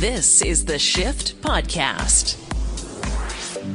This 0.00 0.40
is 0.40 0.64
the 0.64 0.78
Shift 0.78 1.38
Podcast. 1.42 2.38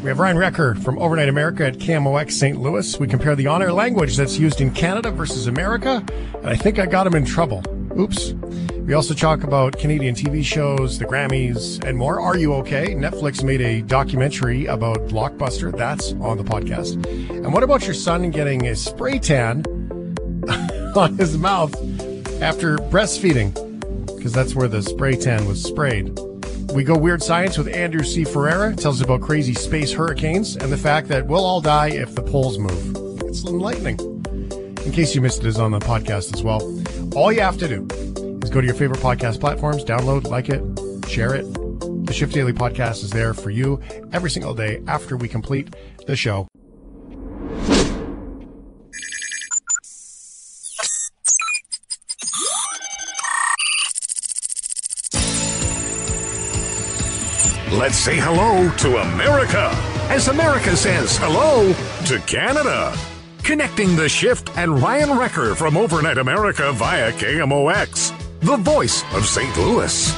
We 0.02 0.10
have 0.10 0.18
Ryan 0.18 0.40
Wrecker 0.40 0.74
from 0.74 0.98
Overnight 0.98 1.30
America 1.30 1.68
at 1.68 1.76
KMOX 1.76 2.32
St. 2.32 2.60
Louis. 2.60 3.00
We 3.00 3.06
compare 3.08 3.36
the 3.36 3.46
on-air 3.46 3.72
language 3.72 4.18
that's 4.18 4.40
used 4.40 4.60
in 4.60 4.72
Canada 4.72 5.12
versus 5.12 5.46
America, 5.46 6.04
and 6.38 6.48
I 6.48 6.56
think 6.56 6.80
I 6.80 6.88
got 6.88 7.06
him 7.06 7.14
in 7.14 7.26
trouble. 7.26 7.64
Oops. 7.96 8.34
We 8.88 8.96
also 8.96 9.14
talk 9.14 9.44
about 9.44 9.78
Canadian 9.78 10.16
TV 10.16 10.44
shows, 10.44 10.98
the 10.98 11.06
Grammys, 11.06 11.84
and 11.88 11.96
more. 11.96 12.20
Are 12.20 12.36
You 12.36 12.56
Okay? 12.56 12.96
Netflix 12.96 13.44
made 13.44 13.62
a 13.62 13.84
documentary 13.84 14.66
about 14.66 14.98
Blockbuster. 15.08 15.78
That's 15.78 16.14
on 16.14 16.38
the 16.38 16.44
podcast. 16.44 17.06
And 17.30 17.54
what 17.54 17.62
about 17.62 17.86
your 17.86 17.94
son 17.94 18.32
getting 18.32 18.66
a 18.66 18.76
spray 18.76 19.20
tan 19.20 19.64
on 20.96 21.20
his 21.20 21.38
mouth 21.38 21.76
after 22.42 22.78
breastfeeding? 22.78 23.62
Because 24.26 24.34
that's 24.34 24.56
where 24.56 24.68
the 24.68 24.82
spray 24.82 25.16
tan 25.16 25.46
was 25.46 25.62
sprayed. 25.62 26.18
We 26.76 26.84
go 26.84 26.98
weird 26.98 27.24
science 27.24 27.58
with 27.58 27.74
Andrew 27.74 28.04
C. 28.04 28.26
Ferreira. 28.26 28.76
Tells 28.76 29.00
us 29.00 29.06
about 29.06 29.22
crazy 29.22 29.54
space 29.54 29.94
hurricanes 29.94 30.58
and 30.58 30.70
the 30.70 30.78
fact 30.78 31.08
that 31.08 31.26
we'll 31.26 31.46
all 31.46 31.62
die 31.62 31.92
if 31.92 32.14
the 32.16 32.22
poles 32.22 32.60
move. 32.60 33.22
It's 33.22 33.46
enlightening. 33.46 33.98
In 34.86 34.92
case 34.92 35.16
you 35.16 35.22
missed 35.22 35.40
it, 35.40 35.46
is 35.46 35.58
on 35.58 35.72
the 35.72 35.80
podcast 35.80 36.34
as 36.34 36.44
well. 36.44 36.62
All 37.16 37.32
you 37.32 37.40
have 37.40 37.58
to 37.60 37.70
do 37.70 37.88
is 38.44 38.50
go 38.50 38.60
to 38.60 38.68
your 38.68 38.76
favorite 38.76 39.00
podcast 39.00 39.40
platforms, 39.40 39.86
download, 39.86 40.28
like 40.28 40.50
it, 40.50 40.62
share 41.10 41.34
it. 41.34 41.46
The 42.06 42.12
Shift 42.12 42.34
Daily 42.34 42.52
podcast 42.52 43.06
is 43.06 43.10
there 43.10 43.34
for 43.34 43.52
you 43.52 43.80
every 44.12 44.30
single 44.30 44.54
day 44.54 44.84
after 44.86 45.16
we 45.16 45.30
complete 45.30 45.74
the 46.08 46.18
show. 46.18 46.46
Let's 57.78 57.98
say 57.98 58.18
hello 58.20 58.70
to 58.78 58.98
America 59.02 59.70
as 60.10 60.28
America 60.28 60.76
says 60.76 61.18
hello 61.18 61.74
to 62.06 62.20
Canada. 62.26 62.96
Connecting 63.44 63.96
the 63.96 64.08
shift 64.10 64.56
and 64.58 64.80
Ryan 64.82 65.18
Wrecker 65.18 65.56
from 65.56 65.76
Overnight 65.78 66.18
America 66.18 66.72
via 66.74 67.12
KMOX, 67.14 68.12
the 68.42 68.58
voice 68.58 69.04
of 69.14 69.26
St. 69.26 69.56
Louis. 69.58 70.14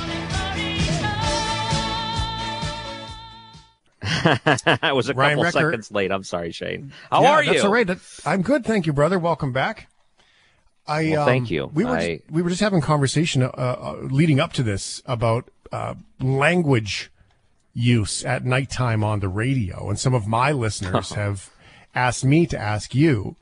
I 4.82 4.92
was 4.94 5.10
a 5.10 5.14
Ryan 5.14 5.38
couple 5.38 5.44
Wrecker. 5.44 5.72
seconds 5.72 5.92
late. 5.92 6.12
I'm 6.12 6.24
sorry, 6.24 6.52
Shane. 6.52 6.92
How 7.10 7.22
Yeah, 7.24 7.32
are 7.32 7.44
you? 7.44 7.52
That's 7.54 7.66
all 7.66 7.72
right. 7.72 7.90
I'm 8.26 8.42
good, 8.42 8.66
thank 8.66 8.86
you, 8.86 8.94
brother. 8.94 9.20
Welcome 9.20 9.52
back. 9.52 9.90
I 10.88 11.10
Well, 11.12 11.22
um, 11.22 11.28
thank 11.28 11.52
you. 11.52 11.70
We 11.74 11.84
were 11.86 11.92
I- 11.98 12.22
we 12.30 12.42
were 12.42 12.50
just 12.50 12.62
having 12.62 12.82
conversation 12.82 13.44
uh, 13.44 13.48
uh, 13.48 13.96
leading 14.04 14.40
up 14.40 14.54
to 14.54 14.64
this 14.64 15.02
about 15.06 15.50
uh, 15.72 15.96
language 16.22 17.12
use 17.78 18.26
at 18.26 18.44
nighttime 18.44 19.04
on 19.04 19.20
the 19.20 19.30
radio, 19.30 19.90
and 19.90 20.00
some 20.00 20.14
of 20.14 20.28
my 20.28 20.52
listeners 20.52 21.10
have 21.14 21.52
asked 21.94 22.26
me 22.26 22.46
to 22.48 22.58
ask 22.58 22.94
you 22.94 23.36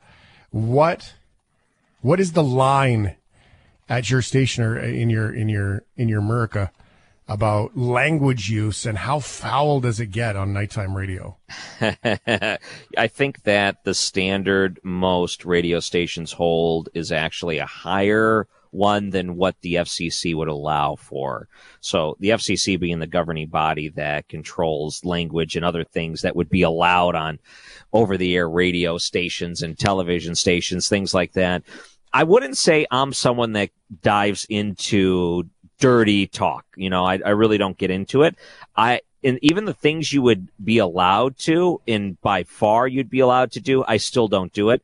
what 0.50 1.14
what 2.02 2.20
is 2.20 2.32
the 2.32 2.44
line 2.44 3.16
at 3.88 4.10
your 4.10 4.22
station 4.22 4.62
or 4.62 4.78
in 4.78 5.10
your 5.10 5.34
in 5.34 5.48
your 5.48 5.84
in 5.96 6.08
your 6.08 6.20
America 6.20 6.70
about 7.28 7.76
language 7.76 8.48
use 8.48 8.86
and 8.86 8.98
how 8.98 9.18
foul 9.18 9.80
does 9.80 9.98
it 9.98 10.06
get 10.06 10.36
on 10.36 10.52
nighttime 10.52 10.96
radio? 10.96 11.36
I 11.80 13.08
think 13.08 13.42
that 13.42 13.82
the 13.84 13.94
standard 13.94 14.78
most 14.84 15.44
radio 15.44 15.80
stations 15.80 16.32
hold 16.32 16.88
is 16.94 17.10
actually 17.10 17.58
a 17.58 17.66
higher 17.66 18.46
one 18.76 19.10
than 19.10 19.36
what 19.36 19.56
the 19.62 19.74
FCC 19.74 20.34
would 20.34 20.48
allow 20.48 20.96
for. 20.96 21.48
So 21.80 22.16
the 22.20 22.30
FCC 22.30 22.78
being 22.78 22.98
the 22.98 23.06
governing 23.06 23.48
body 23.48 23.88
that 23.90 24.28
controls 24.28 25.04
language 25.04 25.56
and 25.56 25.64
other 25.64 25.84
things 25.84 26.22
that 26.22 26.36
would 26.36 26.50
be 26.50 26.62
allowed 26.62 27.14
on 27.14 27.38
over 27.92 28.16
the 28.16 28.36
air 28.36 28.48
radio 28.48 28.98
stations 28.98 29.62
and 29.62 29.78
television 29.78 30.34
stations, 30.34 30.88
things 30.88 31.14
like 31.14 31.32
that. 31.32 31.62
I 32.12 32.24
wouldn't 32.24 32.56
say 32.56 32.86
I'm 32.90 33.12
someone 33.12 33.52
that 33.54 33.70
dives 34.02 34.46
into 34.48 35.44
dirty 35.78 36.26
talk. 36.26 36.64
You 36.76 36.90
know, 36.90 37.04
I, 37.04 37.18
I 37.24 37.30
really 37.30 37.58
don't 37.58 37.76
get 37.76 37.90
into 37.90 38.22
it. 38.22 38.36
I, 38.76 39.00
and 39.24 39.38
even 39.42 39.64
the 39.64 39.74
things 39.74 40.12
you 40.12 40.22
would 40.22 40.48
be 40.62 40.78
allowed 40.78 41.36
to, 41.38 41.80
and 41.88 42.20
by 42.20 42.44
far 42.44 42.86
you'd 42.86 43.10
be 43.10 43.20
allowed 43.20 43.52
to 43.52 43.60
do, 43.60 43.84
I 43.86 43.96
still 43.96 44.28
don't 44.28 44.52
do 44.52 44.70
it. 44.70 44.82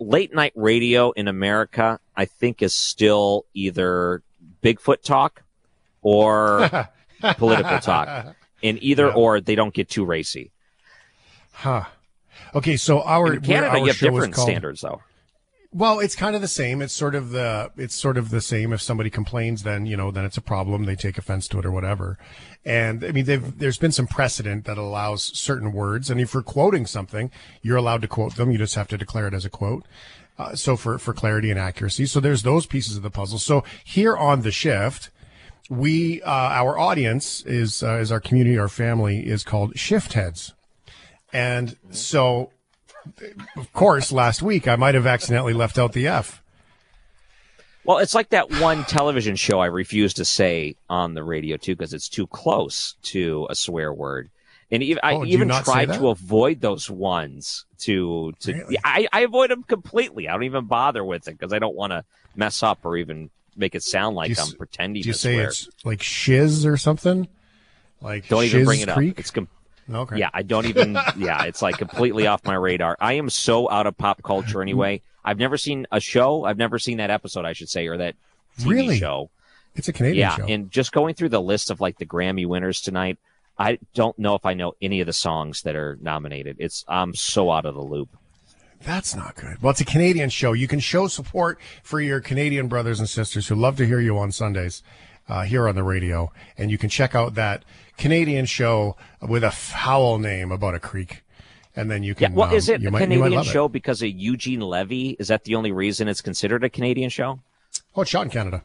Late 0.00 0.34
night 0.34 0.52
radio 0.54 1.10
in 1.12 1.26
America, 1.28 1.98
I 2.16 2.24
think 2.26 2.62
is 2.62 2.74
still 2.74 3.44
either 3.54 4.22
Bigfoot 4.62 5.02
talk 5.02 5.42
or 6.02 6.70
political 7.36 7.78
talk. 7.80 8.34
In 8.62 8.78
either 8.82 9.06
Yeah. 9.08 9.12
or, 9.14 9.40
they 9.40 9.54
don't 9.54 9.72
get 9.74 9.88
too 9.88 10.04
racy. 10.04 10.50
Huh. 11.52 11.84
Okay, 12.54 12.76
so 12.76 13.02
our 13.02 13.34
In 13.34 13.40
Canada, 13.40 13.70
our 13.72 13.78
you 13.78 13.86
have 13.86 13.98
different 13.98 14.34
called- 14.34 14.48
standards, 14.48 14.80
though. 14.80 15.00
Well, 15.70 16.00
it's 16.00 16.16
kind 16.16 16.34
of 16.34 16.40
the 16.40 16.48
same. 16.48 16.80
It's 16.80 16.94
sort 16.94 17.14
of 17.14 17.30
the 17.30 17.70
it's 17.76 17.94
sort 17.94 18.16
of 18.16 18.30
the 18.30 18.40
same. 18.40 18.72
If 18.72 18.80
somebody 18.80 19.10
complains, 19.10 19.64
then 19.64 19.84
you 19.84 19.98
know, 19.98 20.10
then 20.10 20.24
it's 20.24 20.38
a 20.38 20.42
problem. 20.42 20.84
They 20.84 20.96
take 20.96 21.18
offense 21.18 21.46
to 21.48 21.58
it 21.58 21.66
or 21.66 21.70
whatever. 21.70 22.16
And 22.64 23.04
I 23.04 23.12
mean, 23.12 23.26
they've, 23.26 23.58
there's 23.58 23.76
been 23.76 23.92
some 23.92 24.06
precedent 24.06 24.64
that 24.64 24.78
allows 24.78 25.22
certain 25.38 25.72
words, 25.72 26.08
and 26.08 26.20
if 26.20 26.32
you're 26.32 26.42
quoting 26.42 26.86
something, 26.86 27.30
you're 27.60 27.76
allowed 27.76 28.00
to 28.02 28.08
quote 28.08 28.36
them. 28.36 28.50
You 28.50 28.56
just 28.58 28.76
have 28.76 28.88
to 28.88 28.98
declare 28.98 29.28
it 29.28 29.34
as 29.34 29.44
a 29.44 29.50
quote. 29.50 29.84
Uh, 30.38 30.54
so 30.54 30.74
for 30.74 30.98
for 30.98 31.12
clarity 31.12 31.50
and 31.50 31.60
accuracy, 31.60 32.06
so 32.06 32.18
there's 32.18 32.44
those 32.44 32.64
pieces 32.64 32.96
of 32.96 33.02
the 33.02 33.10
puzzle. 33.10 33.38
So 33.38 33.62
here 33.84 34.16
on 34.16 34.40
the 34.40 34.52
shift, 34.52 35.10
we 35.68 36.22
uh, 36.22 36.30
our 36.30 36.78
audience 36.78 37.42
is 37.42 37.82
uh, 37.82 37.96
is 37.96 38.10
our 38.10 38.20
community, 38.20 38.56
our 38.56 38.68
family 38.68 39.26
is 39.26 39.44
called 39.44 39.78
shift 39.78 40.14
heads, 40.14 40.54
and 41.30 41.76
so 41.90 42.52
of 43.56 43.72
course, 43.72 44.12
last 44.12 44.42
week 44.42 44.66
I 44.68 44.76
might 44.76 44.94
have 44.94 45.06
accidentally 45.06 45.52
left 45.54 45.78
out 45.78 45.92
the 45.92 46.06
F. 46.06 46.42
Well, 47.84 47.98
it's 47.98 48.14
like 48.14 48.30
that 48.30 48.50
one 48.60 48.84
television 48.84 49.34
show 49.36 49.60
I 49.60 49.66
refuse 49.66 50.14
to 50.14 50.24
say 50.24 50.76
on 50.90 51.14
the 51.14 51.22
radio 51.24 51.56
too 51.56 51.74
because 51.74 51.94
it's 51.94 52.08
too 52.08 52.26
close 52.26 52.94
to 53.04 53.46
a 53.48 53.54
swear 53.54 53.92
word. 53.92 54.30
And 54.70 54.82
even, 54.82 55.00
I 55.02 55.14
Oh, 55.14 55.22
you 55.22 55.32
even 55.34 55.48
tried 55.48 55.86
to 55.94 56.08
avoid 56.08 56.60
those 56.60 56.90
ones 56.90 57.64
to 57.80 58.34
to 58.40 58.52
Really? 58.52 58.76
I, 58.84 59.08
I 59.10 59.20
avoid 59.20 59.50
them 59.50 59.62
completely. 59.62 60.28
I 60.28 60.32
don't 60.32 60.42
even 60.42 60.66
bother 60.66 61.02
with 61.02 61.26
it 61.28 61.38
because 61.38 61.54
I 61.54 61.58
don't 61.58 61.74
want 61.74 61.92
to 61.92 62.04
mess 62.36 62.62
up 62.62 62.80
or 62.84 62.98
even 62.98 63.30
make 63.56 63.74
it 63.74 63.82
sound 63.82 64.14
like 64.16 64.28
you 64.30 64.36
I'm 64.38 64.52
pretending 64.52 65.02
Do 65.02 65.08
you 65.08 65.12
to 65.14 65.18
say 65.18 65.34
swear. 65.36 65.48
it's 65.48 65.68
like 65.84 66.02
shiz 66.02 66.66
or 66.66 66.76
something? 66.76 67.26
Like 68.02 68.28
don't 68.28 68.44
even 68.44 68.66
bring 68.66 68.80
it 68.80 68.90
Creek? 68.90 69.12
up. 69.14 69.20
It's 69.20 69.30
com- 69.30 69.48
Okay. 69.90 70.18
yeah, 70.18 70.30
I 70.34 70.42
don't 70.42 70.66
even. 70.66 70.94
yeah, 71.16 71.44
it's 71.44 71.62
like 71.62 71.78
completely 71.78 72.26
off 72.26 72.44
my 72.44 72.54
radar. 72.54 72.96
I 73.00 73.14
am 73.14 73.30
so 73.30 73.70
out 73.70 73.86
of 73.86 73.96
pop 73.96 74.22
culture 74.22 74.60
anyway. 74.62 75.02
I've 75.24 75.38
never 75.38 75.56
seen 75.56 75.86
a 75.92 76.00
show. 76.00 76.44
I've 76.44 76.58
never 76.58 76.78
seen 76.78 76.98
that 76.98 77.10
episode, 77.10 77.44
I 77.44 77.52
should 77.52 77.68
say, 77.68 77.86
or 77.86 77.96
that 77.98 78.14
TV 78.58 78.70
Really? 78.70 78.98
show. 78.98 79.30
It's 79.74 79.88
a 79.88 79.92
Canadian 79.92 80.28
show. 80.30 80.36
yeah, 80.40 80.46
show. 80.46 80.52
and 80.52 80.70
just 80.70 80.92
going 80.92 81.14
through 81.14 81.28
the 81.30 81.40
list 81.40 81.70
of 81.70 81.80
like 81.80 81.98
the 81.98 82.06
Grammy 82.06 82.46
winners 82.46 82.80
tonight, 82.80 83.18
I 83.58 83.78
don't 83.94 84.18
know 84.18 84.34
if 84.34 84.44
I 84.46 84.54
know 84.54 84.74
any 84.80 85.00
of 85.00 85.06
the 85.06 85.12
songs 85.12 85.62
that 85.62 85.76
are 85.76 85.98
nominated. 86.00 86.56
It's 86.58 86.84
I'm 86.88 87.14
so 87.14 87.50
out 87.50 87.64
of 87.66 87.74
the 87.74 87.82
loop. 87.82 88.08
That's 88.84 89.14
not 89.16 89.34
good. 89.34 89.60
Well, 89.60 89.70
it's 89.72 89.80
a 89.80 89.84
Canadian 89.84 90.30
show. 90.30 90.52
You 90.52 90.68
can 90.68 90.78
show 90.80 91.08
support 91.08 91.58
for 91.82 92.00
your 92.00 92.20
Canadian 92.20 92.68
brothers 92.68 93.00
and 93.00 93.08
sisters 93.08 93.48
who 93.48 93.54
love 93.56 93.76
to 93.78 93.86
hear 93.86 94.00
you 94.00 94.16
on 94.18 94.30
Sundays 94.32 94.82
uh, 95.28 95.42
here 95.42 95.68
on 95.68 95.74
the 95.74 95.82
radio. 95.82 96.32
And 96.56 96.70
you 96.70 96.78
can 96.78 96.88
check 96.88 97.14
out 97.14 97.34
that 97.34 97.64
Canadian 97.96 98.46
show 98.46 98.96
with 99.20 99.44
a 99.44 99.50
foul 99.50 100.18
name 100.18 100.50
about 100.52 100.74
a 100.74 100.80
creek. 100.80 101.22
And 101.76 101.90
then 101.90 102.02
you 102.02 102.14
Yeah, 102.18 102.28
can. 102.28 102.34
well, 102.36 102.48
um, 102.48 102.54
is 102.54 102.68
it 102.68 102.80
you 102.80 102.88
a 102.88 102.90
might, 102.90 103.00
Canadian 103.00 103.32
love 103.32 103.46
it. 103.46 103.50
show 103.50 103.68
because 103.68 104.02
of 104.02 104.08
Eugene 104.08 104.60
Levy? 104.60 105.10
Is 105.18 105.28
that 105.28 105.44
the 105.44 105.54
only 105.54 105.70
reason 105.70 106.08
it's 106.08 106.20
considered 106.20 106.64
a 106.64 106.68
Canadian 106.70 107.10
show? 107.10 107.40
Oh, 107.94 108.02
it's 108.02 108.10
shot 108.10 108.24
in 108.24 108.30
Canada. 108.30 108.62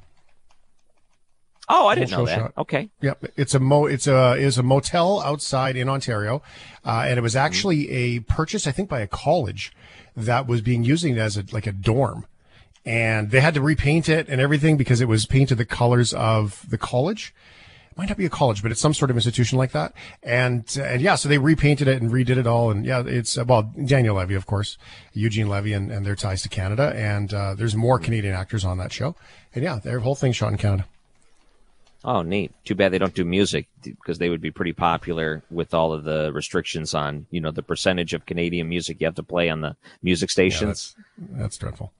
Oh, 1.69 1.87
I 1.87 1.95
didn't 1.95 2.11
know 2.11 2.25
that. 2.25 2.35
shot. 2.37 2.53
Okay. 2.57 2.89
Yep, 3.01 3.25
it's 3.37 3.53
a 3.55 3.59
mo. 3.59 3.85
It's 3.85 4.05
a 4.05 4.33
is 4.33 4.57
a 4.57 4.63
motel 4.63 5.21
outside 5.21 5.77
in 5.77 5.87
Ontario, 5.87 6.41
uh, 6.85 7.05
and 7.07 7.17
it 7.17 7.21
was 7.21 7.37
actually 7.37 7.89
a 7.89 8.19
purchase, 8.19 8.67
I 8.67 8.71
think, 8.73 8.89
by 8.89 8.99
a 8.99 9.07
college 9.07 9.71
that 10.15 10.45
was 10.45 10.59
being 10.61 10.83
using 10.83 11.15
it 11.15 11.19
as 11.19 11.37
a 11.37 11.45
like 11.53 11.65
a 11.65 11.71
dorm, 11.71 12.25
and 12.85 13.31
they 13.31 13.39
had 13.39 13.53
to 13.53 13.61
repaint 13.61 14.09
it 14.09 14.27
and 14.29 14.41
everything 14.41 14.77
because 14.77 15.01
it 15.01 15.07
was 15.07 15.25
painted 15.25 15.57
the 15.57 15.65
colors 15.65 16.13
of 16.13 16.69
the 16.69 16.77
college. 16.77 17.33
It 17.91 17.97
might 17.97 18.09
not 18.09 18.17
be 18.17 18.25
a 18.25 18.29
college, 18.29 18.63
but 18.63 18.71
it's 18.71 18.81
some 18.81 18.93
sort 18.95 19.11
of 19.11 19.17
institution 19.17 19.57
like 19.59 19.71
that. 19.71 19.93
And 20.23 20.65
uh, 20.79 20.83
and 20.83 21.01
yeah, 21.01 21.15
so 21.15 21.29
they 21.29 21.37
repainted 21.37 21.87
it 21.87 22.01
and 22.01 22.11
redid 22.11 22.37
it 22.37 22.47
all. 22.47 22.71
And 22.71 22.85
yeah, 22.85 23.03
it's 23.05 23.37
uh, 23.37 23.45
well 23.47 23.71
Daniel 23.85 24.15
Levy, 24.15 24.33
of 24.35 24.45
course, 24.47 24.77
Eugene 25.13 25.47
Levy, 25.47 25.73
and, 25.73 25.91
and 25.91 26.05
their 26.05 26.15
ties 26.15 26.41
to 26.41 26.49
Canada. 26.49 26.91
And 26.95 27.33
uh, 27.33 27.53
there's 27.53 27.75
more 27.75 27.99
Canadian 27.99 28.33
actors 28.33 28.65
on 28.65 28.77
that 28.79 28.91
show. 28.91 29.15
And 29.53 29.63
yeah, 29.63 29.79
their 29.79 29.99
whole 29.99 30.15
thing 30.15 30.31
shot 30.31 30.51
in 30.51 30.57
Canada. 30.57 30.85
Oh, 32.05 32.21
neat. 32.21 32.51
Too 32.65 32.75
bad 32.75 32.91
they 32.91 32.97
don't 32.97 33.13
do 33.13 33.23
music 33.23 33.67
because 33.81 34.17
they 34.17 34.27
would 34.27 34.41
be 34.41 34.51
pretty 34.51 34.73
popular 34.73 35.41
with 35.49 35.73
all 35.73 35.93
of 35.93 36.03
the 36.03 36.33
restrictions 36.33 36.93
on, 36.93 37.27
you 37.31 37.39
know, 37.39 37.51
the 37.51 37.63
percentage 37.63 38.13
of 38.13 38.25
Canadian 38.25 38.67
music 38.67 38.99
you 38.99 39.05
have 39.07 39.15
to 39.15 39.23
play 39.23 39.49
on 39.49 39.61
the 39.61 39.77
music 40.01 40.29
Yeah, 40.29 40.33
stations. 40.33 40.95
that's 40.97 41.39
that's 41.39 41.57
dreadful. 41.57 41.93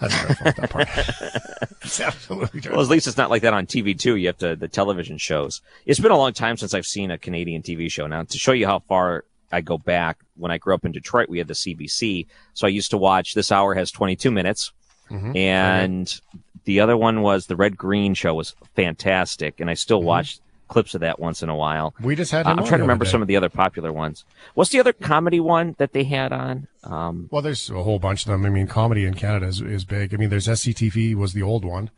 That's 0.00 0.20
dreadful. 0.24 0.52
that 0.62 0.70
part. 0.70 0.88
it's 1.82 2.00
absolutely. 2.00 2.60
Well, 2.70 2.80
at 2.80 2.88
least 2.88 3.06
it's 3.06 3.16
not 3.16 3.30
like 3.30 3.42
that 3.42 3.54
on 3.54 3.66
TV 3.66 3.98
too. 3.98 4.16
You 4.16 4.26
have 4.28 4.38
to 4.38 4.56
the 4.56 4.68
television 4.68 5.18
shows. 5.18 5.60
It's 5.86 6.00
been 6.00 6.10
a 6.12 6.18
long 6.18 6.32
time 6.32 6.56
since 6.56 6.74
I've 6.74 6.86
seen 6.86 7.10
a 7.10 7.18
Canadian 7.18 7.62
TV 7.62 7.90
show. 7.90 8.06
Now 8.06 8.22
to 8.24 8.38
show 8.38 8.52
you 8.52 8.66
how 8.66 8.80
far 8.80 9.24
I 9.52 9.60
go 9.60 9.78
back, 9.78 10.18
when 10.36 10.50
I 10.50 10.58
grew 10.58 10.74
up 10.74 10.84
in 10.84 10.92
Detroit, 10.92 11.28
we 11.28 11.38
had 11.38 11.46
the 11.48 11.54
CBC, 11.54 12.26
so 12.54 12.66
I 12.66 12.70
used 12.70 12.90
to 12.90 12.98
watch. 12.98 13.34
This 13.34 13.52
hour 13.52 13.74
has 13.74 13.90
22 13.92 14.30
minutes, 14.32 14.72
Mhm. 15.10 15.36
and 15.36 16.20
the 16.64 16.80
other 16.80 16.96
one 16.96 17.22
was 17.22 17.46
the 17.46 17.54
Red 17.56 17.76
Green 17.76 18.14
show 18.14 18.34
was 18.34 18.54
fantastic, 18.74 19.60
and 19.60 19.70
I 19.70 19.74
still 19.74 20.02
watch 20.02 20.38
clips 20.68 20.94
of 20.94 21.00
that 21.02 21.18
once 21.18 21.42
in 21.42 21.48
a 21.48 21.56
while. 21.56 21.94
we 22.00 22.16
just 22.16 22.32
had. 22.32 22.46
Uh, 22.46 22.50
I'm 22.50 22.58
trying 22.58 22.78
to 22.78 22.84
remember 22.84 23.04
some 23.04 23.22
of 23.22 23.28
the 23.28 23.36
other 23.36 23.48
popular 23.48 23.92
ones. 23.92 24.24
What's 24.54 24.70
the 24.70 24.80
other 24.80 24.92
comedy 24.92 25.40
one 25.40 25.74
that 25.78 25.92
they 25.92 26.04
had 26.04 26.32
on? 26.32 26.68
Um, 26.82 27.28
Well, 27.30 27.42
there's 27.42 27.70
a 27.70 27.82
whole 27.82 27.98
bunch 27.98 28.26
of 28.26 28.32
them. 28.32 28.44
I 28.44 28.48
mean, 28.48 28.66
comedy 28.66 29.04
in 29.04 29.14
Canada 29.14 29.46
is, 29.46 29.60
is 29.60 29.84
big. 29.84 30.14
I 30.14 30.16
mean, 30.16 30.30
there's 30.30 30.46
SCTV 30.46 31.14
was 31.14 31.32
the 31.32 31.42
old 31.42 31.64
one. 31.64 31.90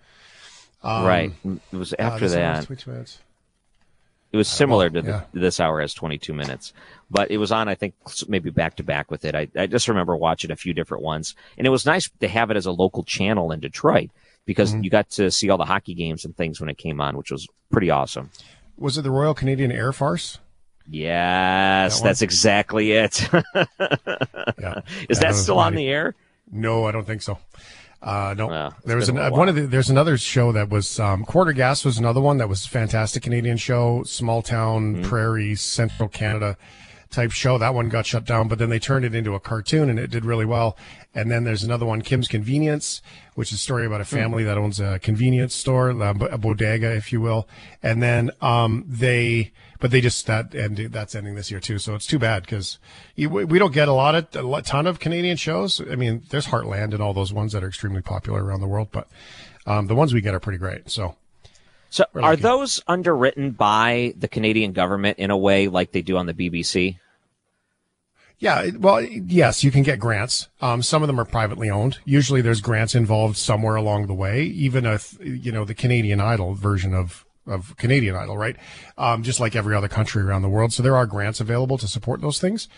right, 0.85 1.33
it 1.45 1.77
was 1.77 1.93
Uh, 1.93 1.97
after 1.99 2.25
was 2.25 2.33
that. 2.33 2.65
22 2.65 2.91
minutes. 2.91 3.19
It 4.33 4.37
was 4.37 4.49
similar 4.49 4.87
well, 4.87 4.95
to 4.95 5.03
the, 5.03 5.11
yeah. 5.11 5.23
this 5.33 5.61
hour 5.61 5.81
has 5.81 5.95
22 5.95 6.35
minutes, 6.35 6.73
but 7.11 7.31
it 7.31 7.39
was 7.39 7.53
on, 7.53 7.69
I 7.69 7.75
think, 7.75 7.95
maybe 8.29 8.51
back 8.51 8.77
to 8.77 8.83
back 8.83 9.11
with 9.11 9.25
it. 9.25 9.35
I, 9.35 9.49
I 9.57 9.67
just 9.67 9.89
remember 9.89 10.17
watching 10.17 10.51
a 10.51 10.57
few 10.57 10.75
different 10.75 11.05
ones, 11.05 11.35
and 11.57 11.67
it 11.67 11.71
was 11.71 11.87
nice 11.87 12.11
to 12.21 12.29
have 12.29 12.51
it 12.51 12.57
as 12.57 12.67
a 12.67 12.73
local 12.73 13.03
channel 13.05 13.53
in 13.53 13.61
Detroit 13.61 14.11
because 14.47 14.73
Mm-hmm. 14.73 14.85
you 14.85 14.91
got 14.91 15.11
to 15.11 15.31
see 15.31 15.51
all 15.51 15.59
the 15.59 15.65
hockey 15.67 15.93
games 15.95 16.25
and 16.25 16.35
things 16.37 16.61
when 16.61 16.69
it 16.71 16.79
came 16.79 17.01
on, 17.01 17.17
which 17.17 17.31
was 17.31 17.47
pretty 17.71 17.91
awesome. 17.91 18.31
Was 18.79 18.97
it 18.97 19.03
the 19.03 19.11
Royal 19.11 19.35
Canadian 19.35 19.71
Air 19.73 19.93
Farce? 19.93 20.39
Yes, 20.89 21.99
That 22.01 22.05
that's 22.09 22.23
exactly 22.23 22.93
it. 22.93 23.29
Yeah. 24.59 24.81
Is 25.09 25.19
that 25.21 25.35
still 25.35 25.59
on 25.59 25.75
the 25.75 25.87
air? 25.89 26.15
No, 26.51 26.87
I 26.87 26.93
don't 26.93 27.05
think 27.07 27.21
so. 27.23 27.39
Uh, 28.03 28.35
no, 28.37 28.47
Well, 28.47 28.75
there 28.85 28.97
was 28.97 29.09
an, 29.09 29.19
uh, 29.19 29.31
one 29.31 29.49
of 29.49 29.55
the, 29.55 29.63
there's 29.67 29.91
another 29.91 30.17
show 30.17 30.53
that 30.53 30.69
was, 30.71 30.99
um, 31.01 31.25
Corner 31.25 31.53
Gas 31.53 31.85
was 31.85 31.99
another 31.99 32.21
one 32.21 32.39
that 32.39 32.49
was 32.49 32.65
fantastic 32.67 33.23
Canadian 33.25 33.57
show, 33.57 34.03
small 34.05 34.43
town, 34.43 34.95
Mm-hmm. 34.97 35.03
prairie, 35.05 35.55
central 35.57 36.09
Canada 36.09 36.57
type 37.17 37.33
show. 37.33 37.59
That 37.59 37.75
one 37.75 37.89
got 37.89 38.07
shut 38.07 38.25
down, 38.25 38.47
but 38.47 38.59
then 38.61 38.69
they 38.71 38.79
turned 38.79 39.05
it 39.05 39.15
into 39.15 39.35
a 39.35 39.41
cartoon 39.41 39.91
and 39.91 39.99
it 39.99 40.11
did 40.11 40.25
really 40.25 40.45
well. 40.45 40.77
And 41.15 41.31
then 41.31 41.43
there's 41.45 41.65
another 41.65 41.85
one, 41.87 42.03
Kim's 42.03 42.29
Convenience, 42.29 43.03
which 43.35 43.51
is 43.51 43.59
a 43.59 43.63
story 43.63 43.85
about 43.87 44.01
a 44.01 44.05
Hmm. 44.05 44.17
family 44.17 44.45
that 44.45 44.57
owns 44.57 44.79
a 44.79 44.99
convenience 45.01 45.55
store, 45.55 45.91
a 45.91 46.39
bodega, 46.39 46.95
if 46.95 47.13
you 47.13 47.21
will. 47.21 47.49
And 47.83 48.03
then, 48.03 48.31
um, 48.41 48.85
they, 48.87 49.53
but 49.81 49.91
they 49.91 50.01
just, 50.01 50.27
that, 50.27 50.55
and 50.55 50.77
that's 50.77 51.15
ending 51.15 51.35
this 51.35 51.51
year 51.51 51.59
too. 51.61 51.79
So 51.79 51.95
it's 51.95 52.07
too 52.07 52.19
bad 52.19 52.43
because 52.45 52.79
we 53.17 53.59
don't 53.59 53.75
get 53.75 53.89
a 53.89 53.93
lot 53.93 54.15
of, 54.15 54.27
a 54.37 54.43
lot- 54.47 54.65
ton 54.67 54.87
of 54.87 55.01
Canadian 55.01 55.37
shows. 55.37 55.81
I 55.91 55.97
mean, 55.97 56.23
there's 56.31 56.47
Heartland 56.47 56.93
and 56.93 57.01
all 57.03 57.13
those 57.15 57.33
ones 57.33 57.53
that 57.53 57.65
are 57.65 57.69
extremely 57.69 58.03
popular 58.03 58.45
around 58.45 58.61
the 58.61 58.69
world, 58.69 58.89
but, 58.93 59.09
um, 59.67 59.87
the 59.89 59.95
ones 59.97 60.15
we 60.15 60.21
get 60.21 60.35
are 60.35 60.41
pretty 60.41 60.59
great. 60.59 60.91
So, 60.91 61.17
So 61.89 62.05
We're 62.13 62.37
those 62.37 62.83
underwritten 62.89 63.53
by 63.53 64.13
the 64.19 64.29
Canadian 64.29 64.73
government 64.73 65.19
in 65.19 65.31
a 65.31 65.37
way 65.37 65.69
like 65.69 65.93
they 65.93 66.03
do 66.03 66.17
on 66.19 66.27
the 66.27 66.35
BBC? 66.35 66.99
Yeah, 68.39 68.67
well, 68.79 69.01
yes, 69.01 69.65
you 69.65 69.71
can 69.71 69.83
get 69.83 69.99
grants. 69.99 70.49
Um, 70.61 70.83
some 70.83 71.03
of 71.03 71.07
them 71.07 71.19
are 71.19 71.25
privately 71.25 71.71
owned. 71.71 71.99
Usually, 72.05 72.43
there's 72.43 72.61
grants 72.61 72.95
involved 72.95 73.37
somewhere 73.39 73.77
along 73.77 74.07
the 74.07 74.15
way. 74.15 74.43
Even 74.43 74.85
if 74.85 75.17
you 75.21 75.53
know 75.53 75.65
the 75.65 75.75
Canadian 75.75 76.21
Idol 76.21 76.55
version 76.55 76.93
of 76.95 77.25
of 77.47 77.77
Canadian 77.77 78.17
Idol, 78.17 78.37
right? 78.37 78.57
Um, 78.99 79.23
just 79.23 79.41
like 79.41 79.55
every 79.55 79.75
other 79.75 79.89
country 79.89 80.23
around 80.23 80.43
the 80.43 80.49
world. 80.49 80.73
So 80.73 80.83
there 80.83 80.97
are 80.97 81.07
grants 81.07 81.41
available 81.41 81.79
to 81.79 81.89
support 81.89 82.21
those 82.21 82.41
things. 82.41 82.69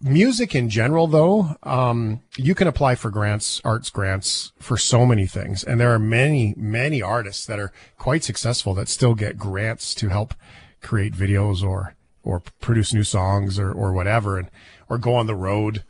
Music 0.00 0.54
in 0.54 0.68
general, 0.68 1.06
though, 1.06 1.56
um, 1.62 2.22
you 2.36 2.54
can 2.54 2.66
apply 2.66 2.94
for 2.94 3.10
grants, 3.10 3.60
arts 3.64 3.90
grants 3.90 4.52
for 4.58 4.76
so 4.76 5.06
many 5.06 5.26
things, 5.26 5.62
and 5.62 5.78
there 5.78 5.92
are 5.92 5.98
many, 5.98 6.54
many 6.56 7.02
artists 7.02 7.46
that 7.46 7.58
are 7.58 7.72
quite 7.98 8.24
successful 8.24 8.74
that 8.74 8.88
still 8.88 9.14
get 9.14 9.36
grants 9.36 9.94
to 9.94 10.08
help 10.08 10.34
create 10.80 11.14
videos 11.14 11.62
or 11.62 11.94
or 12.22 12.40
produce 12.60 12.94
new 12.94 13.04
songs 13.04 13.58
or 13.58 13.70
or 13.70 13.92
whatever, 13.92 14.38
and 14.38 14.50
or 14.88 14.98
go 14.98 15.14
on 15.14 15.26
the 15.26 15.34
road. 15.34 15.84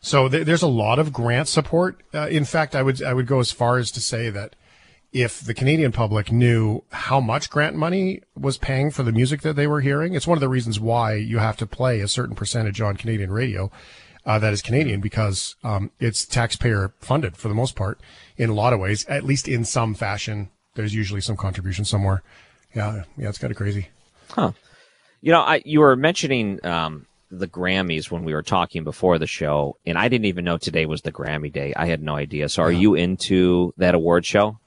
So 0.00 0.28
th- 0.28 0.46
there's 0.46 0.62
a 0.62 0.68
lot 0.68 0.98
of 0.98 1.12
grant 1.12 1.48
support. 1.48 2.00
Uh, 2.14 2.28
in 2.28 2.44
fact, 2.44 2.74
I 2.74 2.82
would 2.82 3.02
I 3.02 3.14
would 3.14 3.26
go 3.26 3.40
as 3.40 3.52
far 3.52 3.78
as 3.78 3.90
to 3.92 4.00
say 4.00 4.30
that 4.30 4.56
if 5.12 5.40
the 5.40 5.54
Canadian 5.54 5.92
public 5.92 6.30
knew 6.30 6.82
how 6.90 7.20
much 7.20 7.50
grant 7.50 7.76
money 7.76 8.22
was 8.36 8.56
paying 8.58 8.90
for 8.90 9.02
the 9.02 9.12
music 9.12 9.42
that 9.42 9.56
they 9.56 9.66
were 9.66 9.80
hearing, 9.80 10.14
it's 10.14 10.26
one 10.26 10.36
of 10.38 10.40
the 10.40 10.48
reasons 10.48 10.78
why 10.78 11.14
you 11.14 11.38
have 11.38 11.56
to 11.58 11.66
play 11.66 12.00
a 12.00 12.08
certain 12.08 12.36
percentage 12.36 12.80
on 12.80 12.96
Canadian 12.96 13.32
radio 13.32 13.70
uh, 14.26 14.38
that 14.38 14.52
is 14.52 14.62
Canadian 14.62 15.00
because 15.00 15.56
um, 15.64 15.90
it's 15.98 16.24
taxpayer 16.24 16.92
funded 17.00 17.36
for 17.36 17.48
the 17.48 17.54
most 17.54 17.74
part 17.74 18.00
in 18.36 18.50
a 18.50 18.54
lot 18.54 18.72
of 18.72 18.80
ways, 18.80 19.04
at 19.06 19.24
least 19.24 19.48
in 19.48 19.64
some 19.64 19.94
fashion. 19.94 20.50
There's 20.74 20.94
usually 20.94 21.20
some 21.20 21.36
contribution 21.36 21.84
somewhere. 21.84 22.22
Yeah, 22.74 23.04
yeah, 23.16 23.28
it's 23.28 23.38
kind 23.38 23.50
of 23.50 23.56
crazy. 23.56 23.88
Huh. 24.30 24.52
You 25.20 25.32
know, 25.32 25.40
I 25.40 25.62
you 25.64 25.80
were 25.80 25.96
mentioning 25.96 26.64
um, 26.64 27.06
the 27.30 27.46
Grammys 27.46 28.10
when 28.10 28.24
we 28.24 28.34
were 28.34 28.42
talking 28.42 28.84
before 28.84 29.18
the 29.18 29.26
show, 29.26 29.76
and 29.86 29.96
I 29.96 30.08
didn't 30.08 30.26
even 30.26 30.44
know 30.44 30.58
today 30.58 30.86
was 30.86 31.02
the 31.02 31.12
Grammy 31.12 31.52
day. 31.52 31.72
I 31.76 31.86
had 31.86 32.02
no 32.02 32.16
idea. 32.16 32.48
So, 32.48 32.62
are 32.62 32.72
you 32.72 32.94
into 32.94 33.72
that 33.76 33.94
award 33.94 34.26
show? 34.26 34.58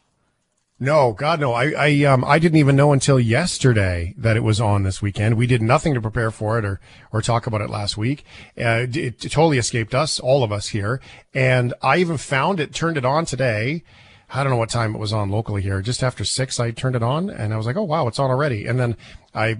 No, 0.80 1.13
God, 1.13 1.39
no. 1.39 1.54
I, 1.54 1.71
I, 1.77 2.04
um, 2.04 2.25
I 2.25 2.39
didn't 2.39 2.57
even 2.57 2.75
know 2.75 2.92
until 2.92 3.19
yesterday 3.19 4.13
that 4.18 4.36
it 4.36 4.44
was 4.44 4.60
on 4.60 4.83
this 4.83 5.01
weekend. 5.01 5.38
We 5.38 5.48
did 5.48 5.62
nothing 5.62 5.94
to 5.94 6.01
prepare 6.01 6.31
for 6.31 6.60
it 6.60 6.65
or, 6.65 6.81
or 7.12 7.21
talk 7.21 7.48
about 7.48 7.62
it 7.62 7.69
last 7.69 7.95
week. 7.95 8.25
Uh, 8.57 8.88
it, 8.89 8.98
it 8.98 9.19
totally 9.21 9.57
escaped 9.57 9.95
us, 9.95 10.19
all 10.19 10.44
of 10.44 10.51
us 10.51 10.69
here. 10.69 11.00
And 11.33 11.74
I 11.81 11.98
even 11.98 12.18
found 12.18 12.60
it, 12.60 12.74
turned 12.74 12.98
it 12.98 13.06
on 13.06 13.24
today. 13.24 13.83
I 14.30 14.44
don't 14.44 14.51
know 14.51 14.57
what 14.57 14.69
time 14.69 14.95
it 14.95 15.00
was 15.00 15.13
on 15.13 15.30
locally 15.30 15.62
here. 15.62 15.81
Just 15.81 16.04
after 16.04 16.25
six, 16.25 16.60
I 16.60 16.71
turned 16.71 16.95
it 16.95 17.04
on 17.04 17.30
and 17.30 17.54
I 17.54 17.57
was 17.57 17.65
like, 17.65 17.77
oh, 17.77 17.83
wow, 17.83 18.07
it's 18.07 18.19
on 18.19 18.30
already. 18.30 18.65
And 18.65 18.77
then 18.77 18.98
I 19.33 19.60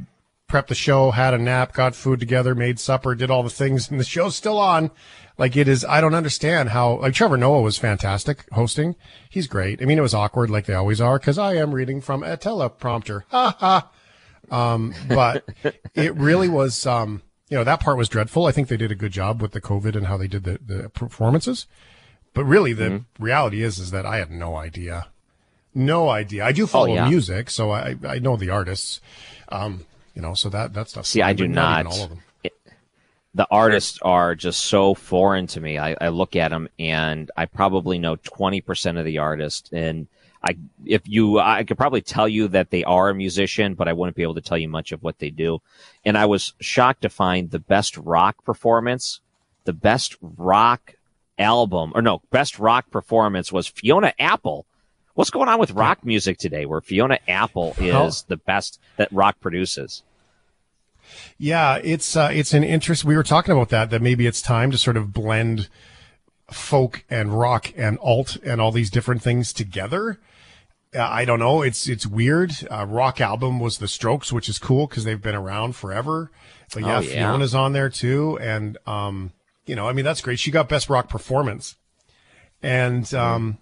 prepped 0.54 0.68
the 0.68 0.76
show, 0.76 1.10
had 1.10 1.34
a 1.34 1.38
nap, 1.40 1.74
got 1.74 1.96
food 1.96 2.20
together, 2.20 2.54
made 2.54 2.80
supper, 2.80 3.16
did 3.16 3.32
all 3.32 3.42
the 3.42 3.50
things, 3.50 3.90
and 3.90 4.00
the 4.00 4.04
show's 4.04 4.36
still 4.36 4.60
on. 4.60 4.92
Like 5.36 5.58
it 5.58 5.68
is, 5.68 5.84
I 5.84 6.00
don't 6.00 6.14
understand 6.14 6.70
how, 6.70 7.00
like 7.00 7.16
Trevor 7.16 7.38
Noah 7.38 7.62
was 7.62 7.80
fantastic 7.80 8.46
hosting. 8.52 8.96
He's 9.28 9.48
great. 9.48 9.82
I 9.82 9.86
mean, 9.86 9.98
it 9.98 10.02
was 10.02 10.14
awkward 10.14 10.52
like 10.52 10.68
they 10.68 10.76
always 10.76 11.02
are 11.02 11.18
because 11.18 11.40
I 11.40 11.56
am 11.56 11.74
reading 11.74 12.02
from 12.02 12.22
a 12.22 12.38
teleprompter. 12.38 13.24
Ha 13.30 13.58
ha. 13.60 13.90
Um, 14.52 14.94
but 15.08 15.50
it 15.96 16.14
really 16.16 16.50
was, 16.50 16.86
um, 16.86 17.24
you 17.50 17.58
know, 17.58 17.64
that 17.64 17.80
part 17.80 17.98
was 17.98 18.10
dreadful. 18.10 18.46
I 18.46 18.52
think 18.52 18.68
they 18.68 18.78
did 18.78 18.92
a 18.92 18.96
good 18.96 19.12
job 19.12 19.42
with 19.42 19.54
the 19.54 19.62
COVID 19.62 19.96
and 19.96 20.06
how 20.06 20.18
they 20.18 20.28
did 20.28 20.44
the, 20.44 20.60
the 20.64 20.90
performances. 20.90 21.66
But 22.36 22.44
really 22.46 22.74
the 22.74 23.06
reality 23.20 23.64
is, 23.64 23.80
is 23.80 23.90
that 23.90 24.06
I 24.06 24.18
had 24.18 24.30
no 24.30 24.56
idea. 24.56 25.08
No 25.74 26.10
idea. 26.10 26.46
I 26.46 26.52
do 26.52 26.68
follow 26.68 26.94
yeah. 26.94 27.10
music, 27.10 27.50
so 27.50 27.72
I, 27.72 27.96
I 28.08 28.20
know 28.20 28.36
the 28.36 28.52
artists. 28.52 29.02
Um, 29.50 29.86
you 30.14 30.22
know, 30.22 30.34
so 30.34 30.50
that, 30.50 30.74
that 30.74 30.90
stuff. 30.90 31.06
See, 31.06 31.22
I 31.22 31.34
do 31.34 31.46
but 31.46 31.56
not. 31.56 31.86
all 31.88 32.04
of 32.04 32.10
them. 32.10 32.20
the 33.34 33.48
artists 33.50 34.00
are 34.02 34.36
just 34.36 34.66
so 34.66 34.94
foreign 34.94 35.48
to 35.48 35.62
me. 35.62 35.78
I, 35.78 35.96
I 36.00 36.10
look 36.10 36.36
at 36.36 36.50
them 36.50 36.70
and 36.78 37.32
I 37.36 37.46
probably 37.46 37.98
know 38.00 38.16
20% 38.18 39.00
of 39.00 39.06
the 39.06 39.18
artists, 39.18 39.70
And 39.72 40.08
I, 40.44 40.58
if 40.86 41.08
you, 41.08 41.40
I 41.40 41.64
could 41.64 41.78
probably 41.78 42.02
tell 42.02 42.28
you 42.28 42.48
that 42.50 42.70
they 42.70 42.84
are 42.84 43.10
a 43.10 43.16
musician, 43.16 43.76
but 43.76 43.88
I 43.88 43.94
wouldn't 43.94 44.18
be 44.18 44.24
able 44.24 44.36
to 44.36 44.42
tell 44.42 44.58
you 44.58 44.70
much 44.70 44.92
of 44.92 45.02
what 45.02 45.20
they 45.20 45.30
do. 45.30 45.62
And 46.06 46.18
I 46.18 46.26
was 46.26 46.54
shocked 46.60 47.02
to 47.04 47.10
find 47.10 47.50
the 47.50 47.60
best 47.60 47.98
rock 47.98 48.44
performance, 48.44 49.22
the 49.64 49.74
best 49.74 50.18
rock 50.22 50.96
album, 51.40 51.94
or 51.96 52.02
no, 52.02 52.22
best 52.30 52.60
rock 52.60 52.92
performance 52.92 53.52
was 53.52 53.68
Fiona 53.68 54.14
Apple. 54.20 54.66
What's 55.16 55.30
going 55.30 55.48
on 55.48 55.60
with 55.60 55.72
rock 55.72 56.04
music 56.04 56.38
today 56.40 56.66
where 56.66 56.82
Fiona 56.82 57.20
Apple 57.28 57.76
is 57.78 58.24
the 58.28 58.38
best 58.38 58.80
that 58.98 59.12
rock 59.12 59.40
produces? 59.40 60.02
Yeah, 61.38 61.80
it's 61.84 62.16
uh, 62.16 62.30
it's 62.34 62.54
an 62.54 62.64
interest. 62.64 63.04
We 63.06 63.16
were 63.16 63.24
talking 63.24 63.54
about 63.54 63.70
that. 63.70 63.90
That 63.92 64.02
maybe 64.02 64.26
it's 64.26 64.42
time 64.42 64.72
to 64.72 64.78
sort 64.78 64.98
of 64.98 65.14
blend 65.14 65.68
folk 66.52 67.04
and 67.10 67.38
rock 67.38 67.72
and 67.78 68.00
alt 68.02 68.38
and 68.44 68.60
all 68.60 68.72
these 68.72 68.90
different 68.90 69.22
things 69.22 69.54
together. 69.54 70.20
Uh, 70.96 71.02
I 71.02 71.26
don't 71.26 71.40
know. 71.40 71.62
It's 71.62 71.88
it's 71.88 72.08
weird. 72.08 72.52
Uh, 72.72 72.86
rock 72.88 73.22
album 73.22 73.60
was 73.60 73.78
the 73.78 73.88
Strokes, 73.88 74.32
which 74.32 74.50
is 74.50 74.58
cool 74.58 74.88
because 74.88 75.04
they've 75.04 75.22
been 75.22 75.36
around 75.36 75.76
forever. 75.76 76.32
But 76.74 76.84
yeah, 76.84 76.98
Oh, 76.98 77.02
yeah. 77.02 77.10
Fiona's 77.28 77.54
on 77.54 77.74
there 77.74 77.90
too, 77.90 78.40
and 78.40 78.78
um, 78.88 79.32
you 79.68 79.76
know, 79.76 79.88
I 79.88 79.94
mean, 79.94 80.06
that's 80.06 80.22
great. 80.22 80.40
She 80.40 80.50
got 80.50 80.70
best 80.70 80.90
rock 80.90 81.10
performance, 81.10 81.76
and 82.64 83.12
um, 83.14 83.58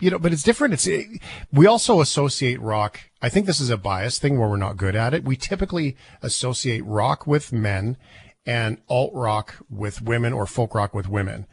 you 0.00 0.10
know, 0.10 0.18
but 0.18 0.32
it's 0.32 0.42
different. 0.42 0.74
It's 0.74 0.86
it, 0.86 1.06
we 1.52 1.66
also 1.66 2.00
associate 2.00 2.60
rock. 2.60 3.00
I 3.20 3.28
think 3.28 3.46
this 3.46 3.60
is 3.60 3.70
a 3.70 3.76
bias 3.76 4.18
thing 4.18 4.38
where 4.38 4.48
we're 4.48 4.56
not 4.56 4.76
good 4.76 4.96
at 4.96 5.14
it. 5.14 5.24
We 5.24 5.36
typically 5.36 5.96
associate 6.22 6.84
rock 6.84 7.26
with 7.26 7.52
men 7.52 7.96
and 8.44 8.78
alt 8.88 9.12
rock 9.14 9.56
with 9.70 10.02
women 10.02 10.32
or 10.32 10.46
folk 10.46 10.74
rock 10.74 10.92
with 10.94 11.08
women. 11.08 11.46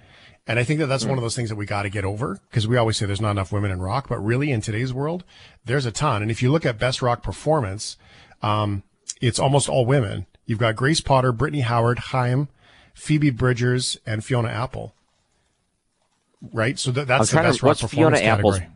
And 0.48 0.58
I 0.58 0.64
think 0.64 0.80
that 0.80 0.88
that's 0.88 1.06
one 1.06 1.20
of 1.20 1.22
those 1.22 1.36
things 1.36 1.50
that 1.50 1.58
we 1.58 1.68
got 1.68 1.84
to 1.84 1.92
get 1.92 2.04
over 2.04 2.40
because 2.50 2.68
we 2.68 2.76
always 2.76 2.98
say 2.98 3.06
there's 3.06 3.22
not 3.22 3.30
enough 3.32 3.52
women 3.52 3.70
in 3.70 3.82
rock, 3.82 4.10
but 4.10 4.18
really 4.18 4.52
in 4.52 4.62
today's 4.62 4.92
world, 4.92 5.24
there's 5.64 5.86
a 5.86 5.92
ton. 5.92 6.24
And 6.24 6.32
if 6.32 6.42
you 6.42 6.52
look 6.52 6.66
at 6.66 6.80
best 6.80 7.04
rock 7.04 7.22
performance, 7.22 7.98
um, 8.42 8.82
it's 9.22 9.38
almost 9.38 9.70
all 9.70 9.86
women. 9.86 10.26
You've 10.48 10.58
got 10.58 10.76
Grace 10.76 11.02
Potter, 11.02 11.32
Brittany 11.32 11.62
Howard, 11.62 12.00
Haim, 12.00 12.48
Phoebe 12.96 13.30
Bridgers, 13.30 14.00
and 14.08 14.26
Fiona 14.26 14.50
Apple. 14.50 14.96
Right? 16.54 16.78
So 16.80 16.92
th- 16.92 17.04
I'm 17.04 17.08
that's 17.08 17.32
the 17.32 17.38
best 17.38 17.60
to. 17.60 17.66
What's 17.66 17.84
Fiona 17.84 18.18
Apple's? 18.20 18.58
category. 18.60 18.76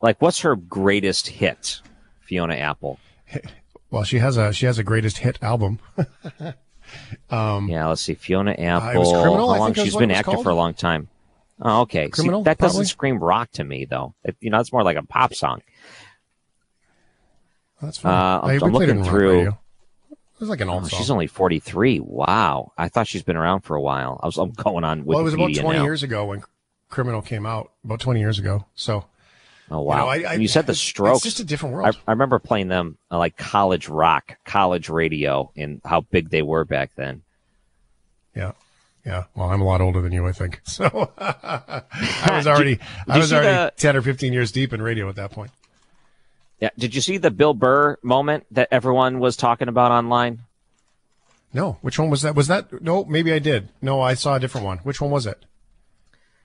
Like, 0.00 0.20
what's 0.20 0.40
her 0.40 0.56
greatest 0.56 1.28
hit? 1.28 1.80
Fiona 2.20 2.54
Apple. 2.56 2.98
Well, 3.90 4.04
she 4.04 4.18
has 4.18 4.36
a 4.36 4.52
she 4.52 4.66
has 4.66 4.78
a 4.78 4.82
greatest 4.84 5.18
hit 5.18 5.38
album. 5.42 5.78
yeah, 7.30 7.86
let's 7.86 8.00
see. 8.02 8.14
Fiona 8.14 8.52
Apple. 8.52 8.88
Um, 8.88 8.96
was 8.96 9.12
Criminal, 9.12 9.48
How 9.50 9.54
I 9.54 9.58
long? 9.58 9.74
She's 9.74 9.96
been 9.96 10.10
active 10.10 10.34
called. 10.34 10.44
for 10.44 10.50
a 10.50 10.54
long 10.54 10.74
time. 10.74 11.08
Oh, 11.60 11.82
okay. 11.82 12.06
See, 12.06 12.10
Criminal, 12.10 12.42
that 12.44 12.58
doesn't 12.58 12.86
scream 12.86 13.18
rock 13.18 13.50
to 13.52 13.64
me, 13.64 13.84
though. 13.84 14.14
It, 14.24 14.36
you 14.40 14.50
know, 14.50 14.58
it's 14.58 14.72
more 14.72 14.82
like 14.82 14.96
a 14.96 15.02
pop 15.04 15.34
song. 15.34 15.62
That's 17.80 17.98
fine. 17.98 18.12
Uh, 18.12 18.40
I'm- 18.46 18.62
I'm 18.64 18.72
looking 18.72 19.04
through- 19.04 19.48
It 19.48 19.54
was 20.40 20.48
like 20.48 20.60
an 20.60 20.68
Oh, 20.70 20.86
she's 20.88 21.10
only 21.10 21.26
43. 21.28 22.00
Wow. 22.00 22.72
I 22.76 22.88
thought 22.88 23.06
she's 23.06 23.22
been 23.22 23.36
around 23.36 23.60
for 23.60 23.76
a 23.76 23.80
while. 23.80 24.18
I 24.22 24.26
was 24.26 24.38
I'm 24.38 24.50
going 24.50 24.82
on 24.84 25.02
Wikipedia 25.02 25.06
well, 25.06 25.18
it 25.20 25.22
was 25.22 25.34
about 25.34 25.54
20 25.54 25.78
now. 25.78 25.84
years 25.84 26.02
ago 26.02 26.24
when 26.26 26.42
Criminal 26.92 27.22
came 27.22 27.44
out. 27.46 27.72
About 27.84 27.98
20 27.98 28.20
years 28.20 28.38
ago. 28.38 28.66
So 28.76 29.06
Oh, 29.70 29.80
wow. 29.80 29.96
know, 29.96 30.06
I- 30.08 30.24
I- 30.28 30.34
you 30.34 30.46
said 30.48 30.66
the 30.66 30.74
Strokes. 30.74 31.16
it's 31.18 31.24
just 31.24 31.40
a 31.40 31.44
different 31.44 31.74
I, 31.74 31.78
world. 31.78 31.98
I 32.06 32.10
remember 32.12 32.38
playing 32.38 32.68
them 32.68 32.98
uh, 33.10 33.18
like 33.18 33.36
college 33.36 33.88
rock, 33.88 34.36
college 34.44 34.88
radio, 34.90 35.50
and 35.56 35.80
how 35.84 36.02
big 36.02 36.28
they 36.30 36.42
were 36.42 36.64
back 36.66 36.90
then. 36.94 37.22
yeah, 38.36 38.52
yeah. 39.06 39.24
Well, 39.34 39.48
I'm 39.50 39.60
a 39.62 39.64
lot 39.64 39.80
older 39.80 40.00
than 40.02 40.12
you, 40.12 40.26
I 40.26 40.32
think. 40.32 40.60
So 40.68 41.10
I 41.18 41.82
was 42.30 42.46
already 42.52 42.78
I 43.08 43.18
was 43.18 43.32
already 43.32 43.48
the- 43.48 43.72
10 43.76 43.96
or 43.96 44.02
15 44.02 44.32
years 44.32 44.52
deep 44.52 44.72
in 44.72 44.82
radio 44.82 45.08
at 45.08 45.16
that 45.16 45.30
point. 45.32 45.50
Yeah. 46.60 46.70
Did 46.78 46.94
you 46.94 47.00
see 47.00 47.16
the 47.18 47.30
Bill 47.32 47.54
Burr 47.54 47.96
moment 48.02 48.44
that 48.52 48.68
everyone 48.70 49.18
was 49.18 49.36
talking 49.36 49.66
about 49.68 49.90
online? 49.90 50.40
No, 51.54 51.78
which 51.82 51.98
one 51.98 52.08
was 52.10 52.22
that? 52.22 52.34
Was 52.34 52.46
that 52.48 52.82
no? 52.82 53.04
Maybe 53.04 53.32
I 53.32 53.38
did. 53.38 53.68
No, 53.82 54.00
I 54.00 54.14
saw 54.14 54.36
a 54.36 54.40
different 54.40 54.64
one. 54.66 54.78
Which 54.78 55.00
one 55.00 55.10
was 55.10 55.26
it? 55.26 55.44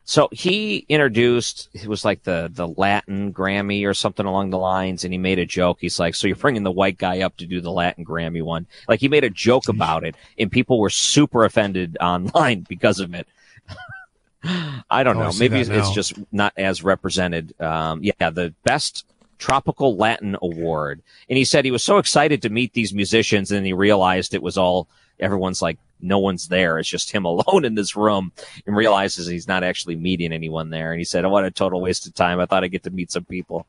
So 0.09 0.29
he 0.31 0.85
introduced 0.87 1.67
it 1.73 1.85
was 1.85 2.05
like 2.05 2.23
the 2.23 2.49
the 2.53 2.65
Latin 2.65 3.33
Grammy 3.33 3.85
or 3.85 3.93
something 3.93 4.25
along 4.25 4.51
the 4.51 4.57
lines, 4.57 5.03
and 5.03 5.13
he 5.13 5.17
made 5.17 5.37
a 5.37 5.45
joke. 5.45 5.79
He's 5.81 5.99
like, 5.99 6.15
"So 6.15 6.27
you're 6.27 6.37
bringing 6.37 6.63
the 6.63 6.71
white 6.71 6.97
guy 6.97 7.19
up 7.19 7.35
to 7.37 7.45
do 7.45 7.59
the 7.59 7.71
Latin 7.73 8.05
Grammy 8.05 8.41
one?" 8.41 8.67
Like 8.87 9.01
he 9.01 9.09
made 9.09 9.25
a 9.25 9.29
joke 9.29 9.67
about 9.67 10.05
it, 10.05 10.15
and 10.39 10.49
people 10.49 10.79
were 10.79 10.89
super 10.89 11.43
offended 11.43 11.97
online 12.01 12.61
because 12.69 13.01
of 13.01 13.13
it. 13.13 13.27
I 14.89 15.03
don't 15.03 15.17
Oh, 15.17 15.23
know. 15.23 15.31
see 15.31 15.49
Maybe 15.49 15.59
it's, 15.59 15.91
just 15.91 16.13
not 16.31 16.53
as 16.55 16.85
represented. 16.85 17.59
Um, 17.61 18.01
yeah, 18.01 18.29
the 18.29 18.53
best 18.63 19.05
tropical 19.39 19.97
Latin 19.97 20.37
award, 20.41 21.01
and 21.29 21.37
he 21.37 21.43
said 21.43 21.65
he 21.65 21.71
was 21.71 21.83
so 21.83 21.97
excited 21.97 22.41
to 22.43 22.49
meet 22.49 22.71
these 22.71 22.93
musicians, 22.93 23.51
and 23.51 23.57
then 23.57 23.65
he 23.65 23.73
realized 23.73 24.33
it 24.33 24.41
was 24.41 24.57
all 24.57 24.87
everyone's 25.19 25.61
like 25.61 25.77
no 25.99 26.19
one's 26.19 26.47
there. 26.47 26.77
It's 26.77 26.87
just 26.89 27.11
him 27.11 27.25
alone 27.31 27.65
in 27.65 27.75
this 27.75 27.95
room 27.95 28.31
and 28.65 28.75
realizes 28.75 29.27
he's 29.27 29.47
not 29.47 29.63
actually 29.63 29.95
meeting 29.95 30.31
anyone 30.31 30.69
there. 30.69 30.91
And 30.91 30.99
he 30.99 31.05
said, 31.05 31.25
Oh, 31.25 31.29
what 31.29 31.43
a 31.45 31.51
total 31.51 31.81
waste 31.81 32.05
of 32.07 32.13
time. 32.13 32.39
I 32.39 32.45
thought 32.45 32.63
I'd 32.63 32.71
get 32.71 32.83
to 32.83 32.89
meet 32.91 33.11
some 33.11 33.25
people. 33.25 33.65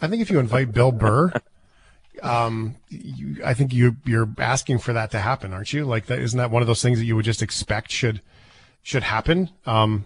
I 0.00 0.08
think 0.08 0.20
if 0.20 0.30
you 0.30 0.38
invite 0.38 0.72
Bill 0.72 0.92
Burr, 0.92 1.32
um, 2.22 2.76
you, 2.90 3.42
I 3.44 3.54
think 3.54 3.72
you 3.72 3.96
you're 4.04 4.28
asking 4.38 4.78
for 4.80 4.92
that 4.92 5.10
to 5.12 5.18
happen, 5.18 5.52
aren't 5.52 5.72
you? 5.72 5.84
Like 5.84 6.06
that 6.06 6.18
isn't 6.18 6.36
that 6.38 6.50
one 6.50 6.62
of 6.62 6.68
those 6.68 6.82
things 6.82 6.98
that 6.98 7.04
you 7.04 7.16
would 7.16 7.24
just 7.24 7.42
expect 7.42 7.90
should 7.90 8.20
should 8.82 9.02
happen? 9.02 9.50
Um, 9.66 10.04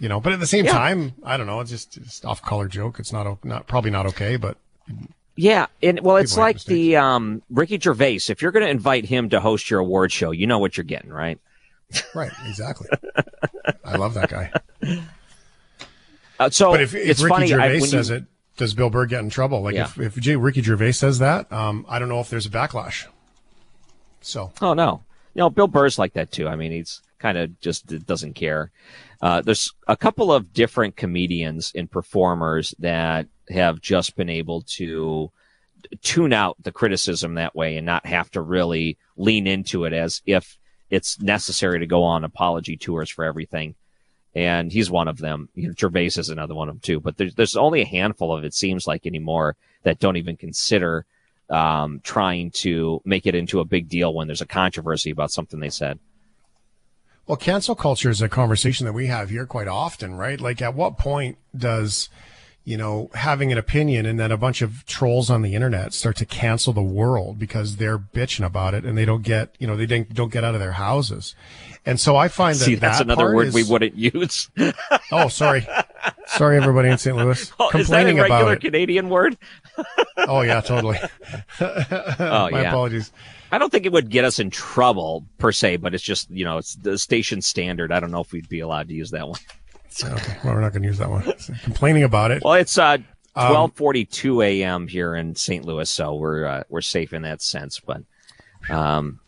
you 0.00 0.08
know, 0.08 0.18
but 0.20 0.32
at 0.32 0.40
the 0.40 0.46
same 0.46 0.64
Yeah. 0.64 0.72
time, 0.72 1.12
I 1.22 1.36
don't 1.36 1.46
know. 1.46 1.60
It's 1.60 1.70
just 1.70 1.96
it's 1.98 2.24
off 2.24 2.42
color 2.42 2.68
joke. 2.68 2.98
It's 2.98 3.12
not 3.12 3.44
not 3.44 3.66
probably 3.66 3.90
not 3.90 4.06
okay, 4.06 4.36
but 4.36 4.56
Yeah. 5.36 5.66
And 5.82 6.00
well, 6.00 6.16
it's 6.16 6.32
People 6.32 6.42
like 6.44 6.64
the, 6.64 6.96
um, 6.96 7.42
Ricky 7.50 7.78
Gervais. 7.78 8.20
If 8.28 8.42
you're 8.42 8.52
going 8.52 8.64
to 8.64 8.70
invite 8.70 9.04
him 9.04 9.30
to 9.30 9.40
host 9.40 9.70
your 9.70 9.80
award 9.80 10.12
show, 10.12 10.30
you 10.30 10.46
know 10.46 10.58
what 10.58 10.76
you're 10.76 10.84
getting, 10.84 11.10
right? 11.10 11.38
right, 12.14 12.32
exactly. 12.46 12.88
I 13.84 13.96
love 13.96 14.14
that 14.14 14.30
guy. 14.30 14.52
Uh, 16.38 16.50
so 16.50 16.72
But 16.72 16.80
if, 16.82 16.94
if 16.94 17.18
Ricky 17.20 17.28
funny. 17.28 17.46
Gervais 17.46 17.76
I, 17.76 17.78
says 17.80 18.10
you, 18.10 18.16
it, 18.16 18.24
does 18.56 18.74
Bill 18.74 18.90
Burr 18.90 19.06
get 19.06 19.20
in 19.20 19.30
trouble? 19.30 19.62
Like 19.62 19.74
Yeah. 19.74 19.88
if 19.96 20.18
if 20.18 20.42
Ricky 20.42 20.62
Gervais 20.62 20.92
says 20.92 21.18
that, 21.20 21.50
um, 21.52 21.86
I 21.88 21.98
don't 21.98 22.08
know 22.08 22.20
if 22.20 22.30
there's 22.30 22.46
a 22.46 22.50
backlash. 22.50 23.06
So 24.20 24.52
Oh 24.60 24.74
no, 24.74 25.02
you 25.34 25.40
know 25.40 25.50
Bill 25.50 25.68
Burr's 25.68 25.98
like 25.98 26.14
that 26.14 26.30
too. 26.32 26.48
I 26.48 26.56
mean, 26.56 26.72
he's 26.72 27.00
kind 27.18 27.38
of 27.38 27.58
just 27.60 27.86
doesn't 28.06 28.34
care. 28.34 28.70
Uh, 29.22 29.40
there's 29.40 29.72
a 29.86 29.96
couple 29.96 30.32
of 30.32 30.52
different 30.52 30.96
comedians 30.96 31.70
and 31.76 31.88
performers 31.88 32.74
that 32.80 33.28
have 33.48 33.80
just 33.80 34.16
been 34.16 34.28
able 34.28 34.62
to 34.62 35.30
tune 36.00 36.32
out 36.32 36.56
the 36.62 36.72
criticism 36.72 37.34
that 37.34 37.54
way 37.54 37.76
and 37.76 37.86
not 37.86 38.04
have 38.04 38.30
to 38.32 38.40
really 38.40 38.98
lean 39.16 39.46
into 39.46 39.84
it 39.84 39.92
as 39.92 40.22
if 40.26 40.58
it's 40.90 41.20
necessary 41.20 41.78
to 41.78 41.86
go 41.86 42.02
on 42.02 42.24
apology 42.24 42.76
tours 42.76 43.10
for 43.10 43.24
everything. 43.24 43.76
And 44.34 44.72
he's 44.72 44.90
one 44.90 45.08
of 45.08 45.18
them. 45.18 45.48
You 45.54 45.68
know, 45.68 45.74
Gervais 45.78 46.06
is 46.16 46.28
another 46.28 46.54
one 46.54 46.68
of 46.68 46.74
them 46.74 46.80
too. 46.80 47.00
But 47.00 47.16
there's 47.16 47.34
there's 47.34 47.56
only 47.56 47.82
a 47.82 47.86
handful 47.86 48.36
of 48.36 48.44
it 48.44 48.54
seems 48.54 48.86
like 48.86 49.06
anymore 49.06 49.56
that 49.84 50.00
don't 50.00 50.16
even 50.16 50.36
consider 50.36 51.06
um, 51.48 52.00
trying 52.02 52.50
to 52.50 53.02
make 53.04 53.26
it 53.26 53.34
into 53.34 53.60
a 53.60 53.64
big 53.64 53.88
deal 53.88 54.14
when 54.14 54.26
there's 54.26 54.40
a 54.40 54.46
controversy 54.46 55.10
about 55.10 55.30
something 55.30 55.60
they 55.60 55.70
said. 55.70 55.98
Well, 57.26 57.36
cancel 57.36 57.74
culture 57.74 58.10
is 58.10 58.20
a 58.20 58.28
conversation 58.28 58.84
that 58.86 58.92
we 58.92 59.06
have 59.06 59.30
here 59.30 59.46
quite 59.46 59.68
often, 59.68 60.16
right? 60.16 60.40
Like, 60.40 60.60
at 60.60 60.74
what 60.74 60.98
point 60.98 61.38
does, 61.56 62.08
you 62.64 62.76
know, 62.76 63.10
having 63.14 63.52
an 63.52 63.58
opinion 63.58 64.06
and 64.06 64.18
then 64.18 64.32
a 64.32 64.36
bunch 64.36 64.60
of 64.60 64.84
trolls 64.86 65.30
on 65.30 65.42
the 65.42 65.54
internet 65.54 65.94
start 65.94 66.16
to 66.16 66.26
cancel 66.26 66.72
the 66.72 66.82
world 66.82 67.38
because 67.38 67.76
they're 67.76 67.98
bitching 67.98 68.44
about 68.44 68.74
it 68.74 68.84
and 68.84 68.98
they 68.98 69.04
don't 69.04 69.22
get, 69.22 69.54
you 69.58 69.66
know, 69.66 69.76
they 69.76 69.86
don't 69.86 70.12
don't 70.12 70.32
get 70.32 70.42
out 70.44 70.54
of 70.54 70.60
their 70.60 70.72
houses. 70.72 71.34
And 71.86 71.98
so 71.98 72.16
I 72.16 72.28
find 72.28 72.56
that 72.56 72.64
See, 72.64 72.74
that's 72.76 72.98
that 72.98 73.04
another 73.06 73.34
word 73.34 73.48
is- 73.48 73.54
we 73.54 73.64
wouldn't 73.64 73.94
use. 73.96 74.50
Oh, 75.14 75.28
sorry, 75.28 75.66
sorry, 76.26 76.56
everybody 76.56 76.88
in 76.88 76.96
St. 76.96 77.14
Louis 77.14 77.52
Oh, 77.60 77.68
is 77.68 77.70
that 77.70 77.74
a 77.74 77.78
complaining 77.84 78.18
about 78.18 78.30
regular 78.30 78.52
it. 78.54 78.60
Canadian 78.62 79.10
word? 79.10 79.36
Oh 80.16 80.40
yeah, 80.40 80.62
totally. 80.62 80.98
Oh, 81.60 81.66
My 82.50 82.62
yeah. 82.62 82.68
apologies. 82.70 83.12
I 83.52 83.58
don't 83.58 83.70
think 83.70 83.86
it 83.86 83.92
would 83.92 84.08
get 84.08 84.24
us 84.24 84.38
in 84.38 84.50
trouble 84.50 85.24
per 85.38 85.52
se, 85.52 85.76
but 85.76 85.94
it's 85.94 86.02
just 86.02 86.30
you 86.30 86.44
know 86.44 86.58
it's 86.58 86.74
the 86.76 86.98
station 86.98 87.40
standard. 87.42 87.92
I 87.92 88.00
don't 88.00 88.10
know 88.10 88.20
if 88.22 88.32
we'd 88.32 88.48
be 88.48 88.60
allowed 88.60 88.88
to 88.88 88.94
use 88.94 89.10
that 89.12 89.28
one. 89.28 89.38
Okay, 90.02 90.38
well, 90.42 90.54
we're 90.54 90.62
not 90.62 90.72
going 90.72 90.80
to 90.80 90.88
use 90.88 90.96
that 90.96 91.10
one. 91.10 91.22
Complaining 91.64 92.02
about 92.02 92.30
it. 92.30 92.42
Well, 92.42 92.54
it's 92.54 92.78
uh 92.78 92.96
Um, 93.36 93.48
twelve 93.48 93.72
forty 93.74 94.06
two 94.06 94.40
a.m. 94.40 94.88
here 94.88 95.14
in 95.14 95.34
St. 95.34 95.66
Louis, 95.66 95.90
so 95.90 96.14
we're 96.14 96.46
uh, 96.46 96.62
we're 96.70 96.80
safe 96.80 97.12
in 97.12 97.20
that 97.22 97.42
sense. 97.42 97.78
But 97.78 98.00
um, 98.70 99.20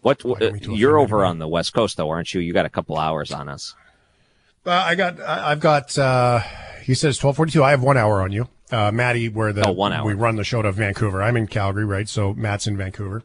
what 0.00 0.22
I 0.24 0.28
don't 0.38 0.52
mean 0.54 0.62
to 0.62 0.74
you're 0.76 0.98
over 0.98 1.26
on 1.26 1.38
the 1.38 1.46
West 1.46 1.74
Coast 1.74 1.98
though, 1.98 2.08
aren't 2.08 2.32
you? 2.32 2.40
You 2.40 2.54
got 2.54 2.64
a 2.64 2.70
couple 2.70 2.96
hours 2.96 3.30
on 3.30 3.50
us. 3.50 3.74
Uh, 4.64 4.70
I 4.70 4.94
got, 4.94 5.20
I, 5.20 5.50
I've 5.52 5.60
got, 5.60 5.96
uh, 5.98 6.40
you 6.86 6.94
said 6.94 7.10
it's 7.10 7.22
1242. 7.22 7.62
I 7.62 7.70
have 7.70 7.82
one 7.82 7.96
hour 7.98 8.22
on 8.22 8.32
you. 8.32 8.48
Uh, 8.70 8.90
Maddie, 8.92 9.28
where 9.28 9.52
the, 9.52 9.66
Oh, 9.66 9.72
one 9.72 9.92
hour. 9.92 10.04
we 10.06 10.12
run 10.14 10.36
the 10.36 10.44
show 10.44 10.60
to 10.62 10.70
Vancouver. 10.72 11.22
I'm 11.22 11.36
in 11.36 11.46
Calgary, 11.46 11.84
right? 11.84 12.08
So 12.08 12.34
Matt's 12.34 12.66
in 12.66 12.76
Vancouver. 12.76 13.22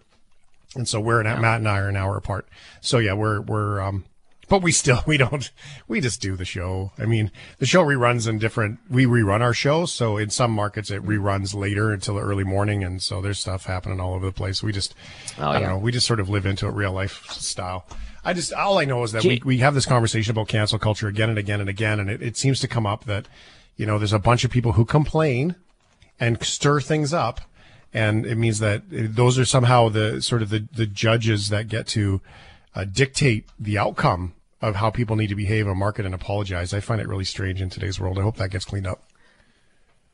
And 0.76 0.88
so 0.88 1.00
we're 1.00 1.20
in, 1.22 1.26
Matt 1.42 1.60
and 1.60 1.68
I 1.68 1.80
are 1.80 1.90
an 1.90 1.98
hour 1.98 2.18
apart. 2.18 2.48
So 2.82 2.98
yeah, 2.98 3.14
we're, 3.14 3.42
we're, 3.42 3.80
um, 3.82 4.06
but 4.50 4.62
we 4.64 4.72
still, 4.72 5.02
we 5.08 5.18
don't, 5.18 5.52
we 5.88 6.00
just 6.02 6.22
do 6.22 6.36
the 6.36 6.46
show. 6.46 6.92
I 6.98 7.06
mean, 7.06 7.30
the 7.60 7.66
show 7.66 7.84
reruns 7.84 8.28
in 8.28 8.40
different, 8.40 8.80
we 8.90 9.06
rerun 9.06 9.42
our 9.42 9.54
show. 9.54 9.86
So 9.86 10.18
in 10.18 10.30
some 10.30 10.52
markets, 10.52 10.90
it 10.90 11.04
reruns 11.06 11.54
later 11.54 11.92
until 11.92 12.16
the 12.16 12.22
early 12.22 12.44
morning. 12.46 12.84
And 12.84 13.02
so 13.04 13.22
there's 13.22 13.40
stuff 13.40 13.66
happening 13.66 14.00
all 14.00 14.14
over 14.14 14.26
the 14.26 14.32
place. 14.32 14.64
We 14.64 14.72
just, 14.72 14.96
Oh, 15.38 15.50
I 15.50 15.60
don't 15.60 15.70
know, 15.70 15.78
we 15.78 15.92
just 15.92 16.08
sort 16.08 16.20
of 16.22 16.30
live 16.30 16.46
into 16.46 16.68
it 16.68 16.72
real 16.74 16.94
life 16.94 17.26
style. 17.30 17.86
I 18.26 18.32
just, 18.34 18.54
all 18.54 18.78
I 18.80 18.86
know 18.86 19.04
is 19.04 19.12
that 19.12 19.26
we, 19.26 19.42
we 19.44 19.58
have 19.58 19.74
this 19.74 19.86
conversation 19.86 20.32
about 20.32 20.48
cancel 20.48 20.80
culture 20.80 21.10
again 21.10 21.30
and 21.30 21.38
again 21.38 21.60
and 21.60 21.70
again. 21.70 22.00
And 22.00 22.10
it, 22.10 22.22
it 22.22 22.38
seems 22.38 22.62
to 22.62 22.68
come 22.70 22.86
up 22.86 23.04
that, 23.06 23.28
you 23.76 23.86
know, 23.86 23.98
there's 23.98 24.14
a 24.14 24.20
bunch 24.20 24.44
of 24.44 24.52
people 24.52 24.74
who 24.74 24.86
complain 24.86 25.56
and 26.20 26.42
stir 26.44 26.80
things 26.80 27.14
up. 27.14 27.42
And 27.94 28.26
it 28.26 28.36
means 28.36 28.60
that 28.60 28.84
those 28.90 29.38
are 29.38 29.46
somehow 29.46 29.90
the 29.90 30.22
sort 30.22 30.42
of 30.42 30.50
the, 30.50 30.68
the 30.74 30.88
judges 30.88 31.50
that 31.50 31.68
get 31.68 31.86
to 31.88 32.22
uh, 32.76 32.86
dictate 32.86 33.48
the 33.60 33.78
outcome 33.78 34.34
of 34.62 34.78
how 34.78 34.90
people 34.90 35.16
need 35.16 35.28
to 35.28 35.36
behave 35.36 35.68
or 35.68 35.76
market 35.76 36.06
and 36.06 36.16
apologize. 36.16 36.74
I 36.74 36.80
find 36.80 37.02
it 37.02 37.08
really 37.08 37.26
strange 37.26 37.62
in 37.62 37.70
today's 37.70 38.00
world. 38.00 38.18
I 38.18 38.24
hope 38.24 38.38
that 38.38 38.50
gets 38.50 38.66
cleaned 38.66 38.88
up. 38.88 39.04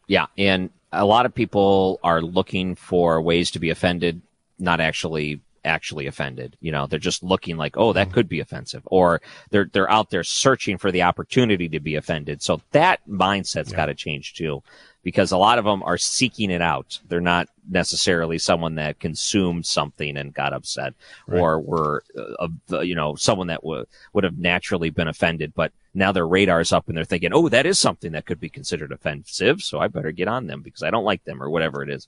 Yeah, 0.08 0.26
and 0.38 0.72
a 0.92 1.06
lot 1.06 1.26
of 1.26 1.36
people 1.36 2.00
are 2.04 2.22
looking 2.22 2.76
for 2.76 3.22
ways 3.22 3.52
to 3.52 3.60
be 3.60 3.70
offended, 3.70 4.22
not 4.58 4.82
actually 4.82 5.40
actually 5.66 6.08
offended. 6.08 6.58
You 6.62 6.72
know, 6.72 6.88
they're 6.88 7.00
just 7.00 7.24
looking 7.24 7.58
like, 7.58 7.78
oh, 7.78 7.94
that 7.94 8.12
could 8.12 8.30
be 8.30 8.40
offensive, 8.40 8.84
or 8.86 9.22
they're 9.50 9.70
they're 9.72 9.92
out 9.92 10.10
there 10.10 10.24
searching 10.24 10.78
for 10.78 10.92
the 10.92 11.04
opportunity 11.04 11.70
to 11.70 11.80
be 11.80 11.96
offended. 11.96 12.42
So 12.42 12.62
that 12.72 13.00
mindset's 13.08 13.74
got 13.74 13.88
to 13.88 13.96
change 13.96 14.34
too, 14.34 14.64
because 15.04 15.32
a 15.32 15.38
lot 15.38 15.60
of 15.60 15.66
them 15.66 15.84
are 15.84 15.98
seeking 15.98 16.52
it 16.52 16.62
out. 16.62 17.00
They're 17.08 17.22
not 17.22 17.48
necessarily 17.70 18.38
someone 18.38 18.76
that 18.76 19.00
consumed 19.00 19.66
something 19.66 20.18
and 20.18 20.34
got 20.34 20.54
upset, 20.54 20.94
or 21.28 21.60
were 21.60 22.04
uh, 22.18 22.48
uh, 22.72 22.80
you 22.82 22.96
know 22.96 23.16
someone 23.16 23.48
that 23.48 23.64
would 23.64 23.88
would 24.14 24.24
have 24.24 24.38
naturally 24.38 24.90
been 24.90 25.08
offended, 25.08 25.54
but 25.56 25.72
now 25.94 26.12
their 26.12 26.28
radar's 26.28 26.72
up 26.72 26.88
and 26.88 26.98
they're 26.98 27.04
thinking, 27.06 27.34
oh, 27.34 27.50
that 27.50 27.66
is 27.66 27.80
something 27.80 28.12
that 28.12 28.26
could 28.26 28.40
be 28.40 28.50
considered 28.50 28.92
offensive, 28.92 29.62
so 29.62 29.80
I 29.80 29.88
better 29.88 30.12
get 30.12 30.28
on 30.28 30.48
them 30.48 30.62
because 30.62 30.84
I 30.84 30.92
don't 30.92 31.04
like 31.04 31.24
them 31.26 31.42
or 31.42 31.50
whatever 31.50 31.82
it 31.82 31.90
is. 31.90 32.08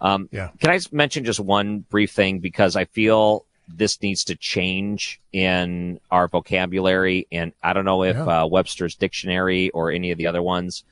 Um, 0.00 0.28
Yeah. 0.32 0.50
Can 0.60 0.70
I 0.70 0.80
mention 0.92 1.24
just 1.24 1.40
one 1.40 1.80
brief 1.90 2.12
thing 2.12 2.38
because 2.38 2.76
I 2.76 2.84
feel 2.84 3.44
this 3.68 4.00
needs 4.02 4.24
to 4.24 4.36
change 4.36 5.20
in 5.32 5.98
our 6.10 6.28
vocabulary. 6.28 7.26
And 7.32 7.52
I 7.62 7.72
don't 7.72 7.84
know 7.84 8.04
if 8.04 8.16
Yeah. 8.16 8.42
uh, 8.42 8.46
Webster's 8.46 8.94
dictionary 8.94 9.70
or 9.70 9.90
any 9.90 10.10
of 10.10 10.18
the 10.18 10.26
other 10.26 10.42
ones 10.42 10.84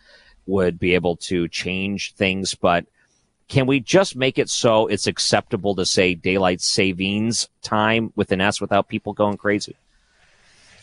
would 0.46 0.78
be 0.78 0.94
able 0.94 1.16
to 1.16 1.48
change 1.48 2.14
things, 2.14 2.54
but 2.54 2.84
can 3.48 3.66
we 3.66 3.78
just 3.78 4.16
make 4.16 4.38
it 4.38 4.48
so 4.48 4.86
it's 4.86 5.06
acceptable 5.06 5.74
to 5.76 5.86
say 5.86 6.14
daylight 6.14 6.60
savings 6.60 7.48
time 7.62 8.12
with 8.16 8.32
an 8.32 8.40
S 8.40 8.60
without 8.60 8.88
people 8.88 9.12
going 9.12 9.36
crazy? 9.36 9.76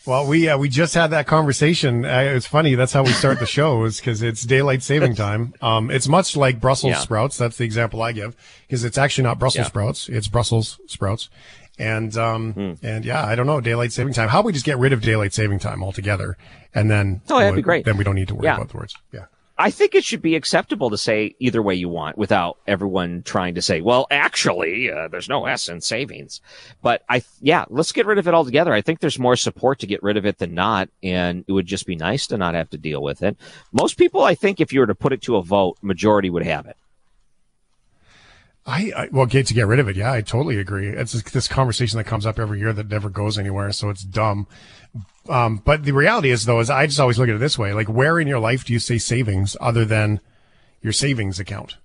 Well, 0.06 0.26
we 0.28 0.50
uh, 0.50 0.58
we 0.58 0.68
just 0.68 0.96
had 0.96 1.08
that 1.12 1.28
conversation. 1.28 2.06
Uh, 2.06 2.32
it's 2.36 2.48
funny. 2.48 2.74
That's 2.76 2.92
how 2.92 3.04
we 3.04 3.12
start 3.12 3.40
the 3.40 3.46
show, 3.60 3.84
is 3.86 3.98
because 4.00 4.22
it's 4.24 4.42
daylight 4.44 4.82
saving 4.82 5.16
time. 5.16 5.54
Um, 5.62 5.92
it's 5.92 6.08
much 6.08 6.36
like 6.36 6.60
Brussels 6.60 6.92
Yeah. 6.94 7.00
sprouts. 7.00 7.38
That's 7.38 7.58
the 7.58 7.66
example 7.66 8.02
I 8.02 8.12
give, 8.12 8.36
because 8.68 8.84
it's 8.84 8.98
actually 8.98 9.26
not 9.26 9.38
Brussels 9.38 9.66
Yeah. 9.66 9.70
sprouts. 9.70 10.10
It's 10.10 10.28
Brussels 10.28 10.80
sprouts. 10.88 11.30
And 11.78 12.16
um, 12.18 12.54
Hmm. 12.54 12.74
and 12.86 13.06
yeah, 13.06 13.26
I 13.26 13.36
don't 13.36 13.46
know 13.46 13.62
daylight 13.62 13.92
saving 13.94 14.14
time. 14.14 14.30
How 14.30 14.40
about 14.40 14.48
we 14.48 14.54
just 14.54 14.66
get 14.66 14.78
rid 14.80 14.92
of 14.92 15.02
daylight 15.02 15.34
saving 15.34 15.60
time 15.60 15.84
altogether, 15.84 16.36
and 16.74 16.90
then 16.90 17.22
Oh, 17.30 17.40
that'd 17.40 17.56
be 17.56 17.62
great. 17.62 17.86
Then 17.86 17.98
we 17.98 18.04
don't 18.04 18.16
need 18.16 18.28
to 18.30 18.36
worry 18.36 18.46
Yeah. 18.46 18.56
about 18.56 18.70
the 18.70 18.78
words. 18.78 18.96
Yeah. 19.14 19.26
I 19.62 19.70
think 19.70 19.94
it 19.94 20.04
should 20.04 20.24
be 20.24 20.36
acceptable 20.36 20.90
to 20.90 20.98
say 20.98 21.36
either 21.38 21.62
way 21.62 21.76
you 21.76 21.88
want 21.88 22.18
without 22.18 22.58
everyone 22.66 23.22
trying 23.22 23.54
to 23.54 23.62
say, 23.62 23.80
well, 23.82 24.08
actually, 24.10 24.90
uh, 24.90 25.08
there's 25.08 25.30
no 25.30 25.46
S 25.46 25.70
in 25.70 25.82
savings. 25.82 26.42
But 26.82 27.04
I, 27.08 27.22
yeah, 27.42 27.66
let's 27.70 27.92
get 27.92 28.08
rid 28.08 28.18
of 28.18 28.28
it 28.28 28.34
altogether. 28.34 28.74
I 28.74 28.82
think 28.82 29.00
there's 29.00 29.20
more 29.20 29.36
support 29.36 29.78
to 29.80 29.88
get 29.88 30.02
rid 30.02 30.18
of 30.18 30.26
it 30.26 30.40
than 30.40 30.56
not. 30.56 30.90
And 31.04 31.46
it 31.48 31.52
would 31.52 31.68
just 31.68 31.86
be 31.86 31.96
nice 31.96 32.26
to 32.28 32.38
not 32.38 32.56
have 32.56 32.72
to 32.72 32.78
deal 32.80 33.04
with 33.04 33.22
it. 33.22 33.38
Most 33.72 33.98
people, 33.98 34.24
I 34.24 34.34
think 34.34 34.60
if 34.60 34.74
you 34.74 34.80
were 34.80 34.88
to 34.88 34.96
put 34.96 35.14
it 35.14 35.22
to 35.24 35.36
a 35.36 35.44
vote, 35.44 35.78
majority 35.84 36.32
would 36.32 36.44
have 36.44 36.66
it. 36.66 36.76
I, 38.66 38.92
I 38.96 39.10
well, 39.12 39.26
get 39.26 39.48
to 39.48 39.54
get 39.54 39.68
rid 39.68 39.80
of 39.80 39.90
it. 39.90 39.96
Yeah, 39.96 40.12
I 40.12 40.22
totally 40.22 40.58
agree. 40.58 40.88
It's 40.88 41.20
this 41.32 41.48
conversation 41.48 41.98
that 41.98 42.04
comes 42.06 42.26
up 42.26 42.40
every 42.40 42.60
year 42.60 42.74
that 42.74 42.90
never 42.90 43.10
goes 43.10 43.38
anywhere, 43.38 43.72
so 43.72 43.90
it's 43.90 44.04
dumb. 44.04 44.48
Um, 45.30 45.62
but 45.64 45.84
the 45.84 45.92
reality 45.92 46.32
is, 46.32 46.46
though, 46.46 46.60
is 46.60 46.70
I 46.70 46.88
just 46.88 47.00
always 47.00 47.20
look 47.20 47.30
at 47.30 47.36
it 47.36 47.40
this 47.40 47.58
way: 47.58 47.74
like, 47.74 47.88
where 47.88 48.20
in 48.20 48.28
your 48.28 48.40
life 48.40 48.66
do 48.66 48.74
you 48.74 48.80
say 48.80 48.98
savings 48.98 49.56
other 49.62 49.86
than 49.86 50.20
your 50.82 50.94
savings 50.94 51.40
account? 51.40 51.78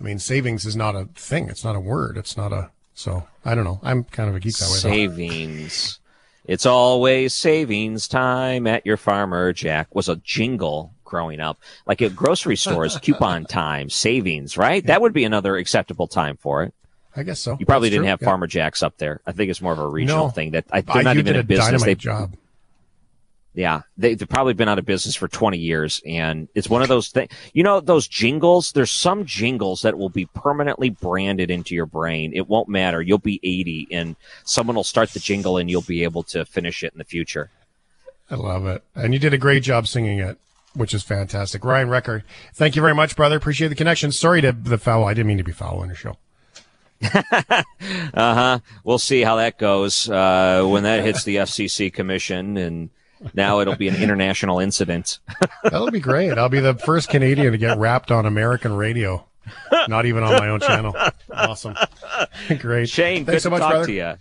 I 0.00 0.04
mean, 0.04 0.18
savings 0.18 0.64
is 0.64 0.76
not 0.76 0.94
a 0.94 1.06
thing. 1.14 1.48
It's 1.48 1.64
not 1.64 1.76
a 1.76 1.80
word. 1.80 2.16
It's 2.16 2.36
not 2.36 2.52
a. 2.52 2.70
So 2.94 3.26
I 3.44 3.54
don't 3.54 3.64
know. 3.64 3.80
I'm 3.82 4.04
kind 4.04 4.28
of 4.28 4.36
a 4.36 4.40
geek 4.40 4.56
that 4.56 4.70
way. 4.70 4.78
Savings. 4.78 6.00
It's 6.44 6.64
always 6.64 7.34
savings 7.34 8.08
time 8.08 8.66
at 8.66 8.86
your 8.86 8.96
farmer, 8.96 9.52
Jack, 9.52 9.94
was 9.94 10.08
a 10.08 10.16
jingle 10.16 10.94
growing 11.04 11.40
up. 11.40 11.58
Like 11.86 12.00
at 12.00 12.16
grocery 12.16 12.56
stores, 12.56 12.96
coupon 13.02 13.44
time, 13.44 13.90
savings, 13.90 14.56
right? 14.56 14.84
That 14.86 15.02
would 15.02 15.12
be 15.12 15.24
another 15.24 15.56
acceptable 15.56 16.06
time 16.06 16.38
for 16.38 16.62
it. 16.62 16.74
I 17.18 17.24
guess 17.24 17.40
so. 17.40 17.56
You 17.58 17.66
probably 17.66 17.88
That's 17.88 17.94
didn't 17.96 18.04
true. 18.04 18.10
have 18.10 18.22
Yeah. 18.22 18.26
Farmer 18.28 18.46
Jacks 18.46 18.82
up 18.82 18.96
there. 18.98 19.20
I 19.26 19.32
think 19.32 19.50
it's 19.50 19.60
more 19.60 19.72
of 19.72 19.78
a 19.80 19.86
regional 19.88 20.26
No. 20.26 20.30
thing 20.30 20.52
that 20.52 20.66
I, 20.72 20.78
I, 20.78 20.80
they're 20.82 21.02
not 21.02 21.16
you 21.16 21.20
even 21.20 21.34
in 21.34 21.40
a 21.40 21.44
business. 21.44 21.82
They, 21.82 21.94
job. 21.96 22.34
yeah, 23.54 23.82
they, 23.96 24.14
they've 24.14 24.28
probably 24.28 24.52
been 24.54 24.68
out 24.68 24.78
of 24.78 24.84
business 24.86 25.16
for 25.16 25.26
20 25.26 25.58
years. 25.58 26.00
And 26.06 26.46
it's 26.54 26.70
one 26.70 26.80
of 26.82 26.88
those 26.88 27.08
things, 27.08 27.32
you 27.54 27.64
know, 27.64 27.80
those 27.80 28.06
jingles, 28.06 28.70
there's 28.72 28.92
some 28.92 29.24
jingles 29.24 29.82
that 29.82 29.98
will 29.98 30.10
be 30.10 30.26
permanently 30.26 30.90
branded 30.90 31.50
into 31.50 31.74
your 31.74 31.86
brain. 31.86 32.32
It 32.36 32.46
won't 32.48 32.68
matter. 32.68 33.02
You'll 33.02 33.18
be 33.18 33.40
80 33.42 33.88
and 33.90 34.16
someone 34.44 34.76
will 34.76 34.84
start 34.84 35.10
the 35.10 35.18
jingle 35.18 35.56
and 35.56 35.68
you'll 35.68 35.82
be 35.82 36.04
able 36.04 36.22
to 36.24 36.44
finish 36.44 36.84
it 36.84 36.92
in 36.92 36.98
the 36.98 37.04
future. 37.04 37.50
I 38.30 38.36
love 38.36 38.64
it. 38.66 38.84
And 38.94 39.12
you 39.12 39.18
did 39.18 39.34
a 39.34 39.38
great 39.38 39.62
job 39.64 39.88
singing 39.88 40.18
it, 40.20 40.38
which 40.74 40.94
is 40.94 41.02
fantastic. 41.02 41.64
Ryan 41.64 41.88
Wrecker, 41.88 42.22
thank 42.54 42.76
you 42.76 42.82
very 42.82 42.94
much, 42.94 43.16
brother. 43.16 43.36
Appreciate 43.36 43.68
the 43.68 43.74
connection. 43.74 44.12
Sorry 44.12 44.40
to 44.42 44.52
the 44.52 44.78
foul. 44.78 45.04
I 45.04 45.14
didn't 45.14 45.26
mean 45.28 45.38
to 45.38 45.44
be 45.44 45.50
foul 45.52 45.80
on 45.80 45.88
your 45.88 45.96
show. 45.96 46.16
Uh 48.14 48.34
huh. 48.34 48.58
We'll 48.84 48.98
see 48.98 49.22
how 49.22 49.36
that 49.36 49.58
goes 49.58 50.08
uh, 50.08 50.64
when 50.66 50.82
that 50.82 51.04
hits 51.04 51.24
the 51.24 51.36
FCC 51.36 51.92
commission, 51.92 52.56
and 52.56 52.90
now 53.34 53.60
it'll 53.60 53.76
be 53.76 53.88
an 53.88 53.96
international 53.96 54.58
incident. 54.58 55.18
That'll 55.62 55.90
be 55.90 56.00
great. 56.00 56.36
I'll 56.36 56.48
be 56.48 56.60
the 56.60 56.74
first 56.74 57.08
Canadian 57.08 57.52
to 57.52 57.58
get 57.58 57.78
rapped 57.78 58.10
on 58.10 58.26
American 58.26 58.74
radio. 58.74 59.24
Not 59.88 60.06
even 60.06 60.22
on 60.24 60.32
my 60.32 60.48
own 60.48 60.60
channel. 60.60 60.94
Awesome. 61.32 61.74
Great. 62.58 62.88
Shane, 62.90 63.24
Thanks 63.24 63.42
so 63.44 63.50
much, 63.50 63.60
talk 63.60 63.70
brother. 63.70 63.86
to 63.86 63.92
you. 63.92 64.14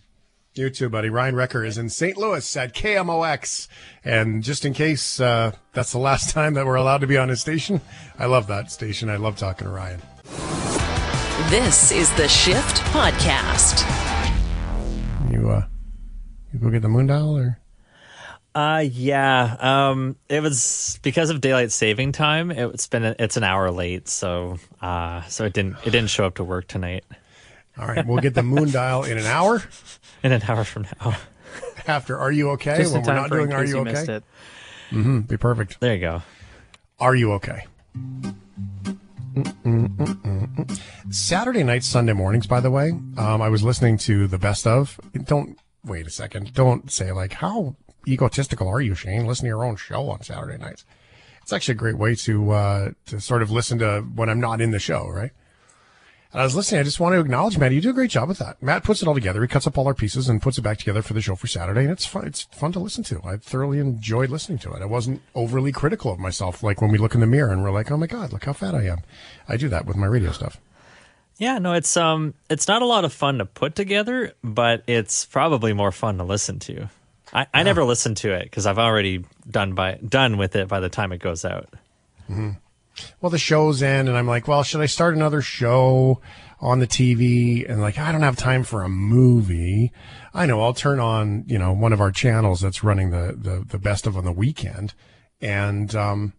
You 0.53 0.69
too, 0.69 0.87
buddy. 0.89 1.09
Ryan 1.09 1.35
Wrecker 1.35 1.65
is 1.65 1.77
in 1.77 1.89
St. 1.89 2.15
Louis 2.17 2.55
at 2.57 2.73
KMOX. 2.73 3.67
And 4.05 4.41
just 4.41 4.63
in 4.63 4.73
case 4.73 5.19
uh, 5.19 5.51
that's 5.73 5.91
the 5.91 5.99
last 5.99 6.29
time 6.29 6.53
that 6.53 6.65
we're 6.65 6.75
allowed 6.75 6.99
to 7.01 7.07
be 7.07 7.17
on 7.17 7.27
his 7.29 7.41
station, 7.41 7.81
I 8.17 8.25
love 8.27 8.47
that 8.47 8.71
station. 8.71 9.09
I 9.09 9.17
love 9.17 9.35
talking 9.37 9.67
to 9.67 9.73
Ryan. 9.73 10.01
This 11.49 11.91
is 11.93 12.11
the 12.15 12.27
Shift 12.27 12.77
Podcast. 12.91 13.85
You 15.31 15.49
uh, 15.49 15.65
you 16.51 16.59
go 16.59 16.69
get 16.69 16.81
the 16.81 16.89
moon 16.89 17.07
dial 17.07 17.37
or? 17.37 17.57
Uh, 18.53 18.83
yeah. 18.91 19.55
Um, 19.59 20.17
it 20.27 20.41
was 20.41 20.99
because 21.03 21.29
of 21.29 21.39
daylight 21.39 21.71
saving 21.71 22.11
time. 22.11 22.51
It's 22.51 22.87
been 22.87 23.03
it's 23.19 23.37
an 23.37 23.43
hour 23.43 23.71
late, 23.71 24.09
so 24.09 24.57
uh, 24.81 25.21
so 25.27 25.45
it 25.45 25.53
didn't 25.53 25.77
it 25.85 25.91
didn't 25.91 26.09
show 26.09 26.25
up 26.25 26.35
to 26.35 26.43
work 26.43 26.67
tonight. 26.67 27.05
All 27.79 27.87
right, 27.87 28.05
we'll 28.05 28.17
get 28.21 28.33
the 28.33 28.43
moon 28.43 28.71
dial 28.71 29.03
in 29.03 29.17
an 29.17 29.25
hour 29.25 29.63
In 30.23 30.31
an 30.33 30.41
hour 30.41 30.63
from 30.65 30.87
now. 30.99 31.15
after 31.87 32.17
Are 32.17 32.31
You 32.31 32.49
Okay? 32.51 32.77
Just 32.77 32.93
when 32.93 33.03
we're 33.03 33.13
not 33.13 33.29
doing 33.29 33.53
Are 33.53 33.63
You 33.63 33.75
you 33.75 33.81
Okay? 33.81 33.91
missed 33.91 34.09
it. 34.09 34.23
Be 35.27 35.37
perfect. 35.37 35.79
There 35.79 35.93
you 35.93 36.01
go. 36.01 36.23
Are 36.99 37.15
you 37.15 37.33
okay? 37.33 37.67
Saturday 41.09 41.63
nights, 41.63 41.87
Sunday 41.87 42.13
mornings, 42.13 42.47
by 42.47 42.59
the 42.59 42.71
way, 42.71 42.91
um, 43.17 43.41
I 43.41 43.49
was 43.49 43.63
listening 43.63 43.97
to 43.99 44.27
the 44.27 44.37
best 44.37 44.67
of. 44.67 44.99
Don't 45.25 45.57
wait 45.83 46.07
a 46.07 46.09
second. 46.09 46.53
Don't 46.53 46.91
say 46.91 47.11
like, 47.11 47.33
how 47.33 47.75
egotistical 48.07 48.67
are 48.67 48.81
you, 48.81 48.95
Shane? 48.95 49.25
Listen 49.25 49.45
to 49.45 49.49
your 49.49 49.63
own 49.63 49.75
show 49.75 50.09
on 50.09 50.21
Saturday 50.21 50.57
nights. 50.57 50.85
It's 51.41 51.53
actually 51.53 51.73
a 51.73 51.75
great 51.75 51.97
way 51.97 52.15
to, 52.15 52.51
uh, 52.51 52.91
to 53.05 53.21
sort 53.21 53.41
of 53.41 53.51
listen 53.51 53.79
to 53.79 54.01
when 54.01 54.29
I'm 54.29 54.39
not 54.39 54.59
in 54.61 54.71
the 54.71 54.79
show, 54.79 55.07
right? 55.07 55.31
And 56.33 56.41
I 56.41 56.43
was 56.43 56.55
listening. 56.55 56.81
I 56.81 56.83
just 56.83 56.99
want 56.99 57.13
to 57.13 57.19
acknowledge, 57.19 57.57
Matt. 57.57 57.71
You 57.71 57.81
do 57.81 57.91
a 57.91 57.93
great 57.93 58.11
job 58.11 58.27
with 58.27 58.39
that. 58.39 58.61
Matt 58.61 58.83
puts 58.83 59.01
it 59.01 59.07
all 59.07 59.13
together. 59.13 59.41
He 59.41 59.47
cuts 59.47 59.65
up 59.65 59.77
all 59.77 59.87
our 59.87 59.93
pieces 59.93 60.27
and 60.27 60.41
puts 60.41 60.57
it 60.57 60.61
back 60.61 60.77
together 60.77 61.01
for 61.01 61.13
the 61.13 61.21
show 61.21 61.35
for 61.35 61.47
Saturday. 61.47 61.81
And 61.81 61.91
it's 61.91 62.05
fun. 62.05 62.25
It's 62.27 62.43
fun 62.43 62.73
to 62.73 62.79
listen 62.79 63.03
to. 63.05 63.21
I 63.23 63.37
thoroughly 63.37 63.79
enjoyed 63.79 64.29
listening 64.29 64.57
to 64.59 64.73
it. 64.73 64.81
I 64.81 64.85
wasn't 64.85 65.21
overly 65.35 65.71
critical 65.71 66.11
of 66.11 66.19
myself. 66.19 66.63
Like 66.63 66.81
when 66.81 66.91
we 66.91 66.97
look 66.97 67.13
in 67.15 67.21
the 67.21 67.27
mirror 67.27 67.51
and 67.51 67.63
we're 67.63 67.71
like, 67.71 67.91
oh 67.91 67.97
my 67.97 68.07
God, 68.07 68.33
look 68.33 68.45
how 68.45 68.53
fat 68.53 68.75
I 68.75 68.83
am. 68.87 68.99
I 69.47 69.55
do 69.57 69.69
that 69.69 69.85
with 69.85 69.95
my 69.95 70.07
radio 70.07 70.31
stuff. 70.31 70.59
Yeah, 71.37 71.59
no, 71.59 71.73
it's 71.73 71.95
um, 71.95 72.33
it's 72.49 72.67
not 72.67 72.81
a 72.81 72.85
lot 72.85 73.05
of 73.05 73.13
fun 73.13 73.37
to 73.37 73.45
put 73.45 73.75
together, 73.75 74.33
but 74.43 74.83
it's 74.87 75.25
probably 75.25 75.71
more 75.71 75.91
fun 75.91 76.17
to 76.17 76.23
listen 76.23 76.57
to. 76.59 76.89
I, 77.31 77.45
I 77.53 77.63
never 77.63 77.83
listen 77.83 78.15
to 78.15 78.33
it 78.33 78.45
because 78.45 78.65
I've 78.65 78.79
already 78.79 79.23
done 79.49 79.73
by 79.73 79.95
done 79.95 80.37
with 80.37 80.55
it 80.55 80.67
by 80.67 80.79
the 80.79 80.89
time 80.89 81.11
it 81.11 81.19
goes 81.19 81.45
out. 81.45 81.69
Well, 83.21 83.29
the 83.29 83.37
show's 83.37 83.81
end 83.81 84.07
and 84.07 84.17
I'm 84.17 84.27
like, 84.27 84.47
well, 84.47 84.63
should 84.63 84.81
I 84.81 84.85
start 84.85 85.15
another 85.15 85.41
show 85.41 86.21
on 86.59 86.79
the 86.79 86.87
TV? 86.87 87.69
And 87.69 87.81
like, 87.81 87.97
I 87.97 88.11
don't 88.11 88.21
have 88.21 88.35
time 88.35 88.63
for 88.63 88.83
a 88.83 88.89
movie. 88.89 89.91
I 90.33 90.45
know 90.45 90.61
I'll 90.61 90.73
turn 90.73 90.99
on, 90.99 91.45
you 91.47 91.57
know, 91.57 91.73
one 91.73 91.93
of 91.93 92.01
our 92.01 92.11
channels 92.11 92.61
that's 92.61 92.83
running 92.83 93.11
the, 93.11 93.35
the, 93.37 93.65
the 93.67 93.79
best 93.79 94.07
of 94.07 94.17
on 94.17 94.25
the 94.25 94.31
weekend 94.31 94.93
and, 95.41 95.93
um, 95.95 96.33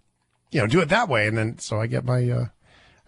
you 0.51 0.61
know, 0.61 0.66
do 0.66 0.81
it 0.81 0.88
that 0.88 1.09
way. 1.09 1.27
And 1.27 1.37
then, 1.37 1.59
so 1.59 1.81
I 1.81 1.87
get 1.87 2.05
my, 2.05 2.29
uh, 2.29 2.47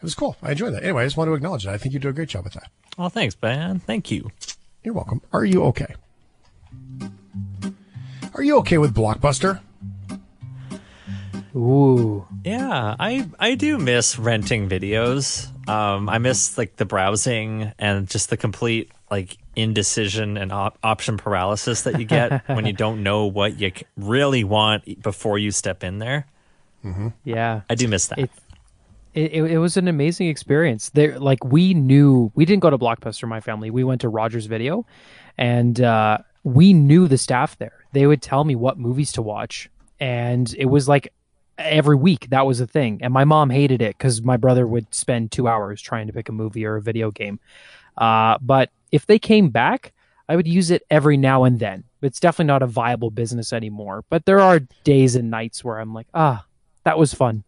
it 0.01 0.03
was 0.03 0.15
cool. 0.15 0.37
I 0.43 0.53
enjoyed 0.53 0.75
that. 0.75 0.83
Anyway, 0.83 1.03
I 1.03 1.07
just 1.07 1.17
want 1.17 1.29
to 1.29 1.35
acknowledge 1.35 1.65
that. 1.65 1.75
I 1.75 1.79
think 1.79 1.93
you 1.93 2.01
do 2.01 2.09
a 2.09 2.13
great 2.13 2.29
job 2.29 2.45
with 2.45 2.55
that. 2.55 2.71
Well, 2.97 3.11
thanks, 3.11 3.37
man. 3.41 3.81
Thank 3.81 4.11
you. 4.11 4.31
You're 4.83 4.95
welcome. 4.95 5.21
Are 5.33 5.45
you 5.45 5.65
okay? 5.65 5.95
Are 8.35 8.43
you 8.43 8.57
okay 8.59 8.79
with 8.79 8.95
Blockbuster? 8.95 9.61
Ooh. 11.55 12.27
Yeah, 12.45 12.97
I 12.99 13.29
I 13.39 13.55
do 13.55 13.79
miss 13.79 14.19
renting 14.19 14.69
videos. 14.69 15.49
Um, 15.69 16.09
I 16.09 16.19
miss 16.19 16.57
like 16.57 16.77
the 16.77 16.85
browsing 16.85 17.73
and 17.79 18.09
just 18.09 18.31
the 18.31 18.37
complete 18.37 18.91
like 19.11 19.37
indecision 19.57 20.37
and 20.37 20.53
op- 20.53 20.79
option 20.83 21.17
paralysis 21.17 21.83
that 21.83 21.99
you 21.99 22.07
get 22.07 22.47
when 22.49 22.67
you 22.67 22.73
don't 22.73 23.03
know 23.03 23.27
what 23.27 23.59
you 23.59 23.73
really 23.97 24.45
want 24.45 25.03
before 25.03 25.39
you 25.39 25.51
step 25.51 25.83
in 25.83 25.99
there. 25.99 26.27
Yeah. 27.25 27.63
I 27.69 27.75
do 27.75 27.89
miss 27.89 28.07
that. 28.07 28.21
It, 28.21 28.31
it, 29.13 29.33
it 29.33 29.43
it 29.53 29.59
was 29.59 29.77
an 29.77 29.89
amazing 29.89 30.29
experience. 30.29 30.91
There, 30.91 31.19
like 31.19 31.45
we 31.45 31.75
knew 31.75 32.31
we 32.35 32.45
didn't 32.45 32.63
go 32.63 32.71
to 32.71 32.79
Blockbuster. 32.79 33.29
My 33.29 33.41
family, 33.41 33.71
we 33.71 33.85
went 33.85 34.03
to 34.03 34.09
Rogers 34.09 34.47
Video, 34.47 34.87
and 35.37 35.81
uh, 35.81 36.19
we 36.45 36.73
knew 36.73 37.09
the 37.09 37.19
staff 37.19 37.59
there. 37.59 37.85
They 37.93 38.07
would 38.07 38.23
tell 38.23 38.45
me 38.45 38.55
what 38.55 38.79
movies 38.79 39.13
to 39.13 39.23
watch, 39.23 39.69
and 39.99 40.55
it 40.57 40.67
was 40.67 40.89
like 40.89 41.13
every 41.61 41.97
week 41.97 42.29
that 42.31 42.47
was 42.47 42.61
a 42.61 42.67
thing. 42.67 43.01
And 43.03 43.13
my 43.13 43.25
mom 43.25 43.51
hated 43.51 43.83
it 43.83 43.97
because 43.97 44.23
my 44.23 44.37
brother 44.37 44.67
would 44.67 44.93
spend 44.95 45.31
two 45.31 45.49
hours 45.49 45.81
trying 45.81 46.07
to 46.07 46.13
pick 46.13 46.29
a 46.29 46.33
movie 46.33 46.65
or 46.65 46.77
a 46.77 46.83
video 46.83 47.11
game. 47.11 47.41
Uh, 47.97 48.39
but 48.41 48.71
if 48.93 49.07
they 49.07 49.19
came 49.19 49.51
back, 49.51 49.93
I 50.29 50.37
would 50.37 50.49
use 50.49 50.71
it 50.71 50.85
every 50.91 51.17
now 51.17 51.45
and 51.45 51.59
then. 51.59 51.85
It's 52.03 52.21
definitely 52.21 52.47
not 52.47 52.63
a 52.63 52.67
viable 52.67 53.11
business 53.11 53.53
anymore. 53.53 54.05
But 54.09 54.27
there 54.27 54.41
are 54.41 54.61
days 54.85 55.17
and 55.17 55.31
nights 55.31 55.65
where 55.65 55.79
I'm 55.79 55.93
like, 55.93 56.07
ah, 56.15 56.47
that 56.85 56.99
was 56.99 57.13
fun. 57.13 57.45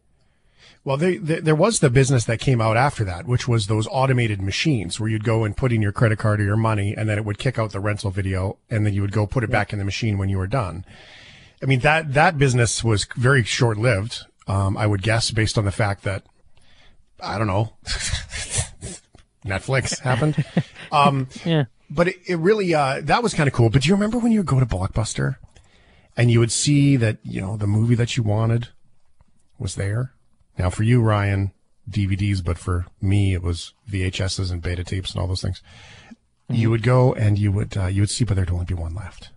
Well, 0.84 0.96
they, 0.96 1.16
they, 1.16 1.38
there 1.38 1.54
was 1.54 1.78
the 1.78 1.90
business 1.90 2.24
that 2.24 2.40
came 2.40 2.60
out 2.60 2.76
after 2.76 3.04
that, 3.04 3.26
which 3.26 3.46
was 3.46 3.66
those 3.66 3.86
automated 3.88 4.42
machines 4.42 4.98
where 4.98 5.08
you'd 5.08 5.24
go 5.24 5.44
and 5.44 5.56
put 5.56 5.72
in 5.72 5.80
your 5.80 5.92
credit 5.92 6.18
card 6.18 6.40
or 6.40 6.44
your 6.44 6.56
money, 6.56 6.94
and 6.96 7.08
then 7.08 7.18
it 7.18 7.24
would 7.24 7.38
kick 7.38 7.56
out 7.56 7.70
the 7.70 7.80
rental 7.80 8.10
video, 8.10 8.58
and 8.68 8.84
then 8.84 8.92
you 8.92 9.00
would 9.00 9.12
go 9.12 9.26
put 9.26 9.44
it 9.44 9.50
back 9.50 9.72
in 9.72 9.78
the 9.78 9.84
machine 9.84 10.18
when 10.18 10.28
you 10.28 10.38
were 10.38 10.48
done. 10.48 10.84
I 11.62 11.66
mean 11.66 11.80
that 11.80 12.14
that 12.14 12.38
business 12.38 12.82
was 12.82 13.06
very 13.16 13.44
short 13.44 13.78
lived. 13.78 14.20
Um, 14.48 14.76
I 14.76 14.86
would 14.86 15.02
guess 15.02 15.30
based 15.30 15.56
on 15.56 15.64
the 15.64 15.70
fact 15.72 16.02
that 16.04 16.24
I 17.22 17.38
don't 17.38 17.46
know 17.46 17.74
Netflix 19.44 19.98
happened. 20.00 20.44
Um, 20.92 21.28
Yeah. 21.46 21.64
but 21.88 22.08
it, 22.08 22.16
it 22.26 22.36
really 22.36 22.74
uh, 22.74 23.00
that 23.04 23.22
was 23.22 23.32
kind 23.32 23.48
of 23.48 23.54
cool. 23.54 23.70
But 23.70 23.80
do 23.80 23.88
you 23.88 23.94
remember 23.94 24.18
when 24.18 24.30
you 24.30 24.40
would 24.40 24.46
go 24.46 24.60
to 24.60 24.66
Blockbuster 24.66 25.36
and 26.18 26.30
you 26.30 26.38
would 26.38 26.52
see 26.52 26.96
that 26.96 27.16
you 27.22 27.40
know 27.40 27.56
the 27.56 27.66
movie 27.66 27.94
that 27.94 28.14
you 28.14 28.22
wanted 28.22 28.68
was 29.58 29.74
there? 29.76 30.12
Now 30.58 30.68
for 30.68 30.82
you, 30.82 31.00
Ryan, 31.00 31.52
DVDs, 31.90 32.44
but 32.44 32.58
for 32.58 32.84
me, 33.00 33.32
it 33.32 33.42
was 33.42 33.72
VHSs 33.90 34.52
and 34.52 34.60
beta 34.60 34.84
tapes 34.84 35.12
and 35.14 35.22
all 35.22 35.26
those 35.26 35.40
things. 35.40 35.62
You 36.50 36.68
would 36.68 36.82
go 36.82 37.14
and 37.14 37.38
you 37.38 37.50
would 37.52 37.74
uh, 37.74 37.86
you 37.86 38.02
would 38.02 38.10
see, 38.10 38.24
but 38.26 38.34
there'd 38.36 38.50
only 38.50 38.66
be 38.66 38.74
one 38.74 38.94
left. 38.94 39.30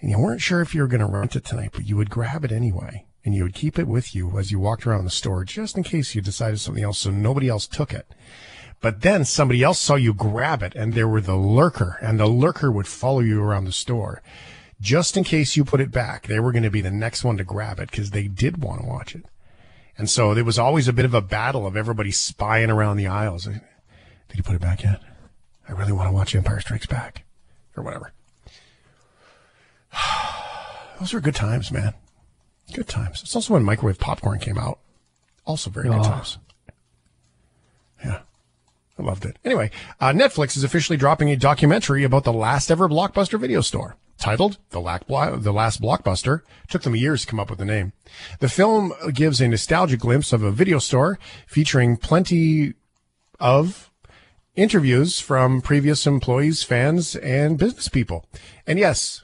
And 0.00 0.10
you 0.10 0.18
weren't 0.18 0.42
sure 0.42 0.60
if 0.60 0.74
you 0.74 0.82
were 0.82 0.88
going 0.88 1.00
to 1.00 1.06
rent 1.06 1.36
it 1.36 1.44
tonight, 1.44 1.70
but 1.72 1.86
you 1.86 1.96
would 1.96 2.10
grab 2.10 2.44
it 2.44 2.52
anyway, 2.52 3.06
and 3.24 3.34
you 3.34 3.42
would 3.44 3.54
keep 3.54 3.78
it 3.78 3.88
with 3.88 4.14
you 4.14 4.38
as 4.38 4.50
you 4.50 4.58
walked 4.58 4.86
around 4.86 5.04
the 5.04 5.10
store, 5.10 5.44
just 5.44 5.76
in 5.76 5.82
case 5.82 6.14
you 6.14 6.20
decided 6.20 6.60
something 6.60 6.84
else, 6.84 6.98
so 6.98 7.10
nobody 7.10 7.48
else 7.48 7.66
took 7.66 7.92
it. 7.92 8.06
But 8.80 9.00
then 9.00 9.24
somebody 9.24 9.62
else 9.62 9.78
saw 9.78 9.94
you 9.94 10.12
grab 10.12 10.62
it, 10.62 10.74
and 10.74 10.92
there 10.92 11.08
were 11.08 11.22
the 11.22 11.36
lurker, 11.36 11.98
and 12.02 12.20
the 12.20 12.26
lurker 12.26 12.70
would 12.70 12.86
follow 12.86 13.20
you 13.20 13.42
around 13.42 13.64
the 13.64 13.72
store, 13.72 14.22
just 14.80 15.16
in 15.16 15.24
case 15.24 15.56
you 15.56 15.64
put 15.64 15.80
it 15.80 15.90
back. 15.90 16.26
They 16.26 16.40
were 16.40 16.52
going 16.52 16.62
to 16.62 16.70
be 16.70 16.82
the 16.82 16.90
next 16.90 17.24
one 17.24 17.38
to 17.38 17.44
grab 17.44 17.80
it 17.80 17.90
because 17.90 18.10
they 18.10 18.28
did 18.28 18.62
want 18.62 18.82
to 18.82 18.86
watch 18.86 19.14
it. 19.14 19.24
And 19.96 20.10
so 20.10 20.34
there 20.34 20.44
was 20.44 20.58
always 20.58 20.88
a 20.88 20.92
bit 20.92 21.06
of 21.06 21.14
a 21.14 21.22
battle 21.22 21.66
of 21.66 21.74
everybody 21.74 22.10
spying 22.10 22.70
around 22.70 22.98
the 22.98 23.06
aisles. 23.06 23.44
Did 23.46 23.62
you 24.34 24.42
put 24.42 24.54
it 24.54 24.60
back 24.60 24.84
yet? 24.84 25.00
I 25.66 25.72
really 25.72 25.92
want 25.92 26.08
to 26.08 26.12
watch 26.12 26.34
Empire 26.34 26.60
Strikes 26.60 26.86
Back, 26.86 27.24
or 27.76 27.82
whatever. 27.82 28.12
Those 31.00 31.12
were 31.12 31.20
good 31.20 31.34
times, 31.34 31.70
man. 31.70 31.94
Good 32.72 32.88
times. 32.88 33.22
It's 33.22 33.34
also 33.36 33.54
when 33.54 33.62
microwave 33.64 33.98
popcorn 33.98 34.38
came 34.38 34.58
out. 34.58 34.78
Also 35.44 35.70
very 35.70 35.88
good 35.88 35.98
Oh. 36.00 36.02
times. 36.04 36.38
Yeah. 38.04 38.20
I 38.98 39.02
loved 39.02 39.24
it. 39.26 39.38
Anyway, 39.44 39.70
uh, 40.00 40.08
Netflix 40.12 40.56
is 40.56 40.64
officially 40.64 40.96
dropping 40.96 41.30
a 41.30 41.36
documentary 41.36 42.02
about 42.02 42.24
the 42.24 42.32
last 42.32 42.70
ever 42.70 42.88
blockbuster 42.88 43.38
video 43.38 43.60
store. 43.60 43.96
Titled 44.18 44.56
the, 44.70 44.80
Lack 44.80 45.06
Blo- 45.06 45.36
the 45.36 45.52
Last 45.52 45.82
Blockbuster, 45.82 46.40
took 46.70 46.80
them 46.82 46.96
years 46.96 47.20
to 47.20 47.26
come 47.26 47.38
up 47.38 47.50
with 47.50 47.58
the 47.58 47.66
name. 47.66 47.92
The 48.40 48.48
film 48.48 48.94
gives 49.12 49.42
a 49.42 49.48
nostalgic 49.48 50.00
glimpse 50.00 50.32
of 50.32 50.42
a 50.42 50.50
video 50.50 50.78
store 50.78 51.18
featuring 51.46 51.98
plenty 51.98 52.72
of 53.38 53.90
interviews 54.54 55.20
from 55.20 55.60
previous 55.60 56.06
employees, 56.06 56.62
fans, 56.62 57.14
and 57.16 57.58
business 57.58 57.88
people. 57.88 58.24
And 58.66 58.78
yes, 58.78 59.22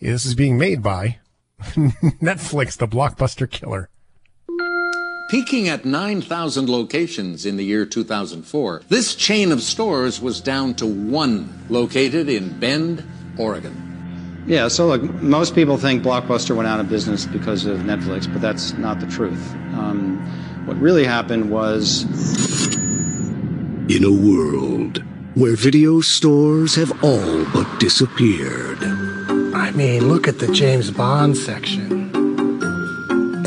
this 0.00 0.24
is 0.24 0.34
being 0.34 0.58
made 0.58 0.82
by 0.82 1.18
Netflix, 1.60 2.76
the 2.76 2.88
blockbuster 2.88 3.50
killer. 3.50 3.90
Peaking 5.30 5.68
at 5.68 5.84
9,000 5.84 6.70
locations 6.70 7.44
in 7.44 7.56
the 7.58 7.64
year 7.64 7.84
2004, 7.84 8.82
this 8.88 9.14
chain 9.14 9.52
of 9.52 9.60
stores 9.60 10.20
was 10.20 10.40
down 10.40 10.74
to 10.74 10.86
one 10.86 11.52
located 11.68 12.30
in 12.30 12.58
Bend, 12.58 13.04
Oregon. 13.36 13.84
Yeah, 14.46 14.68
so 14.68 14.86
look, 14.86 15.02
most 15.20 15.54
people 15.54 15.76
think 15.76 16.02
Blockbuster 16.02 16.56
went 16.56 16.66
out 16.66 16.80
of 16.80 16.88
business 16.88 17.26
because 17.26 17.66
of 17.66 17.80
Netflix, 17.80 18.32
but 18.32 18.40
that's 18.40 18.72
not 18.78 18.98
the 19.00 19.06
truth. 19.06 19.54
Um, 19.74 20.16
what 20.64 20.78
really 20.78 21.04
happened 21.04 21.50
was 21.50 22.04
In 23.94 24.04
a 24.04 24.10
world 24.10 25.04
where 25.34 25.54
video 25.54 26.00
stores 26.00 26.74
have 26.76 27.04
all 27.04 27.44
but 27.52 27.78
disappeared, 27.78 28.78
I 29.58 29.72
mean, 29.72 30.08
look 30.08 30.28
at 30.28 30.38
the 30.38 30.46
James 30.52 30.90
Bond 30.90 31.36
section. 31.36 32.14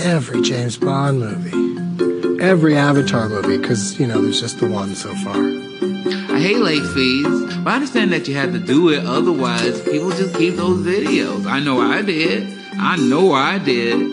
Every 0.01 0.41
James 0.41 0.77
Bond 0.77 1.19
movie. 1.19 2.41
Every 2.43 2.75
Avatar 2.75 3.29
movie, 3.29 3.57
because, 3.57 3.97
you 3.99 4.05
know, 4.07 4.21
there's 4.21 4.41
just 4.41 4.59
the 4.59 4.67
one 4.67 4.93
so 4.93 5.15
far. 5.15 5.35
I 5.35 6.39
hate 6.39 6.57
late 6.57 6.85
fees, 6.93 7.55
but 7.57 7.71
I 7.71 7.75
understand 7.75 8.11
that 8.11 8.27
you 8.27 8.35
had 8.35 8.51
to 8.51 8.59
do 8.59 8.89
it. 8.89 9.05
Otherwise, 9.05 9.81
people 9.83 10.09
just 10.09 10.35
keep 10.35 10.55
those 10.55 10.85
videos. 10.85 11.45
I 11.45 11.59
know 11.59 11.79
I 11.79 12.01
did. 12.01 12.59
I 12.73 12.97
know 12.97 13.31
I 13.33 13.57
did. 13.57 14.11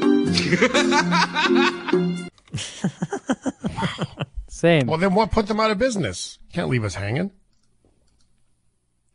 Same. 4.48 4.86
Well, 4.86 4.98
then 4.98 5.14
what 5.14 5.30
put 5.30 5.46
them 5.48 5.58
out 5.58 5.70
of 5.70 5.78
business? 5.78 6.38
Can't 6.52 6.68
leave 6.68 6.84
us 6.84 6.94
hanging. 6.94 7.32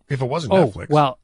If 0.10 0.22
it 0.22 0.26
wasn't 0.26 0.54
oh 0.54 0.67
Netflix. 0.67 0.89
well, 0.89 1.17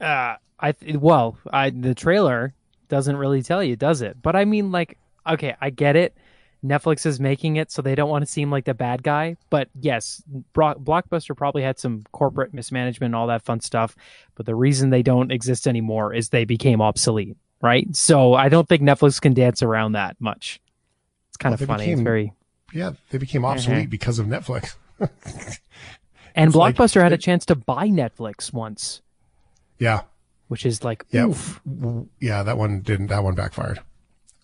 uh, 0.00 0.36
I 0.60 0.72
th- 0.72 0.96
well, 0.96 1.36
I 1.52 1.70
the 1.70 1.94
trailer 1.94 2.54
doesn't 2.88 3.16
really 3.16 3.42
tell 3.42 3.62
you, 3.62 3.76
does 3.76 4.02
it? 4.02 4.20
But 4.22 4.36
I 4.36 4.44
mean, 4.44 4.70
like, 4.72 4.98
okay, 5.26 5.54
I 5.60 5.70
get 5.70 5.96
it. 5.96 6.16
Netflix 6.64 7.04
is 7.04 7.20
making 7.20 7.56
it, 7.56 7.70
so 7.70 7.82
they 7.82 7.94
don't 7.94 8.08
want 8.08 8.24
to 8.24 8.30
seem 8.30 8.50
like 8.50 8.64
the 8.64 8.72
bad 8.72 9.02
guy. 9.02 9.36
But 9.50 9.68
yes, 9.78 10.22
Bro- 10.54 10.76
Blockbuster 10.76 11.36
probably 11.36 11.62
had 11.62 11.78
some 11.78 12.04
corporate 12.12 12.54
mismanagement 12.54 13.10
and 13.10 13.14
all 13.16 13.26
that 13.26 13.42
fun 13.42 13.60
stuff. 13.60 13.94
But 14.34 14.46
the 14.46 14.54
reason 14.54 14.88
they 14.88 15.02
don't 15.02 15.30
exist 15.30 15.66
anymore 15.66 16.14
is 16.14 16.30
they 16.30 16.46
became 16.46 16.80
obsolete, 16.80 17.36
right? 17.60 17.94
So 17.94 18.32
I 18.32 18.48
don't 18.48 18.66
think 18.66 18.80
Netflix 18.80 19.20
can 19.20 19.34
dance 19.34 19.62
around 19.62 19.92
that 19.92 20.18
much. 20.20 20.58
It's 21.28 21.36
kind 21.36 21.52
Well, 21.52 21.62
of 21.62 21.66
funny. 21.66 21.90
it's 21.92 22.00
very 22.00 22.32
yeah, 22.72 22.92
they 23.10 23.18
became 23.18 23.44
obsolete 23.44 23.88
Mhm. 23.88 23.90
because 23.90 24.18
of 24.18 24.26
Netflix. 24.26 24.74
and 26.34 26.48
It's 26.48 26.56
like- 26.56 26.76
Blockbuster 26.76 27.02
had 27.02 27.12
a 27.12 27.18
chance 27.18 27.44
to 27.46 27.54
buy 27.54 27.88
Netflix 27.88 28.52
once, 28.52 29.02
yeah. 29.78 30.02
Which 30.48 30.64
is 30.66 30.84
like 30.84 31.04
Yeah. 31.10 31.26
oof. 31.26 31.60
Yeah, 32.20 32.42
that 32.42 32.58
one 32.58 32.80
didn't. 32.80 33.08
That 33.08 33.22
one 33.24 33.34
backfired. 33.34 33.80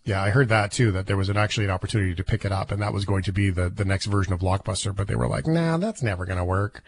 Yeah, 0.05 0.23
I 0.23 0.31
heard 0.31 0.49
that 0.49 0.73
too. 0.73 0.91
That 0.93 1.07
there 1.07 1.17
was 1.17 1.29
an, 1.29 1.37
actually 1.37 1.65
an 1.67 1.71
opportunity 1.71 2.15
to 2.15 2.25
pick 2.25 2.45
it 2.45 2.53
up, 2.53 2.71
and 2.73 2.81
that 2.83 2.93
was 2.93 3.05
going 3.05 3.23
to 3.25 3.33
be 3.33 3.51
the 3.51 3.69
the 3.69 3.85
next 3.85 4.07
version 4.07 4.33
of 4.33 4.41
Blockbuster. 4.41 4.95
But 4.97 5.09
they 5.09 5.15
were 5.15 5.29
like, 5.29 5.47
"Nah, 5.47 5.77
that's 5.77 6.03
never 6.03 6.25
going 6.25 6.39
to 6.39 6.45
work." 6.45 6.83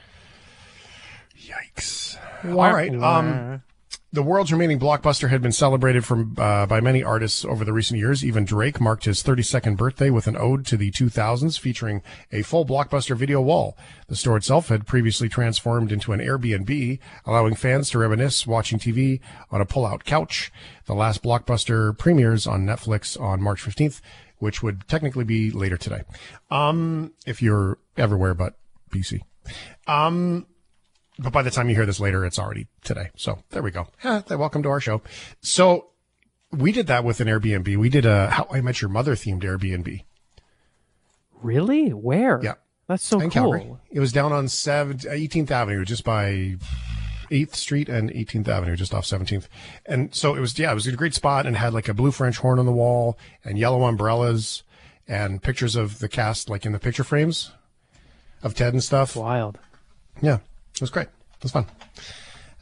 Yikes! 1.38 2.16
All 2.44 2.56
right. 2.72 2.94
Um, 2.94 3.62
the 4.12 4.22
world's 4.22 4.52
remaining 4.52 4.78
blockbuster 4.78 5.30
had 5.30 5.40
been 5.40 5.52
celebrated 5.52 6.04
from 6.04 6.34
uh, 6.36 6.66
by 6.66 6.80
many 6.80 7.02
artists 7.02 7.46
over 7.46 7.64
the 7.64 7.72
recent 7.72 7.98
years. 7.98 8.22
Even 8.22 8.44
Drake 8.44 8.78
marked 8.78 9.06
his 9.06 9.22
32nd 9.22 9.78
birthday 9.78 10.10
with 10.10 10.26
an 10.26 10.36
ode 10.36 10.66
to 10.66 10.76
the 10.76 10.90
2000s, 10.90 11.58
featuring 11.58 12.02
a 12.30 12.42
full 12.42 12.66
blockbuster 12.66 13.16
video 13.16 13.40
wall. 13.40 13.76
The 14.08 14.16
store 14.16 14.36
itself 14.36 14.68
had 14.68 14.86
previously 14.86 15.30
transformed 15.30 15.90
into 15.92 16.12
an 16.12 16.20
Airbnb, 16.20 16.98
allowing 17.24 17.54
fans 17.54 17.88
to 17.90 17.98
reminisce 17.98 18.46
watching 18.46 18.78
TV 18.78 19.20
on 19.50 19.62
a 19.62 19.66
pull-out 19.66 20.04
couch. 20.04 20.52
The 20.84 20.94
last 20.94 21.22
blockbuster 21.22 21.96
premieres 21.96 22.46
on 22.46 22.66
Netflix 22.66 23.18
on 23.18 23.40
March 23.40 23.64
15th, 23.64 24.02
which 24.36 24.62
would 24.62 24.86
technically 24.88 25.24
be 25.24 25.50
later 25.50 25.78
today, 25.78 26.02
um, 26.50 27.12
if 27.24 27.40
you're 27.40 27.78
everywhere 27.96 28.34
but 28.34 28.56
BC. 28.90 29.20
Um, 29.86 30.46
but 31.18 31.32
by 31.32 31.42
the 31.42 31.50
time 31.50 31.68
you 31.68 31.74
hear 31.74 31.86
this 31.86 32.00
later, 32.00 32.24
it's 32.24 32.38
already 32.38 32.66
today. 32.82 33.10
So 33.16 33.42
there 33.50 33.62
we 33.62 33.70
go. 33.70 33.88
Yeah, 34.04 34.22
welcome 34.30 34.62
to 34.62 34.68
our 34.68 34.80
show. 34.80 35.02
So 35.40 35.88
we 36.50 36.72
did 36.72 36.86
that 36.86 37.04
with 37.04 37.20
an 37.20 37.28
Airbnb. 37.28 37.76
We 37.76 37.88
did 37.88 38.06
a 38.06 38.30
How 38.30 38.46
I 38.50 38.60
Met 38.60 38.80
Your 38.80 38.90
Mother 38.90 39.14
themed 39.14 39.42
Airbnb. 39.42 40.04
Really? 41.42 41.90
Where? 41.90 42.40
Yeah. 42.42 42.54
That's 42.88 43.04
so 43.04 43.20
in 43.20 43.30
cool. 43.30 43.52
Calgary. 43.52 43.76
It 43.90 44.00
was 44.00 44.12
down 44.12 44.32
on 44.32 44.46
7th, 44.46 45.06
uh, 45.06 45.10
18th 45.10 45.50
Avenue, 45.50 45.84
just 45.84 46.04
by 46.04 46.56
8th 47.30 47.54
Street 47.54 47.88
and 47.88 48.10
18th 48.10 48.48
Avenue, 48.48 48.76
just 48.76 48.92
off 48.92 49.04
17th. 49.04 49.48
And 49.86 50.14
so 50.14 50.34
it 50.34 50.40
was, 50.40 50.58
yeah, 50.58 50.70
it 50.70 50.74
was 50.74 50.86
a 50.86 50.92
great 50.92 51.14
spot 51.14 51.46
and 51.46 51.56
had 51.56 51.72
like 51.72 51.88
a 51.88 51.94
blue 51.94 52.10
French 52.10 52.38
horn 52.38 52.58
on 52.58 52.66
the 52.66 52.72
wall 52.72 53.18
and 53.44 53.58
yellow 53.58 53.84
umbrellas 53.84 54.62
and 55.08 55.42
pictures 55.42 55.74
of 55.74 56.00
the 56.00 56.08
cast, 56.08 56.50
like 56.50 56.66
in 56.66 56.72
the 56.72 56.78
picture 56.78 57.04
frames 57.04 57.52
of 58.42 58.54
Ted 58.54 58.72
and 58.72 58.84
stuff. 58.84 59.16
Wild. 59.16 59.58
Yeah, 60.20 60.38
it 60.74 60.80
was 60.80 60.90
great. 60.90 61.08
It 61.08 61.42
was 61.42 61.52
fun. 61.52 61.66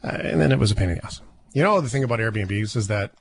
Uh, 0.03 0.17
and 0.23 0.41
then 0.41 0.51
it 0.51 0.59
was 0.59 0.71
a 0.71 0.75
pain 0.75 0.89
in 0.89 0.95
the 0.95 1.05
ass. 1.05 1.21
You 1.53 1.63
know, 1.63 1.81
the 1.81 1.89
thing 1.89 2.03
about 2.03 2.19
Airbnbs 2.19 2.75
is 2.75 2.87
that 2.87 3.11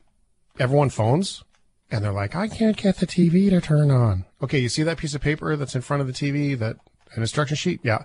everyone 0.58 0.90
phones 0.90 1.44
and 1.90 2.04
they're 2.04 2.12
like, 2.12 2.36
I 2.36 2.48
can't 2.48 2.76
get 2.76 2.98
the 2.98 3.06
TV 3.06 3.50
to 3.50 3.60
turn 3.60 3.90
on. 3.90 4.24
Okay, 4.42 4.58
you 4.58 4.68
see 4.68 4.82
that 4.84 4.98
piece 4.98 5.14
of 5.14 5.20
paper 5.20 5.56
that's 5.56 5.74
in 5.74 5.82
front 5.82 6.00
of 6.00 6.06
the 6.06 6.12
TV, 6.12 6.56
that 6.58 6.76
an 7.14 7.22
instruction 7.22 7.56
sheet? 7.56 7.80
Yeah. 7.82 8.04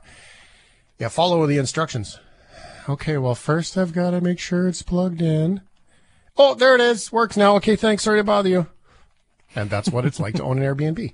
Yeah, 0.97 1.09
follow 1.09 1.45
the 1.45 1.57
instructions. 1.57 2.19
Okay, 2.89 3.17
well, 3.17 3.35
first 3.35 3.77
I've 3.77 3.93
got 3.93 4.11
to 4.11 4.21
make 4.21 4.39
sure 4.39 4.67
it's 4.67 4.81
plugged 4.81 5.21
in. 5.21 5.61
Oh, 6.37 6.55
there 6.55 6.75
it 6.75 6.81
is. 6.81 7.11
Works 7.11 7.37
now. 7.37 7.55
Okay, 7.57 7.75
thanks. 7.75 8.03
Sorry 8.03 8.19
to 8.19 8.23
bother 8.23 8.49
you. 8.49 8.67
And 9.55 9.69
that's 9.69 9.89
what 9.89 10.05
it's 10.05 10.19
like 10.19 10.35
to 10.35 10.43
own 10.43 10.61
an 10.61 10.63
Airbnb. 10.63 11.13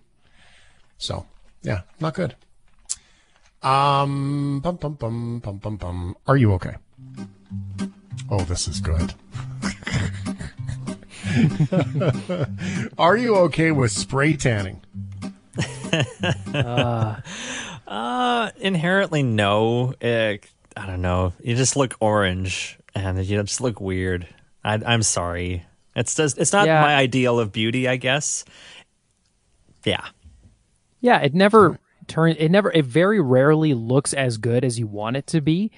So, 0.98 1.28
yeah, 1.62 1.82
not 2.00 2.14
good. 2.14 2.36
Um, 3.64 4.60
bum, 4.64 4.76
bum, 4.78 4.94
bum, 4.96 5.40
bum, 5.40 5.58
bum, 5.58 5.78
bum. 5.78 6.16
Are 6.28 6.38
you 6.38 6.54
okay? 6.54 6.76
Oh, 8.30 8.42
this 8.42 8.68
is 8.68 8.80
good. 8.80 9.14
Are 12.98 13.16
you 13.18 13.36
okay 13.38 13.72
with 13.72 13.92
spray 13.92 14.34
tanning? 14.36 14.82
Uh, 16.54 17.20
Uh, 17.88 18.52
inherently 18.62 19.22
no. 19.22 19.94
Eh, 20.00 20.38
I 20.78 20.86
don't 20.86 21.02
know. 21.02 21.34
You 21.44 21.58
just 21.58 21.76
look 21.76 21.94
orange, 22.00 22.80
and 22.96 23.18
you 23.18 23.44
just 23.44 23.60
look 23.60 23.82
weird. 23.82 24.26
I, 24.64 24.76
I'm 24.86 25.04
sorry. 25.04 25.66
It's 25.94 26.16
just 26.16 26.38
it's 26.38 26.54
not 26.54 26.68
Yeah. 26.68 26.80
my 26.82 26.96
ideal 26.96 27.38
of 27.38 27.52
beauty, 27.52 27.90
I 27.90 27.98
guess. 27.98 28.46
Yeah. 29.84 30.06
Yeah, 31.02 31.20
it 31.20 31.34
never 31.34 31.78
turn 32.12 32.36
it 32.38 32.52
never 32.52 32.72
it 32.72 32.86
very 32.86 33.20
rarely 33.22 33.74
looks 33.74 34.14
as 34.14 34.38
good 34.38 34.64
as 34.64 34.78
you 34.80 34.88
want 34.88 35.18
it 35.18 35.28
to 35.28 35.42
be. 35.42 35.72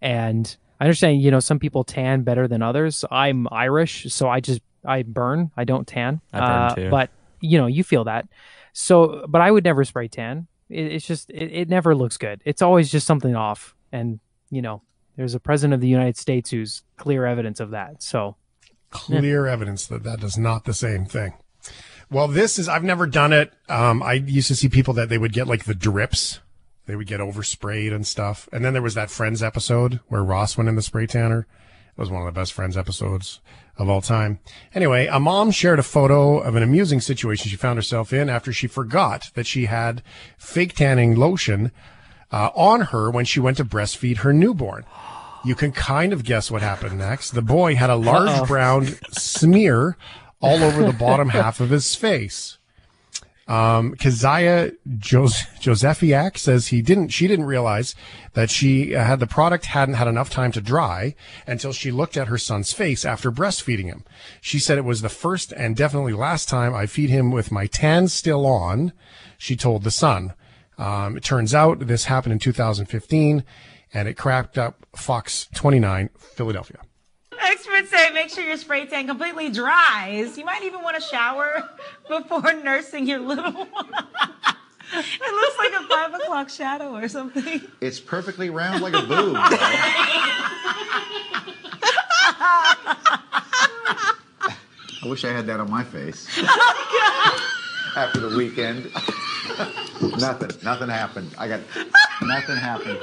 And 0.00 0.56
I 0.80 0.84
understand, 0.84 1.20
you 1.20 1.30
know, 1.30 1.40
some 1.40 1.58
people 1.58 1.84
tan 1.84 2.22
better 2.22 2.48
than 2.48 2.62
others. 2.62 3.04
I'm 3.10 3.46
Irish, 3.50 4.06
so 4.12 4.28
I 4.28 4.40
just 4.40 4.62
I 4.84 5.02
burn. 5.02 5.50
I 5.56 5.64
don't 5.64 5.86
tan. 5.86 6.20
I 6.32 6.38
burn 6.38 6.48
Uh, 6.48 6.74
too. 6.74 6.90
But 6.90 7.10
you 7.40 7.58
know, 7.58 7.66
you 7.66 7.84
feel 7.84 8.04
that. 8.04 8.28
So, 8.72 9.24
but 9.28 9.40
I 9.40 9.50
would 9.50 9.64
never 9.64 9.84
spray 9.84 10.08
tan. 10.08 10.46
It, 10.68 10.92
it's 10.92 11.06
just 11.06 11.28
it, 11.30 11.52
it 11.52 11.68
never 11.68 11.94
looks 11.94 12.16
good. 12.16 12.40
It's 12.44 12.62
always 12.62 12.90
just 12.90 13.06
something 13.06 13.34
off. 13.34 13.74
And 13.92 14.20
you 14.50 14.62
know, 14.62 14.82
there's 15.16 15.34
a 15.34 15.40
president 15.40 15.74
of 15.74 15.80
the 15.80 15.88
United 15.88 16.16
States 16.16 16.50
who's 16.50 16.82
clear 16.96 17.26
evidence 17.26 17.60
of 17.60 17.70
that. 17.70 18.02
So 18.02 18.36
Clear 18.90 19.46
evidence 19.46 19.86
that 19.86 20.02
that 20.02 20.22
is 20.24 20.36
not 20.36 20.64
the 20.64 20.74
same 20.74 21.04
thing. 21.04 21.34
Well, 22.10 22.26
this 22.28 22.58
is, 22.58 22.68
I've 22.68 22.84
never 22.84 23.06
done 23.06 23.32
it. 23.32 23.52
Um, 23.68 24.02
I 24.02 24.14
used 24.14 24.48
to 24.48 24.56
see 24.56 24.68
people 24.68 24.94
that 24.94 25.08
they 25.08 25.18
would 25.18 25.32
get 25.32 25.46
like 25.46 25.64
the 25.64 25.74
drips. 25.74 26.40
They 26.86 26.96
would 26.96 27.06
get 27.06 27.20
oversprayed 27.20 27.94
and 27.94 28.04
stuff. 28.06 28.48
And 28.52 28.64
then 28.64 28.72
there 28.72 28.82
was 28.82 28.94
that 28.94 29.10
Friends 29.10 29.42
episode 29.42 30.00
where 30.08 30.24
Ross 30.24 30.56
went 30.56 30.68
in 30.68 30.74
the 30.74 30.82
spray 30.82 31.06
tanner. 31.06 31.46
It 31.96 32.00
was 32.00 32.10
one 32.10 32.22
of 32.22 32.26
the 32.26 32.38
best 32.38 32.52
Friends 32.52 32.76
episodes 32.76 33.40
of 33.76 33.88
all 33.88 34.00
time. 34.00 34.40
Anyway, 34.74 35.06
a 35.06 35.20
mom 35.20 35.52
shared 35.52 35.78
a 35.78 35.84
photo 35.84 36.38
of 36.38 36.56
an 36.56 36.62
amusing 36.62 37.00
situation 37.00 37.48
she 37.48 37.56
found 37.56 37.78
herself 37.78 38.12
in 38.12 38.28
after 38.28 38.52
she 38.52 38.66
forgot 38.66 39.30
that 39.34 39.46
she 39.46 39.66
had 39.66 40.02
fake 40.36 40.74
tanning 40.74 41.14
lotion 41.14 41.70
uh, 42.32 42.50
on 42.54 42.80
her 42.82 43.10
when 43.10 43.24
she 43.24 43.38
went 43.38 43.56
to 43.58 43.64
breastfeed 43.64 44.18
her 44.18 44.32
newborn. 44.32 44.84
You 45.44 45.54
can 45.54 45.72
kind 45.72 46.12
of 46.12 46.24
guess 46.24 46.50
what 46.50 46.60
happened 46.60 46.98
next. 46.98 47.30
The 47.30 47.42
boy 47.42 47.76
had 47.76 47.88
a 47.88 47.96
large 47.96 48.28
Uh-oh. 48.28 48.46
brown 48.46 48.86
smear 49.12 49.96
all 50.40 50.62
over 50.62 50.82
the 50.82 50.92
bottom 50.92 51.28
half 51.30 51.60
of 51.60 51.70
his 51.70 51.94
face. 51.94 52.58
Um, 53.50 53.96
Keziah 53.96 54.70
Jos- 54.98 55.42
says 56.36 56.68
he 56.68 56.82
didn't, 56.82 57.08
she 57.08 57.26
didn't 57.26 57.46
realize 57.46 57.96
that 58.34 58.48
she 58.48 58.94
uh, 58.94 59.02
had 59.02 59.18
the 59.18 59.26
product 59.26 59.64
hadn't 59.66 59.94
had 59.94 60.06
enough 60.06 60.30
time 60.30 60.52
to 60.52 60.60
dry 60.60 61.16
until 61.48 61.72
she 61.72 61.90
looked 61.90 62.16
at 62.16 62.28
her 62.28 62.38
son's 62.38 62.72
face 62.72 63.04
after 63.04 63.32
breastfeeding 63.32 63.86
him. 63.86 64.04
She 64.40 64.60
said 64.60 64.78
it 64.78 64.84
was 64.84 65.02
the 65.02 65.08
first 65.08 65.52
and 65.52 65.74
definitely 65.74 66.12
last 66.12 66.48
time 66.48 66.76
I 66.76 66.86
feed 66.86 67.10
him 67.10 67.32
with 67.32 67.50
my 67.50 67.66
tan 67.66 68.06
still 68.06 68.46
on, 68.46 68.92
she 69.36 69.56
told 69.56 69.82
the 69.82 69.90
Sun. 69.90 70.34
Um, 70.78 71.16
it 71.16 71.24
turns 71.24 71.52
out 71.52 71.80
this 71.80 72.04
happened 72.04 72.34
in 72.34 72.38
2015 72.38 73.42
and 73.92 74.08
it 74.08 74.14
cracked 74.14 74.58
up 74.58 74.86
Fox 74.94 75.48
29 75.54 76.10
Philadelphia. 76.16 76.78
Experts 77.42 77.90
say 77.90 78.10
make 78.12 78.30
sure 78.30 78.44
your 78.44 78.56
spray 78.56 78.86
tan 78.86 79.06
completely 79.06 79.50
dries. 79.50 80.36
You 80.36 80.44
might 80.44 80.62
even 80.62 80.82
want 80.82 80.96
to 80.96 81.02
shower 81.02 81.68
before 82.08 82.52
nursing 82.52 83.06
your 83.06 83.20
little 83.20 83.50
one. 83.52 83.66
it 84.92 85.34
looks 85.34 85.58
like 85.58 85.72
a 85.72 85.86
five 85.88 86.14
o'clock 86.14 86.48
shadow 86.50 86.94
or 86.94 87.08
something. 87.08 87.62
It's 87.80 88.00
perfectly 88.00 88.50
round 88.50 88.82
like 88.82 88.94
a 88.94 89.02
boob. 89.02 89.36
I 95.02 95.08
wish 95.08 95.24
I 95.24 95.32
had 95.32 95.46
that 95.46 95.60
on 95.60 95.70
my 95.70 95.82
face. 95.84 96.26
After 97.96 98.20
the 98.20 98.36
weekend. 98.36 98.90
nothing. 100.20 100.50
Nothing 100.62 100.88
happened. 100.88 101.34
I 101.38 101.48
got 101.48 101.60
nothing 102.22 102.56
happened. 102.56 102.98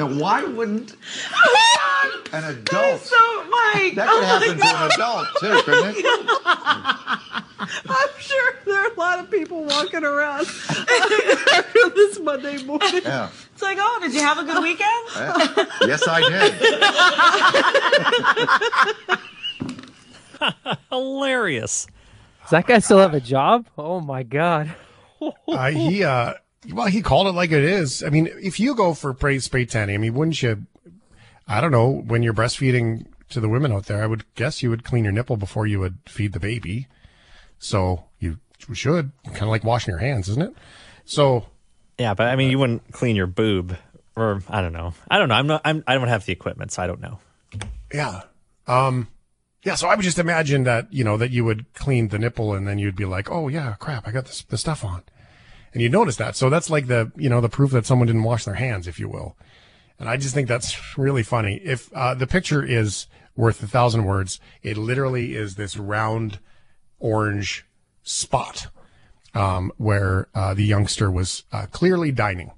Now, 0.00 0.08
why 0.08 0.42
wouldn't 0.42 0.92
an 2.32 2.44
adult? 2.44 3.02
So, 3.02 3.44
Mike. 3.50 3.96
That 3.96 4.08
oh 4.08 4.40
could 4.42 4.58
my 4.58 4.64
happen 4.64 4.86
to 4.86 4.86
an 4.86 4.90
adult 4.92 5.26
too, 5.40 5.62
couldn't 5.66 5.94
it? 5.94 6.04
I'm 7.86 8.08
sure 8.18 8.54
there 8.64 8.80
are 8.80 8.92
a 8.94 8.98
lot 8.98 9.18
of 9.18 9.30
people 9.30 9.62
walking 9.62 10.02
around 10.02 10.46
after 10.46 11.90
this 11.94 12.18
Monday 12.18 12.64
morning. 12.64 13.02
Yeah. 13.04 13.28
It's 13.52 13.60
like, 13.60 13.76
oh, 13.78 13.98
did 14.00 14.14
you 14.14 14.20
have 14.20 14.38
a 14.38 14.44
good 14.44 14.62
weekend? 14.62 15.06
Uh, 15.14 15.66
yes, 15.82 16.08
I 16.08 16.26
did. 20.40 20.78
Hilarious. 20.88 21.86
does 22.44 22.50
that 22.52 22.66
guy 22.66 22.78
still 22.78 23.00
have 23.00 23.12
a 23.12 23.20
job? 23.20 23.66
Oh 23.76 24.00
my 24.00 24.22
god. 24.22 24.74
uh, 25.46 25.70
he, 25.70 26.04
uh, 26.04 26.32
well, 26.68 26.86
he 26.86 27.02
called 27.02 27.26
it 27.26 27.32
like 27.32 27.52
it 27.52 27.64
is. 27.64 28.02
I 28.02 28.10
mean, 28.10 28.28
if 28.40 28.60
you 28.60 28.74
go 28.74 28.94
for 28.94 29.14
spray, 29.14 29.38
spray 29.38 29.64
tanning, 29.64 29.94
I 29.94 29.98
mean, 29.98 30.14
wouldn't 30.14 30.42
you, 30.42 30.66
I 31.48 31.60
don't 31.60 31.72
know, 31.72 31.88
when 31.90 32.22
you're 32.22 32.34
breastfeeding 32.34 33.06
to 33.30 33.40
the 33.40 33.48
women 33.48 33.72
out 33.72 33.86
there, 33.86 34.02
I 34.02 34.06
would 34.06 34.24
guess 34.34 34.62
you 34.62 34.70
would 34.70 34.84
clean 34.84 35.04
your 35.04 35.12
nipple 35.12 35.36
before 35.36 35.66
you 35.66 35.80
would 35.80 35.98
feed 36.06 36.32
the 36.32 36.40
baby. 36.40 36.86
So 37.58 38.04
you 38.18 38.38
should, 38.72 39.12
kind 39.24 39.42
of 39.42 39.48
like 39.48 39.64
washing 39.64 39.92
your 39.92 40.00
hands, 40.00 40.28
isn't 40.28 40.42
it? 40.42 40.54
So, 41.04 41.46
Yeah, 41.98 42.14
but 42.14 42.26
I 42.26 42.36
mean, 42.36 42.50
you 42.50 42.58
wouldn't 42.58 42.92
clean 42.92 43.16
your 43.16 43.26
boob, 43.26 43.76
or 44.16 44.42
I 44.48 44.60
don't 44.60 44.72
know. 44.72 44.94
I 45.10 45.18
don't 45.18 45.28
know. 45.28 45.34
I'm 45.34 45.46
not. 45.46 45.62
I'm, 45.64 45.82
I 45.86 45.94
don't 45.94 46.08
have 46.08 46.26
the 46.26 46.32
equipment, 46.32 46.72
so 46.72 46.82
I 46.82 46.86
don't 46.86 47.00
know. 47.00 47.18
yeah. 47.92 48.22
Um, 48.66 49.08
yeah, 49.64 49.74
so 49.74 49.88
I 49.88 49.94
would 49.94 50.04
just 50.04 50.18
imagine 50.18 50.64
that, 50.64 50.92
you 50.92 51.04
know, 51.04 51.16
that 51.16 51.30
you 51.30 51.44
would 51.44 51.72
clean 51.74 52.08
the 52.08 52.18
nipple 52.18 52.54
and 52.54 52.66
then 52.66 52.78
you'd 52.78 52.96
be 52.96 53.04
like, 53.04 53.30
oh 53.30 53.48
yeah, 53.48 53.74
crap, 53.78 54.06
I 54.06 54.10
got 54.12 54.26
this, 54.26 54.42
the 54.42 54.56
stuff 54.56 54.84
on. 54.84 55.02
And 55.72 55.82
you'd 55.82 55.92
notice 55.92 56.16
that. 56.16 56.36
So 56.36 56.50
that's 56.50 56.68
like 56.68 56.88
the, 56.88 57.12
you 57.16 57.28
know, 57.28 57.40
the 57.40 57.48
proof 57.48 57.70
that 57.72 57.86
someone 57.86 58.06
didn't 58.06 58.24
wash 58.24 58.44
their 58.44 58.54
hands, 58.54 58.88
if 58.88 58.98
you 58.98 59.08
will. 59.08 59.36
And 59.98 60.08
I 60.08 60.16
just 60.16 60.34
think 60.34 60.48
that's 60.48 60.98
really 60.98 61.22
funny. 61.22 61.60
If, 61.64 61.92
uh, 61.92 62.14
the 62.14 62.26
picture 62.26 62.64
is 62.64 63.06
worth 63.36 63.62
a 63.62 63.66
thousand 63.66 64.04
words, 64.04 64.40
it 64.62 64.76
literally 64.76 65.36
is 65.36 65.54
this 65.54 65.76
round 65.76 66.38
orange 66.98 67.64
spot, 68.02 68.66
um, 69.34 69.72
where, 69.76 70.28
uh, 70.34 70.54
the 70.54 70.64
youngster 70.64 71.10
was, 71.10 71.44
uh, 71.52 71.66
clearly 71.70 72.10
dining. 72.10 72.50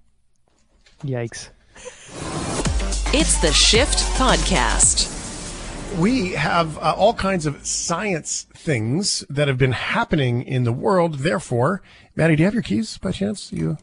Yikes. 1.05 1.51
It's 3.12 3.40
the 3.42 3.53
Shift 3.53 3.98
Podcast. 4.16 5.12
We 5.98 6.33
have 6.33 6.78
uh, 6.78 6.94
all 6.96 7.14
kinds 7.14 7.46
of 7.46 7.64
science 7.66 8.46
things 8.55 9.24
that 9.28 9.46
have 9.48 9.59
been 9.59 9.72
happening 9.72 10.42
in 10.42 10.64
the 10.64 10.72
world. 10.72 11.20
Therefore, 11.20 11.83
Maddie, 12.16 12.35
do 12.37 12.40
you 12.42 12.44
have 12.46 12.55
your 12.55 12.62
keys 12.62 12.98
by 12.98 13.12
chance? 13.12 13.52
You 13.52 13.76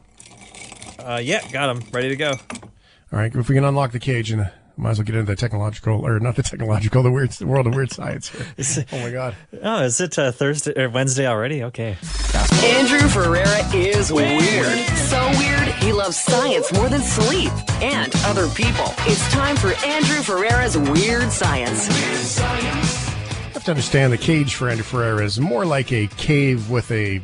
Uh, 0.98 1.20
yeah, 1.22 1.40
got 1.50 1.72
them, 1.72 1.82
Ready 1.92 2.08
to 2.10 2.16
go. 2.16 2.30
all 2.32 3.18
right? 3.18 3.34
If 3.34 3.48
we 3.48 3.54
can 3.54 3.64
unlock 3.64 3.92
the 3.92 3.98
cage, 4.00 4.30
and 4.32 4.42
uh, 4.42 4.44
might 4.80 4.90
as 4.90 4.98
well 4.98 5.04
get 5.04 5.14
into 5.14 5.30
the 5.30 5.36
technological, 5.36 6.06
or 6.06 6.18
not 6.20 6.36
the 6.36 6.42
technological, 6.42 7.02
the 7.04 7.10
weird 7.10 7.30
the 7.32 7.46
world 7.46 7.66
of 7.66 7.74
weird 7.74 7.92
science 7.92 8.28
here. 8.28 8.84
Oh 8.92 8.98
my 9.00 9.10
god! 9.10 9.36
Oh, 9.62 9.82
is 9.82 10.00
it 10.00 10.18
uh, 10.18 10.32
Thursday 10.32 10.72
or 10.76 10.88
Wednesday 10.88 11.26
already? 11.26 11.62
Okay. 11.64 11.96
Andrew 12.62 13.08
Ferreira 13.08 13.66
is 13.74 14.12
weird. 14.12 14.40
So 14.96 15.28
weird, 15.38 15.68
he 15.82 15.92
loves 15.92 16.16
science 16.16 16.72
more 16.72 16.88
than 16.88 17.00
sleep 17.00 17.52
and 17.82 18.12
other 18.24 18.48
people. 18.48 18.92
It's 19.06 19.30
time 19.32 19.56
for 19.56 19.68
Andrew 19.86 20.22
Ferreira's 20.22 20.76
Weird 20.76 21.30
Science. 21.30 21.88
You 22.38 22.44
have 23.54 23.64
to 23.64 23.70
understand 23.72 24.12
the 24.12 24.18
cage 24.18 24.54
for 24.54 24.68
Andrew 24.68 24.84
Ferreira 24.84 25.24
is 25.24 25.38
more 25.40 25.64
like 25.64 25.92
a 25.92 26.06
cave 26.08 26.70
with 26.70 26.90
a 26.90 27.20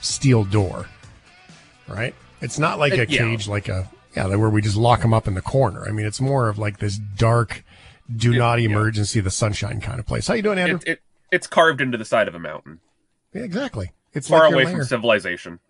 steel 0.00 0.44
door, 0.44 0.86
right? 1.88 2.14
It's 2.40 2.58
not 2.58 2.78
like 2.78 2.92
Uh, 2.92 3.02
a 3.02 3.04
yeah. 3.06 3.18
cage 3.18 3.46
like 3.48 3.68
a 3.68 3.88
yeah, 4.16 4.26
where 4.34 4.50
we 4.50 4.60
just 4.62 4.76
lock 4.76 5.02
them 5.02 5.14
up 5.14 5.26
in 5.28 5.34
the 5.34 5.42
corner. 5.42 5.86
I 5.86 5.92
mean, 5.92 6.06
it's 6.06 6.20
more 6.20 6.48
of 6.48 6.58
like 6.58 6.78
this 6.78 6.98
dark, 6.98 7.64
do 8.14 8.32
not 8.36 8.58
emergency 8.60 9.20
the 9.20 9.30
sunshine 9.30 9.80
kind 9.80 10.00
of 10.00 10.06
place. 10.06 10.26
How 10.26 10.34
you 10.34 10.42
doing, 10.42 10.58
Andrew? 10.58 10.78
It, 10.84 10.88
it, 10.92 11.02
it's 11.30 11.46
carved 11.46 11.80
into 11.80 11.96
the 11.98 12.04
side 12.04 12.26
of 12.28 12.34
a 12.34 12.38
mountain, 12.40 12.80
yeah, 13.32 13.42
exactly. 13.42 13.92
It's 14.12 14.28
far 14.28 14.44
like 14.46 14.52
away 14.52 14.66
from 14.66 14.82
civilization. 14.84 15.60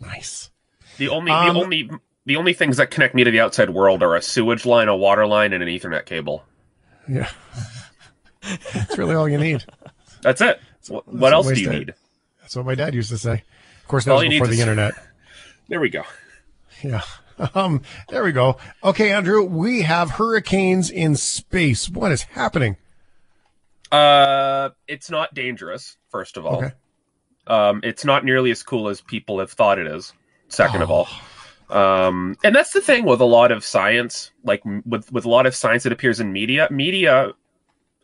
Nice. 0.00 0.50
The 0.98 1.08
only, 1.08 1.32
Um, 1.32 1.54
the 1.54 1.60
only, 1.62 1.90
the 2.26 2.36
only 2.36 2.52
things 2.52 2.76
that 2.76 2.90
connect 2.90 3.14
me 3.14 3.24
to 3.24 3.30
the 3.30 3.40
outside 3.40 3.70
world 3.70 4.02
are 4.02 4.14
a 4.14 4.20
sewage 4.22 4.66
line, 4.66 4.88
a 4.88 4.96
water 4.96 5.26
line, 5.26 5.52
and 5.54 5.62
an 5.62 5.68
Ethernet 5.70 6.04
cable. 6.04 6.44
Yeah. 7.08 7.30
That's 8.74 8.98
really 8.98 9.14
all 9.14 9.28
you 9.28 9.38
need. 9.38 9.64
That's 10.22 10.40
it. 10.40 10.60
What, 10.88 11.06
what 11.08 11.20
That's 11.20 11.32
else 11.32 11.48
do 11.52 11.60
you 11.60 11.66
dad- 11.70 11.78
need? 11.78 11.94
That's 12.40 12.56
what 12.56 12.66
my 12.66 12.74
dad 12.74 12.94
used 12.94 13.10
to 13.10 13.18
say. 13.18 13.44
Of 13.82 13.88
course, 13.88 14.04
that 14.04 14.12
All 14.12 14.18
was 14.18 14.28
before 14.28 14.46
the 14.46 14.52
is- 14.54 14.60
internet. 14.60 14.94
There 15.68 15.78
we 15.80 15.88
go. 15.88 16.02
Yeah. 16.82 17.02
Um, 17.54 17.80
there 18.08 18.22
we 18.22 18.32
go. 18.32 18.58
Okay, 18.84 19.10
Andrew, 19.12 19.42
we 19.42 19.82
have 19.82 20.10
hurricanes 20.10 20.90
in 20.90 21.16
space. 21.16 21.88
What 21.88 22.12
is 22.12 22.22
happening? 22.22 22.76
Uh, 23.90 24.70
it's 24.86 25.10
not 25.10 25.34
dangerous. 25.34 25.96
First 26.10 26.36
of 26.36 26.46
all, 26.46 26.58
Okay. 26.58 26.72
um, 27.46 27.80
it's 27.82 28.04
not 28.04 28.24
nearly 28.24 28.50
as 28.50 28.62
cool 28.62 28.88
as 28.88 29.00
people 29.00 29.38
have 29.40 29.50
thought 29.50 29.78
it 29.78 29.86
is. 29.86 30.12
Second 30.48 30.82
of 30.82 30.90
all, 30.90 31.08
Oh. 31.70 32.06
um, 32.08 32.36
and 32.44 32.54
that's 32.54 32.72
the 32.72 32.80
thing 32.80 33.04
with 33.04 33.20
a 33.20 33.24
lot 33.24 33.50
of 33.52 33.64
science, 33.64 34.30
like 34.44 34.62
with 34.84 35.10
with 35.12 35.24
a 35.24 35.28
lot 35.28 35.46
of 35.46 35.54
science 35.54 35.82
that 35.84 35.92
appears 35.92 36.20
in 36.20 36.32
media. 36.32 36.68
Media 36.70 37.32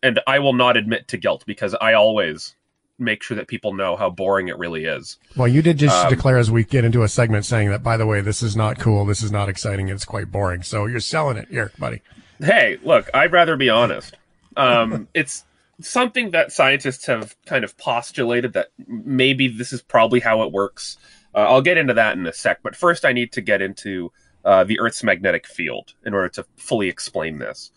and 0.02 0.18
I 0.26 0.38
will 0.38 0.52
not 0.54 0.76
admit 0.76 1.08
to 1.08 1.16
guilt 1.18 1.44
because 1.46 1.74
I 1.80 1.92
always 1.92 2.55
make 2.98 3.22
sure 3.22 3.36
that 3.36 3.48
people 3.48 3.74
know 3.74 3.96
how 3.96 4.08
boring 4.10 4.48
it 4.48 4.58
really 4.58 4.84
is. 4.84 5.18
Well, 5.36 5.48
you 5.48 5.62
did 5.62 5.78
just 5.78 6.04
Um, 6.04 6.10
declare 6.10 6.38
as 6.38 6.50
we 6.50 6.64
get 6.64 6.84
into 6.84 7.02
a 7.02 7.08
segment 7.08 7.44
saying 7.44 7.70
that, 7.70 7.82
by 7.82 7.96
the 7.96 8.06
way, 8.06 8.20
this 8.20 8.42
is 8.42 8.56
not 8.56 8.78
cool, 8.78 9.04
this 9.04 9.22
is 9.22 9.30
not 9.30 9.48
exciting, 9.48 9.88
it's 9.88 10.04
quite 10.04 10.30
boring. 10.32 10.62
So 10.62 10.86
you're 10.86 11.00
selling 11.00 11.36
it 11.36 11.48
here, 11.50 11.72
buddy. 11.78 12.00
Hey, 12.40 12.78
look, 12.82 13.08
I'd 13.14 13.32
rather 13.32 13.56
be 13.56 13.68
honest. 13.68 14.14
Um, 14.56 15.08
it's 15.14 15.44
something 15.80 16.30
that 16.30 16.52
scientists 16.52 17.06
have 17.06 17.36
kind 17.44 17.64
of 17.64 17.76
postulated 17.76 18.54
that 18.54 18.68
maybe 18.86 19.48
this 19.48 19.72
is 19.72 19.82
probably 19.82 20.20
how 20.20 20.42
it 20.42 20.52
works. 20.52 20.96
Uh, 21.34 21.40
I'll 21.40 21.62
get 21.62 21.76
into 21.76 21.94
that 21.94 22.16
in 22.16 22.26
a 22.26 22.32
sec, 22.32 22.60
but 22.62 22.74
first 22.74 23.04
I 23.04 23.12
need 23.12 23.32
to 23.32 23.42
get 23.42 23.60
into 23.60 24.10
uh, 24.44 24.64
the 24.64 24.80
Earth's 24.80 25.02
magnetic 25.02 25.46
field 25.46 25.92
in 26.04 26.14
order 26.14 26.28
to 26.30 26.46
fully 26.56 26.88
explain 26.88 27.38
this. 27.38 27.70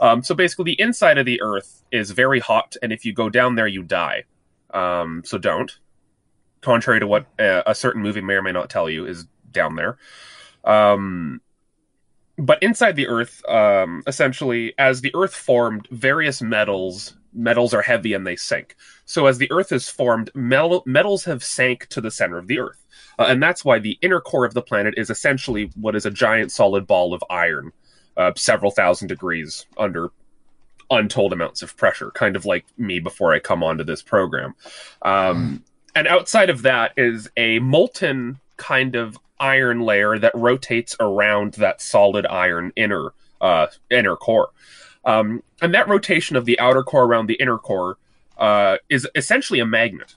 Um, 0.00 0.22
so 0.22 0.34
basically, 0.34 0.64
the 0.64 0.80
inside 0.80 1.18
of 1.18 1.24
the 1.26 1.40
Earth 1.40 1.84
is 1.92 2.10
very 2.10 2.40
hot, 2.40 2.76
and 2.82 2.92
if 2.92 3.04
you 3.04 3.12
go 3.12 3.30
down 3.30 3.54
there, 3.54 3.66
you 3.66 3.82
die. 3.82 4.24
Um, 4.76 5.22
so 5.24 5.38
don't. 5.38 5.78
Contrary 6.60 7.00
to 7.00 7.06
what 7.06 7.26
uh, 7.38 7.62
a 7.66 7.74
certain 7.74 8.02
movie 8.02 8.20
may 8.20 8.34
or 8.34 8.42
may 8.42 8.52
not 8.52 8.70
tell 8.70 8.90
you, 8.90 9.06
is 9.06 9.26
down 9.50 9.76
there. 9.76 9.98
Um, 10.64 11.40
but 12.38 12.62
inside 12.62 12.96
the 12.96 13.08
earth 13.08 13.42
um, 13.48 14.02
essentially 14.06 14.74
as 14.78 15.00
the 15.00 15.14
earth 15.14 15.34
formed 15.34 15.88
various 15.90 16.42
metals 16.42 17.14
metals 17.32 17.74
are 17.74 17.82
heavy 17.82 18.12
and 18.14 18.26
they 18.26 18.36
sink 18.36 18.76
so 19.04 19.26
as 19.26 19.38
the 19.38 19.50
earth 19.52 19.72
is 19.72 19.88
formed 19.88 20.30
metal, 20.34 20.82
metals 20.86 21.24
have 21.24 21.44
sank 21.44 21.86
to 21.88 22.00
the 22.00 22.10
center 22.10 22.38
of 22.38 22.46
the 22.46 22.58
earth 22.58 22.84
uh, 23.18 23.26
and 23.28 23.42
that's 23.42 23.64
why 23.64 23.78
the 23.78 23.98
inner 24.02 24.20
core 24.20 24.44
of 24.44 24.54
the 24.54 24.62
planet 24.62 24.94
is 24.96 25.10
essentially 25.10 25.70
what 25.76 25.96
is 25.96 26.06
a 26.06 26.10
giant 26.10 26.50
solid 26.52 26.86
ball 26.86 27.14
of 27.14 27.22
iron 27.30 27.72
uh, 28.16 28.32
several 28.36 28.70
thousand 28.70 29.08
degrees 29.08 29.66
under 29.76 30.10
untold 30.90 31.32
amounts 31.32 31.62
of 31.62 31.76
pressure 31.76 32.10
kind 32.12 32.36
of 32.36 32.44
like 32.44 32.64
me 32.78 32.98
before 33.00 33.32
i 33.32 33.38
come 33.38 33.62
onto 33.62 33.84
this 33.84 34.02
program 34.02 34.54
um, 35.02 35.64
and 35.94 36.06
outside 36.06 36.50
of 36.50 36.62
that 36.62 36.92
is 36.96 37.28
a 37.36 37.58
molten 37.58 38.38
kind 38.56 38.96
of 38.96 39.18
iron 39.38 39.80
layer 39.80 40.18
that 40.18 40.34
rotates 40.34 40.96
around 41.00 41.54
that 41.54 41.80
solid 41.80 42.26
iron 42.26 42.72
inner 42.76 43.12
uh, 43.40 43.66
inner 43.90 44.16
core. 44.16 44.50
Um, 45.04 45.42
and 45.62 45.74
that 45.74 45.88
rotation 45.88 46.36
of 46.36 46.44
the 46.44 46.58
outer 46.58 46.82
core 46.82 47.04
around 47.04 47.26
the 47.26 47.34
inner 47.34 47.58
core 47.58 47.96
uh, 48.38 48.78
is 48.88 49.06
essentially 49.14 49.60
a 49.60 49.66
magnet. 49.66 50.14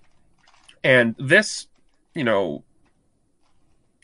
And 0.84 1.16
this, 1.20 1.68
you 2.16 2.24
know, 2.24 2.64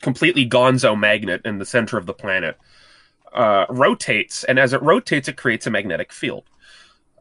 completely 0.02 0.48
gonzo 0.48 0.98
magnet 0.98 1.42
in 1.46 1.58
the 1.58 1.66
center 1.66 1.98
of 1.98 2.06
the 2.06 2.14
planet 2.14 2.58
uh, 3.34 3.66
rotates, 3.70 4.44
and 4.44 4.60
as 4.60 4.74
it 4.74 4.82
rotates, 4.82 5.28
it 5.28 5.38
creates 5.38 5.66
a 5.66 5.72
magnetic 5.72 6.14
field. 6.14 6.44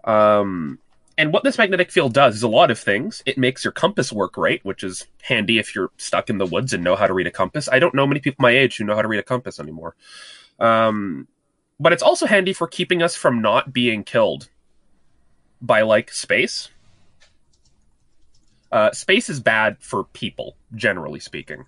Um, 0.05 0.79
and 1.17 1.33
what 1.33 1.45
this 1.45 1.59
magnetic 1.59 1.91
field 1.91 2.13
does 2.13 2.37
is 2.37 2.43
a 2.43 2.49
lot 2.49 2.71
of 2.71 2.79
things. 2.79 3.23
It 3.25 3.39
makes 3.39 3.65
your 3.65 3.73
compass 3.73 4.13
work 4.13 4.37
right, 4.37 4.65
which 4.65 4.83
is 4.83 5.07
handy 5.23 5.59
if 5.59 5.75
you're 5.75 5.91
stuck 5.97 6.29
in 6.29 6.39
the 6.39 6.47
woods 6.47 6.73
and 6.73 6.83
know 6.83 6.97
how 6.97 7.07
to 7.07 7.15
read 7.15 7.27
a 7.27 7.31
compass. 7.31 7.69
I 7.71 7.79
don't 7.79 7.95
know 7.95 8.07
many 8.07 8.21
people 8.21 8.43
my 8.43 8.51
age 8.51 8.77
who 8.77 8.85
know 8.85 8.97
how 8.97 9.03
to 9.03 9.09
read 9.09 9.21
a 9.21 9.25
compass 9.25 9.61
anymore. 9.61 9.95
Um, 10.59 11.29
but 11.79 11.93
it's 11.93 12.03
also 12.03 12.27
handy 12.27 12.53
for 12.53 12.67
keeping 12.67 13.03
us 13.03 13.15
from 13.15 13.43
not 13.43 13.73
being 13.73 14.03
killed 14.03 14.49
by 15.61 15.83
like 15.83 16.11
space. 16.11 16.69
Uh, 18.73 18.91
space 18.91 19.31
is 19.31 19.39
bad 19.39 19.77
for 19.79 20.05
people, 20.05 20.57
generally 20.75 21.21
speaking. 21.21 21.65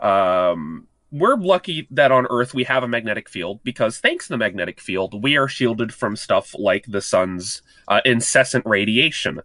Um, 0.00 0.88
we're 1.10 1.36
lucky 1.36 1.88
that 1.90 2.12
on 2.12 2.26
Earth 2.30 2.54
we 2.54 2.64
have 2.64 2.82
a 2.82 2.88
magnetic 2.88 3.28
field 3.28 3.60
because 3.64 3.98
thanks 3.98 4.26
to 4.26 4.34
the 4.34 4.38
magnetic 4.38 4.80
field, 4.80 5.22
we 5.22 5.36
are 5.36 5.48
shielded 5.48 5.92
from 5.92 6.16
stuff 6.16 6.54
like 6.58 6.84
the 6.86 7.00
sun's 7.00 7.62
uh, 7.88 8.00
incessant 8.04 8.64
radiation. 8.66 9.40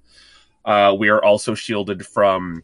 Uh, 0.63 0.95
we 0.97 1.10
are 1.10 1.23
also 1.23 1.56
shielded 1.56 2.06
from, 2.06 2.62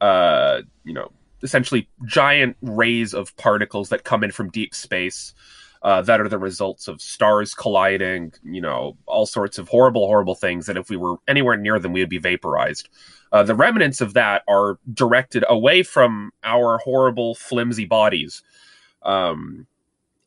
uh, 0.00 0.62
you 0.84 0.92
know, 0.92 1.10
essentially 1.42 1.88
giant 2.06 2.56
rays 2.62 3.12
of 3.12 3.36
particles 3.36 3.88
that 3.88 4.04
come 4.04 4.24
in 4.24 4.30
from 4.30 4.50
deep 4.50 4.74
space. 4.74 5.34
Uh, 5.82 6.00
that 6.00 6.18
are 6.18 6.30
the 6.30 6.38
results 6.38 6.88
of 6.88 7.02
stars 7.02 7.52
colliding, 7.52 8.32
you 8.42 8.62
know, 8.62 8.96
all 9.04 9.26
sorts 9.26 9.58
of 9.58 9.68
horrible, 9.68 10.06
horrible 10.06 10.34
things. 10.34 10.66
And 10.66 10.78
if 10.78 10.88
we 10.88 10.96
were 10.96 11.16
anywhere 11.28 11.58
near 11.58 11.78
them, 11.78 11.92
we 11.92 12.00
would 12.00 12.08
be 12.08 12.16
vaporized. 12.16 12.88
Uh, 13.32 13.42
the 13.42 13.54
remnants 13.54 14.00
of 14.00 14.14
that 14.14 14.42
are 14.48 14.78
directed 14.92 15.44
away 15.48 15.82
from 15.82 16.32
our 16.44 16.78
horrible, 16.78 17.34
flimsy 17.34 17.84
bodies 17.84 18.42
um, 19.02 19.66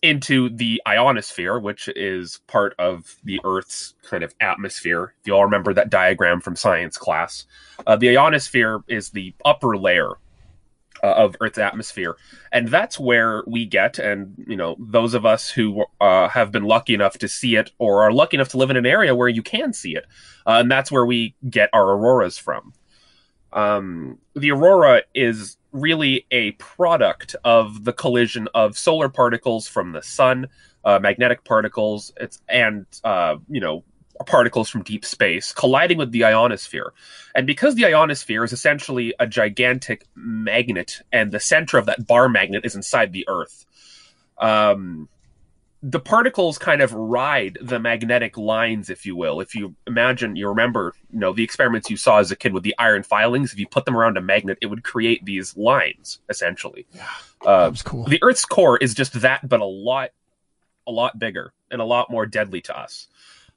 into 0.01 0.49
the 0.49 0.81
ionosphere, 0.87 1.59
which 1.59 1.89
is 1.89 2.39
part 2.47 2.75
of 2.77 3.15
the 3.23 3.39
Earth's 3.43 3.95
kind 4.03 4.23
of 4.23 4.33
atmosphere. 4.39 5.13
If 5.21 5.27
you 5.27 5.35
all 5.35 5.45
remember 5.45 5.73
that 5.73 5.89
diagram 5.89 6.41
from 6.41 6.55
science 6.55 6.97
class, 6.97 7.45
uh, 7.85 7.95
the 7.95 8.17
ionosphere 8.17 8.83
is 8.87 9.09
the 9.09 9.33
upper 9.43 9.77
layer 9.77 10.11
uh, 11.03 11.13
of 11.13 11.35
Earth's 11.41 11.57
atmosphere, 11.57 12.15
and 12.51 12.67
that's 12.67 12.99
where 12.99 13.43
we 13.47 13.65
get, 13.65 13.99
and 13.99 14.45
you 14.47 14.55
know, 14.55 14.75
those 14.79 15.13
of 15.13 15.25
us 15.25 15.49
who 15.49 15.85
uh, 15.99 16.27
have 16.29 16.51
been 16.51 16.63
lucky 16.63 16.93
enough 16.93 17.17
to 17.19 17.27
see 17.27 17.55
it, 17.55 17.71
or 17.79 18.03
are 18.03 18.11
lucky 18.11 18.37
enough 18.37 18.49
to 18.49 18.57
live 18.57 18.69
in 18.69 18.77
an 18.77 18.85
area 18.85 19.15
where 19.15 19.29
you 19.29 19.41
can 19.41 19.73
see 19.73 19.95
it, 19.95 20.05
uh, 20.45 20.57
and 20.59 20.69
that's 20.69 20.91
where 20.91 21.05
we 21.05 21.35
get 21.49 21.69
our 21.73 21.91
auroras 21.91 22.37
from. 22.37 22.73
Um, 23.53 24.19
the 24.35 24.51
aurora 24.51 25.03
is 25.13 25.57
really 25.71 26.25
a 26.31 26.51
product 26.53 27.35
of 27.43 27.83
the 27.83 27.93
collision 27.93 28.47
of 28.53 28.77
solar 28.77 29.09
particles 29.09 29.67
from 29.67 29.91
the 29.91 30.01
sun, 30.01 30.47
uh, 30.83 30.99
magnetic 30.99 31.43
particles, 31.43 32.13
and 32.49 32.85
uh, 33.03 33.37
you 33.49 33.61
know 33.61 33.83
particles 34.25 34.67
from 34.67 34.81
deep 34.81 35.05
space 35.05 35.53
colliding 35.53 35.97
with 35.97 36.11
the 36.11 36.23
ionosphere. 36.23 36.91
And 37.35 37.45
because 37.45 37.75
the 37.75 37.85
ionosphere 37.85 38.43
is 38.43 38.51
essentially 38.51 39.13
a 39.19 39.27
gigantic 39.27 40.05
magnet, 40.15 41.01
and 41.11 41.31
the 41.31 41.39
center 41.39 41.77
of 41.77 41.85
that 41.85 42.07
bar 42.07 42.27
magnet 42.27 42.65
is 42.65 42.75
inside 42.75 43.13
the 43.13 43.25
Earth, 43.27 43.65
um, 44.39 45.07
the 45.83 45.99
particles 45.99 46.57
kind 46.57 46.81
of 46.81 46.91
ride 46.93 47.57
the 47.61 47.79
magnetic 47.79 48.37
lines, 48.37 48.89
if 48.89 49.05
you 49.05 49.15
will. 49.15 49.39
If 49.39 49.53
you 49.53 49.75
imagine, 49.85 50.35
you 50.35 50.49
remember, 50.49 50.93
you 51.11 51.19
know, 51.19 51.33
the 51.33 51.43
experiments 51.43 51.89
you 51.89 51.97
saw 51.97 52.17
as 52.17 52.31
a 52.31 52.35
kid 52.35 52.53
with 52.53 52.63
the 52.63 52.75
iron 52.79 53.03
filings. 53.03 53.53
If 53.53 53.59
you 53.59 53.67
put 53.67 53.85
them 53.85 53.95
around 53.95 54.17
a 54.17 54.21
magnet, 54.21 54.57
it 54.61 54.67
would 54.67 54.83
create 54.83 55.23
these 55.23 55.55
lines, 55.55 56.19
essentially. 56.29 56.87
Yeah, 56.93 57.07
uh, 57.45 57.63
that 57.63 57.71
was 57.71 57.81
cool. 57.83 58.05
The 58.05 58.19
Earth's 58.23 58.45
core 58.45 58.77
is 58.77 58.95
just 58.95 59.21
that, 59.21 59.47
but 59.47 59.59
a 59.59 59.65
lot, 59.65 60.09
a 60.87 60.91
lot 60.91 61.19
bigger 61.19 61.53
and 61.69 61.79
a 61.79 61.85
lot 61.85 62.09
more 62.09 62.25
deadly 62.25 62.61
to 62.61 62.77
us. 62.77 63.07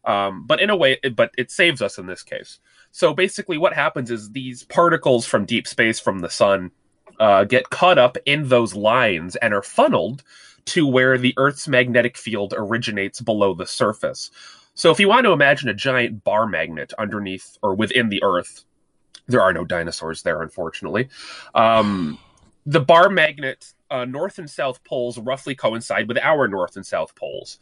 Um, 0.04 0.46
but 0.46 0.60
in 0.60 0.70
a 0.70 0.76
way, 0.76 0.98
it, 1.02 1.16
but 1.16 1.32
it 1.38 1.50
saves 1.50 1.80
us 1.80 1.98
in 1.98 2.06
this 2.06 2.22
case. 2.22 2.58
So 2.90 3.14
basically, 3.14 3.56
what 3.56 3.72
happens 3.72 4.10
is 4.10 4.30
these 4.30 4.64
particles 4.64 5.26
from 5.26 5.46
deep 5.46 5.66
space, 5.66 6.00
from 6.00 6.18
the 6.18 6.30
sun, 6.30 6.70
uh, 7.18 7.44
get 7.44 7.70
caught 7.70 7.98
up 7.98 8.16
in 8.24 8.48
those 8.48 8.74
lines 8.74 9.36
and 9.36 9.52
are 9.54 9.62
funneled 9.62 10.22
to 10.66 10.86
where 10.86 11.18
the 11.18 11.34
Earth's 11.36 11.68
magnetic 11.68 12.16
field 12.16 12.54
originates 12.56 13.20
below 13.20 13.54
the 13.54 13.66
surface. 13.66 14.30
So 14.74 14.90
if 14.90 15.00
you 15.00 15.08
want 15.08 15.24
to 15.24 15.32
imagine 15.32 15.68
a 15.68 15.74
giant 15.74 16.24
bar 16.24 16.46
magnet 16.46 16.92
underneath 16.98 17.58
or 17.62 17.74
within 17.74 18.08
the 18.08 18.22
Earth, 18.22 18.64
there 19.26 19.42
are 19.42 19.52
no 19.52 19.64
dinosaurs 19.64 20.22
there, 20.22 20.42
unfortunately. 20.42 21.08
Um, 21.54 22.18
the 22.66 22.80
bar 22.80 23.08
magnet 23.08 23.72
uh, 23.90 24.04
north 24.04 24.38
and 24.38 24.48
south 24.48 24.82
poles 24.84 25.18
roughly 25.18 25.54
coincide 25.54 26.08
with 26.08 26.18
our 26.18 26.48
north 26.48 26.76
and 26.76 26.86
south 26.86 27.14
poles. 27.14 27.58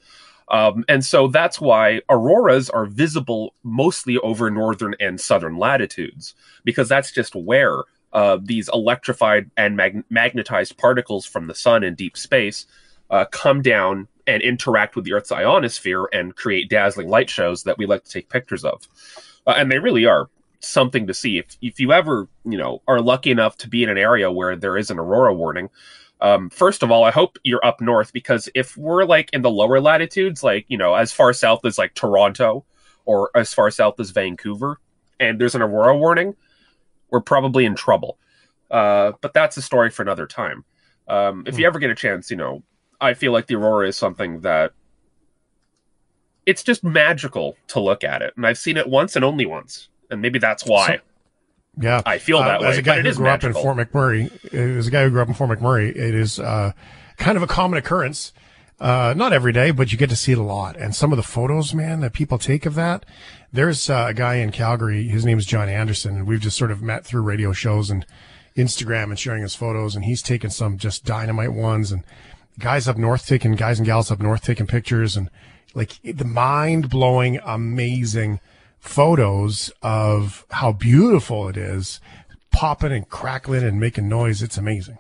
Um, 0.51 0.85
and 0.89 1.05
so 1.05 1.29
that's 1.29 1.61
why 1.61 2.01
auroras 2.09 2.71
are 2.71 2.87
visible 2.87 3.55
mostly 3.63 4.17
over 4.19 4.51
northern 4.51 4.95
and 4.99 5.21
southern 5.21 5.59
latitudes, 5.59 6.35
because 6.65 6.89
that's 6.89 7.13
just 7.13 7.35
where 7.35 7.83
uh, 8.13 8.39
these 8.43 8.71
electrified 8.73 9.51
and 9.57 9.77
mag- 9.77 10.05
magnetized 10.09 10.79
particles 10.79 11.27
from 11.27 11.47
the 11.47 11.55
sun 11.55 11.85
in 11.85 11.95
deep 11.95 12.17
space 12.17 12.67
uh, 13.11 13.25
come 13.27 13.63
down 13.63 14.09
and 14.27 14.43
interact 14.43 14.95
with 14.95 15.05
the 15.05 15.13
Earth's 15.13 15.33
ionosphere 15.33 16.07
and 16.13 16.37
create 16.37 16.69
dazzling 16.69 17.09
light 17.09 17.31
shows 17.31 17.65
that 17.65 17.79
we 17.79 17.87
like 17.87 18.05
to 18.05 18.11
take 18.11 18.29
pictures 18.29 18.65
of. 18.65 18.87
Uh, 19.47 19.55
and 19.57 19.73
they 19.73 19.79
really 19.79 20.05
are 20.05 20.29
something 20.61 21.07
to 21.07 21.15
see. 21.15 21.39
If, 21.39 21.57
if 21.63 21.81
you 21.81 21.93
ever, 21.93 22.29
you 22.45 22.59
know, 22.59 22.83
are 22.87 23.01
lucky 23.01 23.31
enough 23.31 23.57
to 23.59 23.69
be 23.69 23.83
in 23.83 23.89
an 23.89 23.97
area 23.97 24.31
where 24.31 24.55
there 24.55 24.77
is 24.77 24.91
an 24.91 24.99
aurora 24.99 25.33
warning, 25.33 25.71
um, 26.21 26.51
first 26.51 26.83
of 26.83 26.91
all, 26.91 27.05
I 27.05 27.11
hope 27.11 27.39
you're 27.45 27.65
up 27.65 27.81
north 27.81 28.13
because 28.13 28.49
if 28.55 28.77
we're 28.77 29.05
like 29.05 29.31
in 29.33 29.43
the 29.43 29.51
lower 29.51 29.81
latitudes, 29.81 30.43
like, 30.43 30.67
you 30.69 30.77
know, 30.77 30.95
as 30.95 31.13
far 31.13 31.33
south 31.33 31.65
as 31.65 31.79
like 31.79 31.95
Toronto 31.95 32.65
or 33.05 33.31
as 33.35 33.55
far 33.55 33.71
south 33.71 33.99
as 34.01 34.11
Vancouver, 34.11 34.81
and 35.21 35.41
there's 35.41 35.55
an 35.55 35.63
aurora 35.63 35.97
warning, 35.97 36.35
we're 37.11 37.21
probably 37.21 37.65
in 37.65 37.75
trouble. 37.75 38.19
Uh, 38.71 39.13
but 39.21 39.33
that's 39.33 39.57
a 39.57 39.63
story 39.63 39.91
for 39.91 40.03
another 40.03 40.27
time. 40.27 40.65
Um, 41.07 41.45
if 41.47 41.59
you 41.59 41.67
ever 41.67 41.79
get 41.79 41.91
a 41.91 41.95
chance, 41.95 42.31
you 42.31 42.37
know, 42.37 42.63
I 43.01 43.15
feel 43.15 43.33
like 43.33 43.47
the 43.47 43.55
aurora 43.57 43.89
is 43.89 43.97
something 43.97 44.41
that 44.41 44.73
it's 46.47 46.63
just 46.63 46.83
magical 46.83 47.57
to 47.69 47.81
look 47.81 48.03
at 48.05 48.23
it. 48.23 48.33
And 48.37 48.47
I've 48.47 48.59
seen 48.59 48.77
it 48.77 48.89
once 48.89 49.17
and 49.17 49.25
only 49.25 49.47
once. 49.47 49.89
And 50.11 50.23
maybe 50.23 50.39
that's 50.39 50.65
why. 50.65 50.87
So- 50.87 51.03
Yeah, 51.81 52.03
I 52.07 52.19
feel 52.19 52.39
that 52.41 52.59
uh, 52.59 52.63
way, 52.63 52.69
As 52.71 52.79
a 52.79 52.83
guy 52.83 52.97
it 52.99 53.03
grew 53.15 53.25
magical. 53.25 53.51
up 53.51 53.79
in 53.79 53.87
Fort 53.87 53.93
McMurray, 53.93 54.55
as 54.55 54.87
a 54.87 54.91
guy 54.91 55.05
who 55.05 55.11
grew 55.11 55.23
up 55.23 55.29
in 55.29 55.35
Fort 55.35 55.51
McMurray, 55.51 55.91
it 55.91 56.15
is 56.15 56.41
uh, 56.41 56.73
kind 57.19 57.37
of 57.37 57.43
a 57.43 57.47
common 57.47 57.79
occurrence 57.79 58.33
Uh, 58.81 59.13
not 59.17 59.33
every 59.33 59.53
day, 59.53 59.73
but 59.73 59.91
you 59.91 59.99
get 59.99 60.09
to 60.09 60.15
see 60.17 60.31
it 60.33 60.39
a 60.39 60.43
lot. 60.43 60.77
And 60.77 60.95
some 60.95 61.13
of 61.13 61.17
the 61.17 61.23
photos, 61.25 61.75
man, 61.75 61.99
that 62.01 62.13
people 62.13 62.39
take 62.39 62.65
of 62.65 62.77
that. 62.77 63.05
There's 63.53 63.91
uh, 63.91 64.07
a 64.09 64.15
guy 64.15 64.37
in 64.37 64.53
Calgary. 64.53 65.09
His 65.09 65.25
name 65.25 65.37
is 65.37 65.47
John 65.47 65.69
Anderson, 65.69 66.15
and 66.17 66.27
we've 66.29 66.41
just 66.41 66.57
sort 66.57 66.71
of 66.71 66.81
met 66.81 67.05
through 67.05 67.23
radio 67.23 67.53
shows 67.53 67.91
and 67.91 68.07
Instagram 68.57 69.05
and 69.11 69.19
sharing 69.19 69.43
his 69.43 69.57
photos. 69.57 69.97
And 69.97 70.05
he's 70.05 70.23
taken 70.23 70.51
some 70.51 70.79
just 70.79 71.05
dynamite 71.05 71.53
ones, 71.53 71.91
and 71.91 72.05
guys 72.59 72.89
up 72.89 72.97
north 72.97 73.27
taking 73.27 73.53
guys 73.53 73.79
and 73.79 73.87
gals 73.87 74.11
up 74.11 74.21
north 74.21 74.43
taking 74.43 74.67
pictures, 74.67 75.17
and 75.17 75.31
like 75.75 75.99
the 76.03 76.25
mind 76.25 76.91
blowing, 76.91 77.39
amazing 77.45 78.41
photos 78.79 79.71
of 79.83 80.47
how 80.51 80.73
beautiful 80.73 81.49
it 81.49 81.57
is, 81.57 82.01
popping 82.51 82.93
and 82.93 83.09
crackling 83.09 83.63
and 83.63 83.81
making 83.81 84.09
noise. 84.09 84.43
It's 84.43 84.59
amazing. 84.59 84.99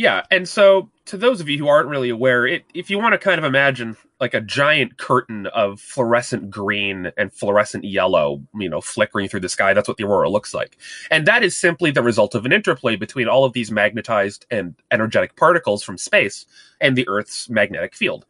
Yeah, 0.00 0.22
and 0.30 0.48
so 0.48 0.88
to 1.04 1.18
those 1.18 1.42
of 1.42 1.50
you 1.50 1.58
who 1.58 1.68
aren't 1.68 1.90
really 1.90 2.08
aware, 2.08 2.46
it, 2.46 2.64
if 2.72 2.88
you 2.88 2.98
want 2.98 3.12
to 3.12 3.18
kind 3.18 3.38
of 3.38 3.44
imagine 3.44 3.98
like 4.18 4.32
a 4.32 4.40
giant 4.40 4.96
curtain 4.96 5.46
of 5.48 5.78
fluorescent 5.78 6.50
green 6.50 7.12
and 7.18 7.30
fluorescent 7.30 7.84
yellow, 7.84 8.42
you 8.54 8.70
know, 8.70 8.80
flickering 8.80 9.28
through 9.28 9.40
the 9.40 9.48
sky, 9.50 9.74
that's 9.74 9.88
what 9.88 9.98
the 9.98 10.04
aurora 10.04 10.30
looks 10.30 10.54
like. 10.54 10.78
And 11.10 11.26
that 11.26 11.42
is 11.42 11.54
simply 11.54 11.90
the 11.90 12.02
result 12.02 12.34
of 12.34 12.46
an 12.46 12.52
interplay 12.52 12.96
between 12.96 13.28
all 13.28 13.44
of 13.44 13.52
these 13.52 13.70
magnetized 13.70 14.46
and 14.50 14.74
energetic 14.90 15.36
particles 15.36 15.82
from 15.82 15.98
space 15.98 16.46
and 16.80 16.96
the 16.96 17.06
Earth's 17.06 17.50
magnetic 17.50 17.94
field. 17.94 18.24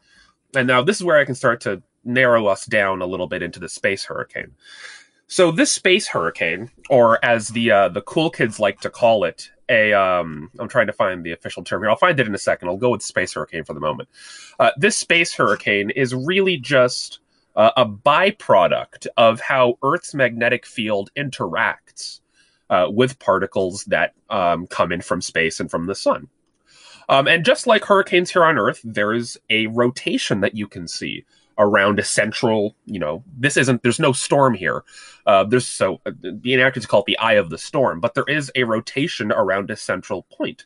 And 0.56 0.66
now 0.66 0.82
this 0.82 0.96
is 0.96 1.04
where 1.04 1.18
I 1.18 1.24
can 1.24 1.36
start 1.36 1.60
to 1.60 1.84
narrow 2.02 2.48
us 2.48 2.66
down 2.66 3.00
a 3.00 3.06
little 3.06 3.28
bit 3.28 3.44
into 3.44 3.60
the 3.60 3.68
space 3.68 4.06
hurricane. 4.06 4.56
So 5.28 5.52
this 5.52 5.70
space 5.70 6.08
hurricane, 6.08 6.72
or 6.88 7.24
as 7.24 7.50
the 7.50 7.70
uh, 7.70 7.88
the 7.90 8.02
cool 8.02 8.30
kids 8.30 8.58
like 8.58 8.80
to 8.80 8.90
call 8.90 9.22
it, 9.22 9.52
a 9.70 9.92
um, 9.94 10.50
I'm 10.58 10.68
trying 10.68 10.88
to 10.88 10.92
find 10.92 11.24
the 11.24 11.32
official 11.32 11.64
term 11.64 11.82
here. 11.82 11.90
I'll 11.90 11.96
find 11.96 12.18
it 12.18 12.26
in 12.26 12.34
a 12.34 12.38
second. 12.38 12.68
I'll 12.68 12.76
go 12.76 12.90
with 12.90 13.02
space 13.02 13.32
hurricane 13.32 13.64
for 13.64 13.72
the 13.72 13.80
moment. 13.80 14.08
Uh, 14.58 14.72
this 14.76 14.98
space 14.98 15.32
hurricane 15.32 15.90
is 15.90 16.14
really 16.14 16.56
just 16.56 17.20
uh, 17.56 17.70
a 17.76 17.86
byproduct 17.86 19.06
of 19.16 19.40
how 19.40 19.78
Earth's 19.82 20.14
magnetic 20.14 20.66
field 20.66 21.10
interacts 21.16 22.20
uh, 22.68 22.86
with 22.90 23.18
particles 23.18 23.84
that 23.86 24.14
um, 24.28 24.66
come 24.66 24.92
in 24.92 25.00
from 25.00 25.22
space 25.22 25.60
and 25.60 25.70
from 25.70 25.86
the 25.86 25.94
sun. 25.94 26.28
Um, 27.08 27.26
and 27.26 27.44
just 27.44 27.66
like 27.66 27.84
hurricanes 27.84 28.30
here 28.30 28.44
on 28.44 28.58
Earth, 28.58 28.80
there 28.84 29.12
is 29.12 29.38
a 29.50 29.66
rotation 29.68 30.40
that 30.40 30.54
you 30.54 30.68
can 30.68 30.86
see 30.86 31.24
around 31.58 31.98
a 31.98 32.04
central, 32.04 32.74
you 32.86 32.98
know, 32.98 33.22
this 33.38 33.56
isn't, 33.56 33.82
there's 33.82 34.00
no 34.00 34.12
storm 34.12 34.54
here. 34.54 34.82
Uh, 35.26 35.44
there's 35.44 35.66
so, 35.66 36.00
uh, 36.06 36.12
the 36.20 36.52
enactors 36.52 36.88
call 36.88 37.00
it 37.00 37.06
the 37.06 37.18
eye 37.18 37.34
of 37.34 37.50
the 37.50 37.58
storm, 37.58 38.00
but 38.00 38.14
there 38.14 38.24
is 38.28 38.50
a 38.54 38.64
rotation 38.64 39.30
around 39.32 39.70
a 39.70 39.76
central 39.76 40.22
point. 40.32 40.64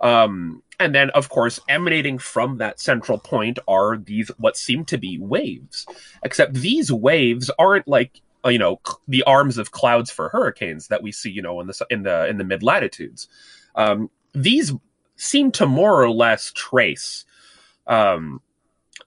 Um, 0.00 0.62
and 0.78 0.94
then, 0.94 1.10
of 1.10 1.30
course, 1.30 1.58
emanating 1.68 2.18
from 2.18 2.58
that 2.58 2.80
central 2.80 3.18
point 3.18 3.58
are 3.66 3.96
these, 3.96 4.30
what 4.36 4.56
seem 4.56 4.84
to 4.86 4.98
be 4.98 5.18
waves. 5.18 5.86
Except 6.22 6.52
these 6.52 6.92
waves 6.92 7.50
aren't 7.58 7.88
like, 7.88 8.20
uh, 8.44 8.50
you 8.50 8.58
know, 8.58 8.80
the 9.08 9.22
arms 9.22 9.56
of 9.56 9.70
clouds 9.70 10.10
for 10.10 10.28
hurricanes 10.28 10.88
that 10.88 11.02
we 11.02 11.12
see, 11.12 11.30
you 11.30 11.40
know, 11.40 11.60
in 11.60 11.66
the, 11.66 11.86
in 11.88 12.02
the, 12.02 12.26
in 12.28 12.36
the 12.36 12.44
mid 12.44 12.62
latitudes. 12.62 13.28
Um, 13.74 14.10
these 14.34 14.72
seem 15.16 15.50
to 15.52 15.66
more 15.66 16.02
or 16.02 16.10
less 16.10 16.52
trace, 16.54 17.24
um, 17.86 18.42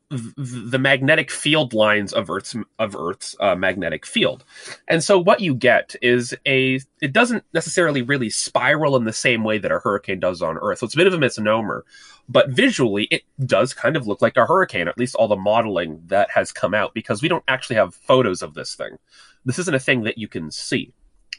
the 0.10 0.80
magnetic 0.80 1.30
field 1.30 1.74
lines 1.74 2.14
of 2.14 2.30
Earth's 2.30 2.56
of 2.80 2.96
Earth's 2.96 3.36
uh, 3.40 3.56
magnetic 3.56 4.08
field, 4.08 4.44
and 4.88 5.04
so 5.04 5.20
what 5.20 5.40
you 5.40 5.54
get 5.54 5.96
is 6.02 6.36
a. 6.48 6.80
It 7.00 7.14
doesn't 7.14 7.44
necessarily 7.54 8.02
really 8.02 8.32
spiral 8.32 8.96
in 8.96 9.04
the 9.04 9.14
same 9.14 9.44
way 9.44 9.60
that 9.60 9.72
a 9.72 9.80
hurricane 9.80 10.20
does 10.20 10.42
on 10.42 10.58
Earth. 10.58 10.80
So 10.80 10.86
it's 10.86 10.96
a 10.96 10.98
bit 10.98 11.06
of 11.06 11.14
a 11.14 11.20
misnomer, 11.20 11.86
but 12.28 12.50
visually 12.50 13.08
it 13.12 13.22
does 13.46 13.74
kind 13.74 13.96
of 13.96 14.08
look 14.08 14.22
like 14.22 14.36
a 14.36 14.48
hurricane. 14.48 14.88
At 14.88 14.98
least 14.98 15.14
all 15.14 15.28
the 15.28 15.36
modeling 15.36 16.02
that 16.08 16.32
has 16.32 16.52
come 16.52 16.74
out, 16.74 16.96
because 16.96 17.22
we 17.22 17.30
don't 17.30 17.44
actually 17.48 17.76
have 17.76 17.94
photos 17.94 18.42
of 18.42 18.56
this 18.56 18.74
thing. 18.74 18.98
This 19.46 19.60
isn't 19.60 19.76
a 19.76 19.80
thing 19.80 20.04
that 20.04 20.18
you 20.18 20.28
can 20.28 20.50
see. 20.50 20.92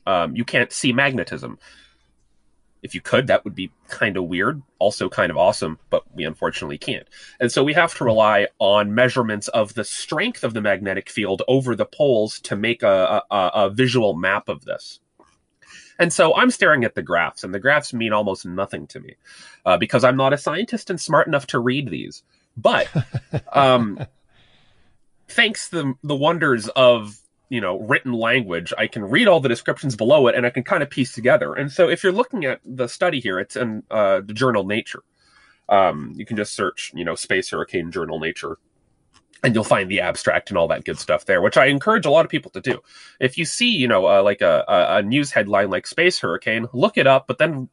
Um, 0.07 0.37
you 0.37 0.45
can't 0.45 0.73
see 0.73 0.93
magnetism 0.93 1.59
if 2.83 2.95
you 2.95 3.01
could, 3.01 3.27
that 3.27 3.45
would 3.45 3.55
be 3.55 3.71
kind 3.89 4.17
of 4.17 4.25
weird, 4.25 4.63
also 4.79 5.09
kind 5.09 5.31
of 5.31 5.37
awesome, 5.37 5.79
but 5.91 6.05
we 6.15 6.25
unfortunately 6.25 6.79
can't. 6.79 7.07
And 7.39 7.53
so 7.53 7.63
we 7.63 7.75
have 7.75 7.95
to 7.97 8.05
rely 8.05 8.49
on 8.59 8.95
measurements 8.95 9.49
of 9.49 9.75
the 9.75 9.85
strength 9.85 10.45
of 10.45 10.55
the 10.55 10.61
magnetic 10.61 11.11
field 11.11 11.43
over 11.49 11.77
the 11.77 11.87
poles 11.87 12.41
to 12.41 12.57
make 12.57 12.83
a, 12.83 13.23
a, 13.31 13.51
a 13.55 13.71
visual 13.71 14.15
map 14.15 14.49
of 14.49 14.65
this. 14.65 15.01
And 15.99 16.11
so 16.11 16.35
I'm 16.35 16.51
staring 16.51 16.85
at 16.85 16.95
the 16.95 17.03
graphs, 17.03 17.45
and 17.45 17.53
the 17.53 17.61
graphs 17.61 17.93
mean 17.93 18.15
almost 18.15 18.47
nothing 18.47 18.87
to 18.89 19.01
me 19.01 19.17
uh, 19.67 19.77
because 19.77 20.03
I'm 20.03 20.17
not 20.17 20.33
a 20.33 20.39
scientist 20.39 20.89
and 20.89 20.99
smart 20.99 21.27
enough 21.27 21.47
to 21.49 21.59
read 21.59 21.91
these. 21.91 22.23
But 22.57 22.89
um, 23.53 24.07
thanks 25.29 25.69
the 25.69 25.95
the 26.03 26.17
wonders 26.17 26.69
of 26.69 27.19
you 27.51 27.61
know 27.61 27.79
written 27.81 28.13
language 28.13 28.73
i 28.79 28.87
can 28.87 29.05
read 29.05 29.29
all 29.29 29.41
the 29.41 29.49
descriptions 29.49 29.95
below 29.95 30.29
it 30.29 30.35
and 30.35 30.47
i 30.47 30.51
can 30.51 30.63
kind 30.63 30.83
of 30.83 30.89
piece 30.89 31.13
together. 31.13 31.55
And 31.55 31.71
so 31.71 31.89
if 31.89 32.03
you're 32.03 32.13
looking 32.13 32.45
at 32.45 32.61
the 32.65 32.89
study 32.89 33.21
here 33.21 33.39
it's 33.39 33.57
in 33.57 33.83
uh, 33.91 34.23
the 34.25 34.33
journal 34.33 34.65
nature. 34.65 35.03
Um, 35.69 36.13
you 36.17 36.27
can 36.27 36.37
just 36.37 36.55
search 36.55 36.93
you 36.95 37.05
know 37.05 37.15
space 37.15 37.51
hurricane 37.51 37.93
journal 37.93 38.19
nature 38.19 38.59
and 39.43 39.55
you'll 39.55 39.65
find 39.65 39.91
the 39.91 40.01
abstract 40.01 40.51
and 40.51 40.59
all 40.59 40.69
that 40.69 40.85
good 40.85 40.99
stuff 40.99 41.25
there 41.27 41.41
which 41.41 41.57
i 41.57 41.67
encourage 41.67 42.07
a 42.07 42.11
lot 42.11 42.25
of 42.25 42.31
people 42.31 42.51
to 42.53 42.61
do. 42.61 42.81
If 43.21 43.37
you 43.37 43.45
see 43.45 43.71
you 43.71 43.89
know 43.89 44.07
uh, 44.07 44.23
like 44.23 44.41
a, 44.41 44.65
a 44.69 45.03
news 45.03 45.31
headline 45.31 45.71
like 45.71 45.87
space 45.87 46.19
hurricane 46.19 46.67
look 46.73 46.97
it 46.97 47.07
up 47.07 47.27
but 47.27 47.39
then 47.39 47.69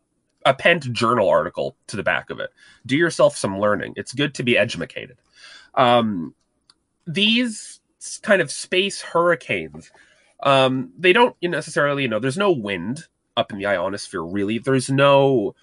append 0.45 0.93
journal 0.93 1.27
article 1.27 1.75
to 1.87 1.97
the 1.97 2.03
back 2.03 2.29
of 2.29 2.39
it. 2.39 2.51
Do 2.85 2.95
yourself 2.95 3.35
some 3.35 3.59
learning. 3.59 3.93
It's 3.97 4.13
good 4.13 4.33
to 4.35 4.43
be 4.43 4.57
educated 4.57 5.17
um, 5.77 6.33
these 7.05 7.76
kind 8.21 8.41
of 8.41 8.51
space 8.51 9.01
hurricanes. 9.01 9.91
Um, 10.43 10.91
they 10.97 11.13
don't 11.13 11.35
necessarily, 11.41 12.03
you 12.03 12.09
know, 12.09 12.19
there's 12.19 12.37
no 12.37 12.51
wind 12.51 13.05
up 13.35 13.51
in 13.51 13.57
the 13.57 13.65
ionosphere 13.65 14.23
really. 14.23 14.59
There's 14.59 14.89
no, 14.89 15.55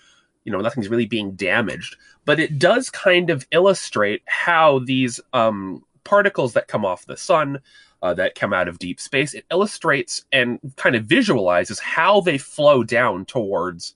you 0.44 0.52
know, 0.52 0.60
nothing's 0.60 0.88
really 0.88 1.06
being 1.06 1.32
damaged, 1.32 1.96
but 2.24 2.40
it 2.40 2.58
does 2.58 2.90
kind 2.90 3.30
of 3.30 3.46
illustrate 3.50 4.22
how 4.26 4.80
these 4.80 5.20
um, 5.32 5.84
particles 6.02 6.52
that 6.54 6.68
come 6.68 6.84
off 6.84 7.06
the 7.06 7.16
sun, 7.16 7.60
uh, 8.02 8.14
that 8.14 8.34
come 8.34 8.52
out 8.52 8.68
of 8.68 8.78
deep 8.78 9.00
space, 9.00 9.32
it 9.32 9.46
illustrates 9.50 10.24
and 10.30 10.58
kind 10.76 10.94
of 10.94 11.04
visualizes 11.04 11.80
how 11.80 12.20
they 12.20 12.36
flow 12.36 12.84
down 12.84 13.24
towards 13.24 13.94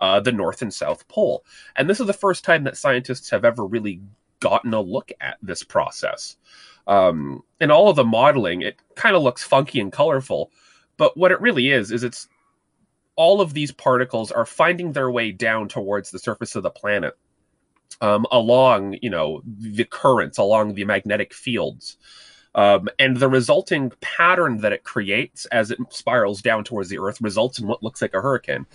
uh, 0.00 0.20
the 0.20 0.32
North 0.32 0.62
and 0.62 0.72
South 0.72 1.08
Pole. 1.08 1.44
And 1.74 1.90
this 1.90 2.00
is 2.00 2.06
the 2.06 2.12
first 2.12 2.44
time 2.44 2.64
that 2.64 2.76
scientists 2.76 3.30
have 3.30 3.44
ever 3.44 3.64
really 3.64 4.00
gotten 4.40 4.72
a 4.74 4.80
look 4.80 5.10
at 5.20 5.38
this 5.42 5.62
process. 5.64 6.36
Um, 6.88 7.44
and 7.60 7.70
all 7.70 7.88
of 7.88 7.96
the 7.96 8.04
modeling, 8.04 8.62
it 8.62 8.80
kind 8.96 9.14
of 9.14 9.22
looks 9.22 9.44
funky 9.44 9.78
and 9.78 9.92
colorful, 9.92 10.50
but 10.96 11.16
what 11.16 11.30
it 11.30 11.40
really 11.40 11.70
is 11.70 11.92
is 11.92 12.02
it's 12.02 12.28
all 13.14 13.40
of 13.40 13.52
these 13.52 13.70
particles 13.70 14.32
are 14.32 14.46
finding 14.46 14.92
their 14.92 15.10
way 15.10 15.30
down 15.30 15.68
towards 15.68 16.10
the 16.10 16.18
surface 16.18 16.56
of 16.56 16.62
the 16.62 16.70
planet 16.70 17.16
um, 18.00 18.26
along, 18.30 18.96
you 19.02 19.10
know, 19.10 19.42
the 19.44 19.84
currents, 19.84 20.38
along 20.38 20.74
the 20.74 20.84
magnetic 20.84 21.34
fields. 21.34 21.98
Um, 22.54 22.88
and 22.98 23.16
the 23.16 23.28
resulting 23.28 23.92
pattern 24.00 24.58
that 24.58 24.72
it 24.72 24.82
creates 24.82 25.46
as 25.46 25.70
it 25.70 25.78
spirals 25.90 26.42
down 26.42 26.64
towards 26.64 26.88
the 26.88 26.98
Earth 26.98 27.20
results 27.20 27.58
in 27.58 27.66
what 27.66 27.82
looks 27.82 28.00
like 28.00 28.14
a 28.14 28.20
hurricane. 28.20 28.66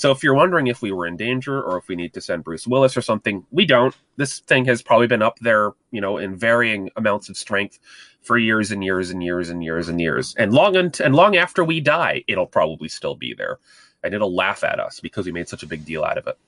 So 0.00 0.10
if 0.10 0.22
you're 0.22 0.32
wondering 0.32 0.68
if 0.68 0.80
we 0.80 0.92
were 0.92 1.06
in 1.06 1.18
danger 1.18 1.60
or 1.60 1.76
if 1.76 1.86
we 1.86 1.94
need 1.94 2.14
to 2.14 2.22
send 2.22 2.42
Bruce 2.42 2.66
Willis 2.66 2.96
or 2.96 3.02
something, 3.02 3.44
we 3.50 3.66
don't. 3.66 3.94
This 4.16 4.38
thing 4.38 4.64
has 4.64 4.80
probably 4.80 5.06
been 5.06 5.20
up 5.20 5.38
there, 5.40 5.72
you 5.90 6.00
know, 6.00 6.16
in 6.16 6.36
varying 6.36 6.90
amounts 6.96 7.28
of 7.28 7.36
strength 7.36 7.78
for 8.22 8.38
years 8.38 8.70
and 8.70 8.82
years 8.82 9.10
and 9.10 9.22
years 9.22 9.50
and 9.50 9.62
years 9.62 9.90
and 9.90 10.00
years. 10.00 10.34
And 10.38 10.54
long 10.54 10.74
un- 10.74 10.92
and 11.04 11.14
long 11.14 11.36
after 11.36 11.62
we 11.62 11.80
die, 11.80 12.24
it'll 12.28 12.46
probably 12.46 12.88
still 12.88 13.14
be 13.14 13.34
there. 13.34 13.58
And 14.02 14.14
it'll 14.14 14.34
laugh 14.34 14.64
at 14.64 14.80
us 14.80 15.00
because 15.00 15.26
we 15.26 15.32
made 15.32 15.50
such 15.50 15.62
a 15.62 15.66
big 15.66 15.84
deal 15.84 16.02
out 16.02 16.16
of 16.16 16.26
it. 16.28 16.38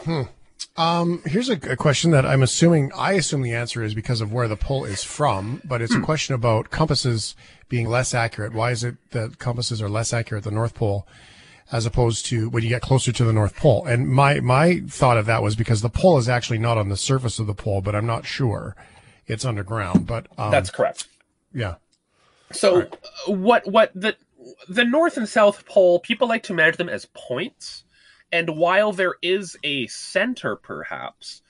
Hmm. 0.00 0.22
Um, 0.76 1.22
here's 1.24 1.50
a, 1.50 1.58
a, 1.70 1.76
question 1.76 2.10
that 2.10 2.26
I'm 2.26 2.42
assuming, 2.42 2.90
I 2.96 3.12
assume 3.12 3.42
the 3.42 3.54
answer 3.54 3.84
is 3.84 3.94
because 3.94 4.20
of 4.20 4.32
where 4.32 4.48
the 4.48 4.56
pole 4.56 4.84
is 4.84 5.04
from, 5.04 5.62
but 5.64 5.80
it's 5.80 5.94
hmm. 5.94 6.02
a 6.02 6.04
question 6.04 6.34
about 6.34 6.70
compasses 6.70 7.36
being 7.68 7.88
less 7.88 8.12
accurate. 8.12 8.52
Why 8.52 8.72
is 8.72 8.82
it 8.82 8.96
that 9.10 9.38
compasses 9.38 9.80
are 9.80 9.88
less 9.88 10.12
accurate 10.12 10.44
at 10.44 10.50
the 10.50 10.54
North 10.54 10.74
Pole? 10.74 11.06
As 11.72 11.86
opposed 11.86 12.26
to 12.26 12.50
when 12.50 12.62
you 12.62 12.68
get 12.68 12.82
closer 12.82 13.10
to 13.10 13.24
the 13.24 13.32
North 13.32 13.56
Pole. 13.56 13.86
And 13.86 14.08
my, 14.08 14.40
my 14.40 14.82
thought 14.86 15.16
of 15.16 15.26
that 15.26 15.42
was 15.42 15.56
because 15.56 15.80
the 15.80 15.88
pole 15.88 16.18
is 16.18 16.28
actually 16.28 16.58
not 16.58 16.76
on 16.76 16.90
the 16.90 16.96
surface 16.98 17.38
of 17.38 17.46
the 17.46 17.54
pole, 17.54 17.80
but 17.80 17.94
I'm 17.94 18.06
not 18.06 18.26
sure 18.26 18.76
it's 19.26 19.44
underground, 19.44 20.06
but, 20.06 20.26
um, 20.36 20.50
that's 20.50 20.70
correct. 20.70 21.06
Yeah. 21.54 21.76
So 22.52 22.80
right. 22.80 22.96
what, 23.26 23.66
what 23.66 23.90
the, 23.94 24.16
the 24.68 24.84
North 24.84 25.16
and 25.16 25.28
South 25.28 25.64
Pole, 25.64 25.98
people 25.98 26.28
like 26.28 26.42
to 26.44 26.54
measure 26.54 26.76
them 26.76 26.90
as 26.90 27.06
points. 27.14 27.84
And 28.30 28.56
while 28.56 28.92
there 28.92 29.14
is 29.22 29.56
a 29.62 29.86
center, 29.86 30.56
perhaps, 30.56 31.40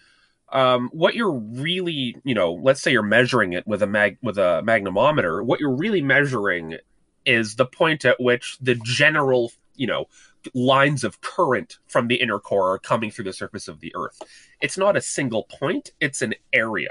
um, 0.53 0.91
what 0.93 1.15
you're 1.15 1.33
really, 1.33 2.17
you 2.25 2.35
know, 2.35 2.53
let's 2.53 2.83
say 2.83 2.93
you're 2.93 3.03
measuring 3.03 3.55
it 3.55 3.67
with 3.67 3.83
a 3.83 3.87
mag 3.87 4.19
with 4.23 4.37
a 4.37 4.63
magnetometer, 4.65 5.43
what 5.45 5.61
you're 5.61 5.75
really 5.75 6.03
measuring 6.03 6.77
is 7.25 7.57
the 7.57 7.65
point 7.65 8.05
at 8.05 8.21
which 8.21 8.59
the 8.61 8.75
general 8.75 9.51
you 9.75 9.87
know 9.87 10.07
lines 10.55 11.05
of 11.05 11.21
current 11.21 11.79
from 11.87 12.09
the 12.09 12.17
inner 12.17 12.39
core 12.39 12.73
are 12.73 12.79
coming 12.79 13.11
through 13.11 13.25
the 13.25 13.33
surface 13.33 13.69
of 13.69 13.81
the 13.81 13.93
earth 13.95 14.21
it's 14.61 14.79
not 14.79 14.97
a 14.97 15.01
single 15.01 15.45
point 15.45 15.93
it's 16.01 16.23
an 16.23 16.35
area 16.53 16.91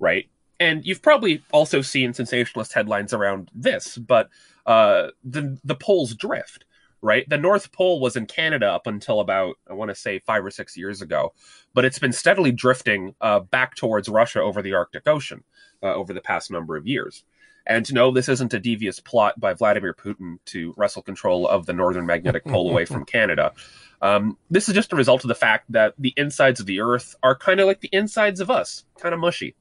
right? 0.00 0.28
And 0.58 0.84
you've 0.84 1.02
probably 1.02 1.42
also 1.52 1.80
seen 1.80 2.12
sensationalist 2.12 2.72
headlines 2.72 3.14
around 3.14 3.50
this, 3.54 3.96
but 3.96 4.28
uh, 4.66 5.08
the 5.24 5.58
the 5.64 5.74
poles 5.74 6.14
drift, 6.14 6.64
right? 7.00 7.26
The 7.28 7.38
North 7.38 7.72
Pole 7.72 8.00
was 8.00 8.16
in 8.16 8.26
Canada 8.26 8.70
up 8.70 8.86
until 8.86 9.20
about 9.20 9.56
I 9.70 9.74
want 9.74 9.90
to 9.90 9.94
say 9.94 10.18
five 10.18 10.44
or 10.44 10.50
six 10.50 10.76
years 10.76 11.00
ago, 11.00 11.32
but 11.72 11.84
it's 11.84 11.98
been 11.98 12.12
steadily 12.12 12.52
drifting 12.52 13.14
uh, 13.20 13.40
back 13.40 13.74
towards 13.76 14.08
Russia 14.08 14.40
over 14.42 14.60
the 14.60 14.74
Arctic 14.74 15.06
Ocean 15.06 15.44
uh, 15.82 15.94
over 15.94 16.12
the 16.12 16.20
past 16.20 16.50
number 16.50 16.76
of 16.76 16.86
years. 16.86 17.24
And 17.66 17.92
no, 17.92 18.10
this 18.10 18.28
isn't 18.28 18.54
a 18.54 18.58
devious 18.58 19.00
plot 19.00 19.38
by 19.38 19.54
Vladimir 19.54 19.94
Putin 19.94 20.38
to 20.46 20.74
wrestle 20.76 21.02
control 21.02 21.46
of 21.46 21.66
the 21.66 21.72
northern 21.72 22.06
magnetic 22.06 22.44
pole 22.44 22.70
away 22.70 22.84
from 22.84 23.04
Canada. 23.06 23.52
Um, 24.02 24.38
this 24.50 24.68
is 24.68 24.74
just 24.74 24.92
a 24.92 24.96
result 24.96 25.24
of 25.24 25.28
the 25.28 25.34
fact 25.34 25.70
that 25.72 25.94
the 25.98 26.14
insides 26.16 26.60
of 26.60 26.66
the 26.66 26.80
Earth 26.80 27.14
are 27.22 27.36
kind 27.36 27.60
of 27.60 27.66
like 27.66 27.80
the 27.80 27.90
insides 27.92 28.40
of 28.40 28.50
us, 28.50 28.84
kind 28.98 29.14
of 29.14 29.20
mushy. 29.20 29.54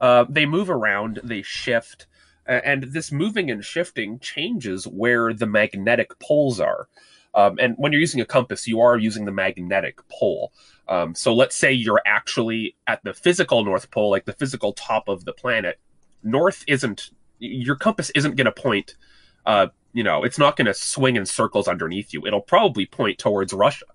Uh, 0.00 0.24
they 0.28 0.46
move 0.46 0.70
around, 0.70 1.20
they 1.22 1.42
shift, 1.42 2.06
and 2.46 2.84
this 2.84 3.10
moving 3.10 3.50
and 3.50 3.64
shifting 3.64 4.18
changes 4.18 4.86
where 4.86 5.32
the 5.32 5.46
magnetic 5.46 6.18
poles 6.18 6.60
are. 6.60 6.88
Um, 7.34 7.58
and 7.60 7.74
when 7.76 7.92
you're 7.92 8.00
using 8.00 8.20
a 8.20 8.26
compass, 8.26 8.66
you 8.66 8.80
are 8.80 8.96
using 8.96 9.26
the 9.26 9.32
magnetic 9.32 10.00
pole. 10.08 10.52
Um, 10.88 11.14
so 11.14 11.34
let's 11.34 11.54
say 11.54 11.70
you're 11.70 12.00
actually 12.06 12.76
at 12.86 13.04
the 13.04 13.12
physical 13.12 13.62
North 13.62 13.90
Pole, 13.90 14.10
like 14.10 14.24
the 14.24 14.32
physical 14.32 14.72
top 14.72 15.08
of 15.08 15.26
the 15.26 15.34
planet. 15.34 15.78
North 16.22 16.64
isn't 16.66 17.10
your 17.38 17.76
compass 17.76 18.10
isn't 18.10 18.36
going 18.36 18.46
to 18.46 18.52
point. 18.52 18.96
Uh, 19.44 19.68
you 19.92 20.02
know, 20.02 20.24
it's 20.24 20.38
not 20.38 20.56
going 20.56 20.66
to 20.66 20.74
swing 20.74 21.16
in 21.16 21.24
circles 21.24 21.68
underneath 21.68 22.12
you. 22.12 22.26
It'll 22.26 22.40
probably 22.40 22.86
point 22.86 23.18
towards 23.18 23.52
Russia 23.52 23.86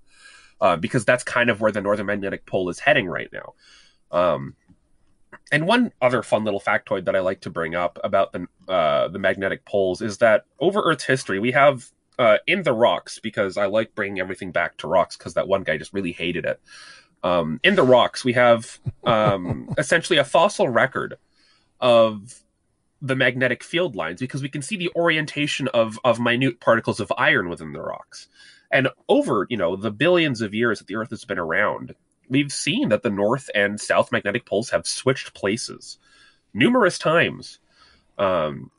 uh, 0.60 0.76
because 0.78 1.06
that's 1.06 1.24
kind 1.24 1.50
of 1.50 1.62
where 1.62 1.72
the 1.72 1.82
northern 1.82 2.06
magnetic 2.06 2.46
pole 2.46 2.70
is 2.70 2.80
heading 2.80 3.08
right 3.08 3.30
now. 3.32 3.54
Um, 4.12 4.56
and 5.52 5.68
one 5.68 5.92
other 6.02 6.24
fun 6.24 6.44
little 6.44 6.60
factoid 6.60 7.06
that 7.06 7.16
I 7.16 7.20
like 7.20 7.42
to 7.42 7.50
bring 7.50 7.76
up 7.76 8.00
about 8.04 8.32
the 8.32 8.48
uh, 8.68 9.08
the 9.10 9.20
magnetic 9.20 9.66
poles 9.66 10.02
is 10.02 10.20
that 10.20 10.46
over 10.60 10.82
Earth's 10.82 11.06
history, 11.06 11.40
we 11.40 11.52
have 11.52 11.90
uh, 12.20 12.38
in 12.48 12.64
the 12.64 12.74
rocks 12.74 13.20
because 13.20 13.58
I 13.58 13.66
like 13.66 13.96
bringing 13.96 14.20
everything 14.20 14.52
back 14.52 14.78
to 14.78 14.88
rocks 14.88 15.18
because 15.18 15.34
that 15.34 15.48
one 15.48 15.64
guy 15.64 15.78
just 15.78 15.94
really 15.94 16.12
hated 16.12 16.46
it. 16.46 16.60
Um, 17.24 17.60
in 17.64 17.76
the 17.76 17.84
rocks, 17.84 18.24
we 18.24 18.34
have 18.34 18.80
um, 19.04 19.74
essentially 19.78 20.18
a 20.18 20.24
fossil 20.24 20.70
record 20.70 21.18
of 21.80 22.44
the 23.02 23.16
magnetic 23.16 23.64
field 23.64 23.96
lines 23.96 24.20
because 24.20 24.42
we 24.42 24.50
can 24.50 24.62
see 24.62 24.78
the 24.78 24.92
orientation 24.96 25.68
of 25.70 26.00
of 26.04 26.20
minute 26.20 26.60
particles 26.60 27.00
of 27.00 27.12
iron 27.18 27.50
within 27.50 27.74
the 27.74 27.82
rocks. 27.82 28.28
And 28.72 28.90
over, 29.10 29.48
you 29.50 29.58
know, 29.58 29.76
the 29.76 29.92
billions 29.92 30.42
of 30.42 30.54
years 30.54 30.80
that 30.80 30.88
the 30.88 30.96
Earth 30.96 31.10
has 31.10 31.26
been 31.26 31.40
around, 31.40 31.94
we've 32.30 32.54
seen 32.54 32.90
that 32.90 33.04
the 33.04 33.10
north 33.10 33.50
and 33.54 33.80
south 33.80 34.12
magnetic 34.12 34.46
poles 34.46 34.70
have 34.70 34.88
switched 34.88 35.34
places 35.34 35.98
numerous 36.54 36.98
times. 36.98 37.60
Um, 38.18 38.72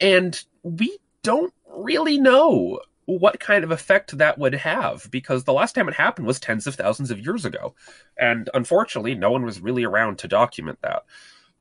and 0.00 0.42
we 0.62 0.98
don't 1.22 1.54
really 1.76 2.18
know 2.18 2.80
what 3.06 3.40
kind 3.40 3.64
of 3.64 3.70
effect 3.70 4.18
that 4.18 4.38
would 4.38 4.54
have 4.54 5.10
because 5.10 5.44
the 5.44 5.52
last 5.52 5.74
time 5.74 5.88
it 5.88 5.94
happened 5.94 6.26
was 6.26 6.38
tens 6.38 6.66
of 6.66 6.74
thousands 6.74 7.10
of 7.10 7.18
years 7.18 7.46
ago. 7.46 7.74
And 8.18 8.50
unfortunately, 8.52 9.14
no 9.14 9.30
one 9.30 9.44
was 9.44 9.60
really 9.60 9.84
around 9.84 10.18
to 10.18 10.28
document 10.28 10.78
that. 10.82 11.04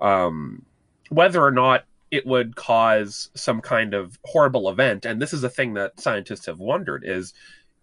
Um, 0.02 0.66
whether 1.10 1.42
or 1.42 1.52
not 1.52 1.86
it 2.10 2.26
would 2.26 2.56
cause 2.56 3.30
some 3.36 3.62
kind 3.62 3.94
of 3.94 4.18
horrible 4.24 4.70
event, 4.70 5.06
and 5.06 5.22
this 5.22 5.34
is 5.34 5.44
a 5.44 5.50
thing 5.50 5.74
that 5.74 6.00
scientists 6.00 6.46
have 6.46 6.60
wondered, 6.60 7.04
is 7.06 7.34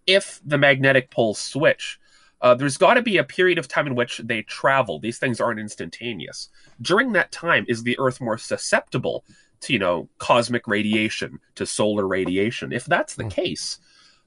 if 0.07 0.41
the 0.45 0.59
magnetic 0.59 1.11
poles 1.11 1.39
switch, 1.39 1.99
uh, 2.41 2.55
there's 2.55 2.77
got 2.77 2.95
to 2.95 3.03
be 3.03 3.17
a 3.17 3.25
period 3.25 3.59
of 3.59 3.69
time 3.69 3.87
in 3.87 3.95
which 3.95 4.19
they 4.25 4.43
travel. 4.43 4.99
These 4.99 5.19
things 5.19 5.41
aren't 5.41 5.61
instantaneous. 5.61 6.49
During 6.81 7.13
that 7.13 7.33
time, 7.33 7.65
is 7.69 7.83
the 7.83 7.99
Earth 7.99 8.21
more 8.21 8.37
susceptible 8.37 9.25
to, 9.61 9.73
you 9.73 9.79
know, 9.79 10.09
cosmic 10.19 10.67
radiation, 10.67 11.39
to 11.55 11.65
solar 11.65 12.07
radiation? 12.07 12.73
If 12.73 12.85
that's 12.85 13.15
the 13.15 13.25
case, 13.25 13.79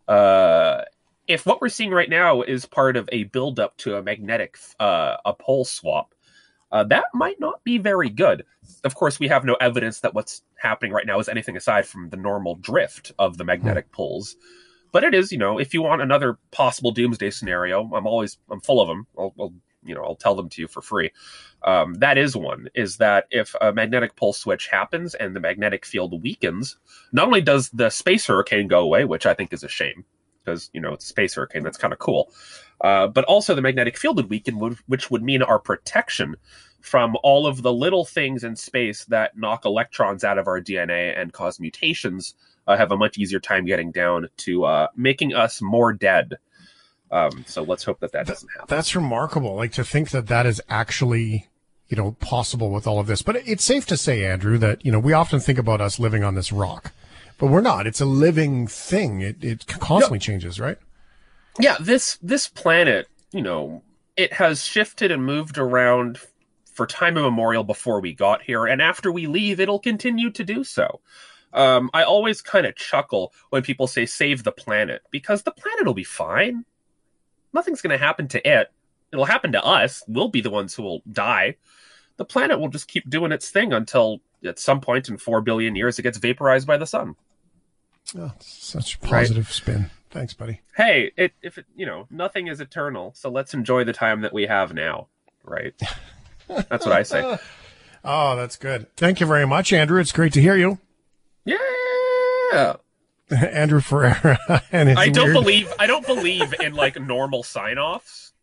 uh, 0.07 0.81
if 1.27 1.45
what 1.45 1.61
we're 1.61 1.69
seeing 1.69 1.91
right 1.91 2.09
now 2.09 2.41
is 2.41 2.65
part 2.65 2.97
of 2.97 3.09
a 3.11 3.25
buildup 3.25 3.77
to 3.77 3.97
a 3.97 4.03
magnetic, 4.03 4.57
uh, 4.79 5.17
a 5.25 5.33
pole 5.33 5.65
swap, 5.65 6.13
uh, 6.71 6.83
that 6.85 7.05
might 7.13 7.39
not 7.39 7.63
be 7.63 7.77
very 7.77 8.09
good. 8.09 8.43
Of 8.83 8.95
course, 8.95 9.19
we 9.19 9.27
have 9.27 9.45
no 9.45 9.55
evidence 9.55 10.01
that 10.01 10.13
what's 10.13 10.41
happening 10.57 10.91
right 10.91 11.05
now 11.05 11.19
is 11.19 11.29
anything 11.29 11.55
aside 11.55 11.85
from 11.85 12.09
the 12.09 12.17
normal 12.17 12.55
drift 12.55 13.11
of 13.17 13.37
the 13.37 13.43
magnetic 13.43 13.91
poles. 13.91 14.35
But 14.91 15.03
it 15.03 15.13
is, 15.13 15.31
you 15.31 15.37
know, 15.37 15.59
if 15.59 15.73
you 15.73 15.81
want 15.81 16.01
another 16.01 16.37
possible 16.51 16.91
doomsday 16.91 17.31
scenario, 17.31 17.83
I'm 17.93 18.07
always 18.07 18.37
I'm 18.49 18.61
full 18.61 18.81
of 18.81 18.87
them. 18.87 19.07
I'll, 19.17 19.33
I'll 19.39 19.53
you 19.83 19.95
know 19.95 20.03
I'll 20.03 20.15
tell 20.15 20.35
them 20.35 20.49
to 20.49 20.61
you 20.61 20.67
for 20.67 20.81
free. 20.81 21.11
Um, 21.63 21.95
that 21.95 22.17
is 22.17 22.35
one. 22.35 22.67
Is 22.73 22.97
that 22.97 23.25
if 23.31 23.55
a 23.61 23.71
magnetic 23.71 24.15
pole 24.15 24.33
switch 24.33 24.67
happens 24.67 25.15
and 25.15 25.35
the 25.35 25.39
magnetic 25.39 25.85
field 25.85 26.21
weakens, 26.21 26.77
not 27.11 27.27
only 27.27 27.41
does 27.41 27.69
the 27.69 27.89
space 27.89 28.25
hurricane 28.27 28.67
go 28.67 28.79
away, 28.79 29.05
which 29.05 29.25
I 29.25 29.33
think 29.33 29.53
is 29.53 29.63
a 29.63 29.69
shame 29.69 30.05
because 30.47 30.69
you 30.73 30.81
know 30.81 30.93
it's 30.93 31.05
a 31.05 31.07
space 31.07 31.35
hurricane 31.35 31.63
that's 31.63 31.77
kind 31.77 31.93
of 31.93 31.99
cool, 31.99 32.31
uh, 32.81 33.07
but 33.07 33.25
also 33.25 33.53
the 33.53 33.61
magnetic 33.61 33.97
field 33.97 34.15
would 34.15 34.29
weaken, 34.29 34.55
which 34.87 35.11
would 35.11 35.23
mean 35.23 35.41
our 35.41 35.59
protection 35.59 36.35
from 36.79 37.17
all 37.21 37.45
of 37.45 37.63
the 37.63 37.73
little 37.73 38.05
things 38.05 38.43
in 38.43 38.55
space 38.55 39.05
that 39.05 39.37
knock 39.37 39.65
electrons 39.65 40.23
out 40.23 40.37
of 40.37 40.47
our 40.47 40.61
DNA 40.61 41.19
and 41.19 41.33
cause 41.33 41.59
mutations 41.59 42.33
uh, 42.67 42.77
have 42.77 42.91
a 42.91 42.97
much 42.97 43.17
easier 43.17 43.39
time 43.39 43.65
getting 43.65 43.91
down 43.91 44.29
to 44.37 44.63
uh, 44.63 44.87
making 44.95 45.33
us 45.33 45.61
more 45.61 45.91
dead. 45.91 46.37
Um, 47.11 47.45
so 47.47 47.63
let's 47.63 47.83
hope 47.83 47.99
that 48.01 48.11
that 48.11 48.27
doesn't 48.27 48.49
happen. 48.49 48.67
That's 48.69 48.95
remarkable. 48.95 49.55
Like 49.55 49.71
to 49.73 49.83
think 49.83 50.11
that 50.11 50.27
that 50.27 50.45
is 50.45 50.61
actually, 50.69 51.47
you 51.87 51.97
know, 51.97 52.13
possible 52.19 52.69
with 52.69 52.85
all 52.85 52.99
of 52.99 53.07
this. 53.07 53.21
But 53.21 53.37
it's 53.47 53.63
safe 53.63 53.85
to 53.87 53.97
say, 53.97 54.25
Andrew, 54.25 54.57
that, 54.57 54.85
you 54.85 54.91
know, 54.91 54.99
we 54.99 55.13
often 55.13 55.39
think 55.39 55.57
about 55.57 55.81
us 55.81 55.99
living 55.99 56.23
on 56.23 56.35
this 56.35 56.51
rock, 56.51 56.91
but 57.37 57.47
we're 57.47 57.61
not. 57.61 57.87
It's 57.87 58.01
a 58.01 58.05
living 58.05 58.67
thing. 58.67 59.21
It, 59.21 59.43
it 59.43 59.67
constantly 59.67 60.19
changes, 60.19 60.59
right? 60.59 60.77
Yeah. 61.59 61.77
This, 61.79 62.17
this 62.21 62.47
planet, 62.47 63.07
you 63.31 63.41
know, 63.41 63.83
it 64.15 64.33
has 64.33 64.63
shifted 64.63 65.11
and 65.11 65.25
moved 65.25 65.57
around 65.57 66.19
for 66.73 66.85
time 66.85 67.17
immemorial 67.17 67.63
before 67.63 67.99
we 67.99 68.13
got 68.13 68.43
here, 68.43 68.65
and 68.65 68.81
after 68.81 69.11
we 69.11 69.25
leave, 69.25 69.59
it'll 69.59 69.79
continue 69.79 70.29
to 70.29 70.43
do 70.43 70.63
so. 70.63 71.01
Um, 71.53 71.89
I 71.93 72.03
always 72.03 72.41
kind 72.41 72.67
of 72.67 72.75
chuckle 72.75 73.33
when 73.49 73.63
people 73.63 73.87
say 73.87 74.05
save 74.05 74.43
the 74.43 74.51
planet 74.51 75.01
because 75.09 75.41
the 75.41 75.51
planet 75.51 75.85
will 75.85 75.95
be 75.95 76.03
fine. 76.03 76.65
Nothing's 77.51 77.81
going 77.81 77.97
to 77.97 78.05
happen 78.05 78.27
to 78.29 78.47
it. 78.47 78.71
It'll 79.11 79.25
happen 79.25 79.53
to 79.53 79.63
us. 79.63 80.03
We'll 80.07 80.27
be 80.27 80.41
the 80.41 80.51
ones 80.51 80.75
who 80.75 80.83
will 80.83 81.01
die. 81.11 81.55
The 82.17 82.25
planet 82.25 82.59
will 82.59 82.69
just 82.69 82.87
keep 82.87 83.09
doing 83.09 83.31
its 83.31 83.49
thing 83.49 83.73
until 83.73 84.19
at 84.45 84.59
some 84.59 84.81
point 84.81 85.09
in 85.09 85.17
4 85.17 85.41
billion 85.41 85.75
years 85.75 85.97
it 85.97 86.03
gets 86.03 86.17
vaporized 86.17 86.67
by 86.67 86.77
the 86.77 86.85
sun. 86.85 87.15
Oh, 88.17 88.31
such 88.39 88.95
a 88.95 88.99
positive 88.99 89.47
right? 89.47 89.53
spin. 89.53 89.91
Thanks, 90.09 90.33
buddy. 90.33 90.61
Hey, 90.75 91.11
it, 91.17 91.33
if 91.41 91.57
it, 91.57 91.65
you 91.75 91.85
know, 91.85 92.07
nothing 92.09 92.47
is 92.47 92.61
eternal, 92.61 93.13
so 93.15 93.29
let's 93.29 93.53
enjoy 93.53 93.83
the 93.83 93.93
time 93.93 94.21
that 94.21 94.33
we 94.33 94.47
have 94.47 94.73
now, 94.73 95.07
right? 95.43 95.73
That's 96.47 96.85
what 96.85 96.93
I 96.93 97.03
say. 97.03 97.37
oh, 98.05 98.35
that's 98.35 98.55
good. 98.55 98.87
Thank 98.95 99.19
you 99.19 99.27
very 99.27 99.45
much, 99.45 99.73
Andrew. 99.73 99.99
It's 99.99 100.13
great 100.13 100.33
to 100.33 100.41
hear 100.41 100.55
you. 100.55 100.79
Yeah. 101.45 102.75
Andrew 103.31 103.81
Ferreira. 103.81 104.39
and 104.71 104.97
I 104.97 105.09
don't 105.09 105.25
weird... 105.25 105.33
believe 105.33 105.73
I 105.77 105.87
don't 105.87 106.05
believe 106.05 106.53
in 106.61 106.73
like 106.73 106.99
normal 106.99 107.43
sign-offs. 107.43 108.33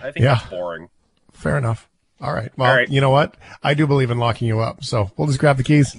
I 0.00 0.10
think 0.10 0.24
yeah. 0.24 0.34
that's 0.34 0.50
boring. 0.50 0.90
Fair 1.32 1.56
enough. 1.56 1.88
All 2.20 2.32
right. 2.32 2.50
Well, 2.56 2.70
All 2.70 2.76
right. 2.76 2.88
you 2.88 3.00
know 3.00 3.10
what? 3.10 3.36
I 3.62 3.74
do 3.74 3.86
believe 3.86 4.10
in 4.10 4.18
locking 4.18 4.48
you 4.48 4.60
up. 4.60 4.84
So 4.84 5.10
we'll 5.16 5.26
just 5.26 5.38
grab 5.38 5.56
the 5.56 5.64
keys. 5.64 5.94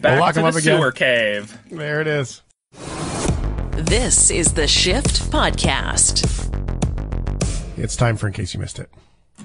Back 0.00 0.12
we'll 0.12 0.20
lock 0.20 0.34
to 0.34 0.40
them 0.40 0.44
the 0.44 0.48
up 0.48 0.54
again. 0.54 0.78
sewer 0.78 0.92
cave. 0.92 1.58
There 1.70 2.00
it 2.00 2.06
is. 2.06 2.42
This 3.88 4.30
is 4.30 4.52
the 4.54 4.66
Shift 4.66 5.30
Podcast. 5.30 6.24
It's 7.78 7.96
time 7.96 8.16
for 8.16 8.26
In 8.26 8.32
Case 8.32 8.52
You 8.52 8.60
Missed 8.60 8.80
It. 8.80 8.90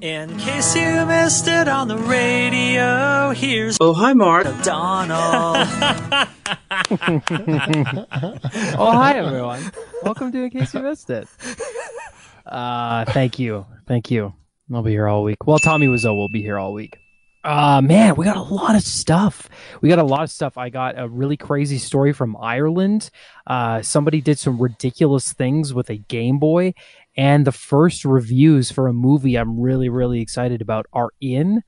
In 0.01 0.37
case 0.39 0.75
you 0.75 1.05
missed 1.05 1.47
it 1.47 1.67
on 1.67 1.87
the 1.87 1.97
radio, 1.97 3.29
here's 3.29 3.77
Oh 3.79 3.93
hi 3.93 4.13
Mark 4.13 4.47
Donnell. 4.63 5.15
oh 8.77 8.91
hi 8.91 9.13
everyone. 9.17 9.61
Welcome 10.01 10.31
to 10.31 10.43
In 10.43 10.49
Case 10.49 10.73
You 10.73 10.81
Missed 10.81 11.09
It. 11.11 11.27
Uh 12.45 13.05
thank 13.05 13.37
you. 13.39 13.65
Thank 13.87 14.09
you. 14.11 14.33
I'll 14.73 14.81
be 14.81 14.91
here 14.91 15.07
all 15.07 15.23
week. 15.23 15.45
Well 15.45 15.59
Tommy 15.59 15.87
Wiseau 15.87 16.15
will 16.15 16.29
be 16.29 16.41
here 16.41 16.57
all 16.57 16.73
week. 16.73 16.97
Uh 17.43 17.81
man, 17.81 18.15
we 18.15 18.23
got 18.23 18.37
a 18.37 18.41
lot 18.41 18.75
of 18.75 18.83
stuff. 18.83 19.49
We 19.81 19.89
got 19.89 19.99
a 19.99 20.03
lot 20.03 20.23
of 20.23 20.31
stuff. 20.31 20.57
I 20.57 20.69
got 20.69 20.97
a 20.97 21.09
really 21.09 21.35
crazy 21.35 21.77
story 21.77 22.13
from 22.13 22.37
Ireland. 22.37 23.09
Uh 23.45 23.81
somebody 23.81 24.21
did 24.21 24.39
some 24.39 24.61
ridiculous 24.61 25.33
things 25.33 25.73
with 25.73 25.89
a 25.89 25.97
Game 25.97 26.39
Boy 26.39 26.73
and 27.17 27.45
the 27.45 27.51
first 27.51 28.05
reviews 28.05 28.71
for 28.71 28.87
a 28.87 28.93
movie 28.93 29.35
I'm 29.35 29.59
really, 29.59 29.89
really 29.89 30.21
excited 30.21 30.61
about 30.61 30.85
are 30.93 31.09
in, 31.19 31.61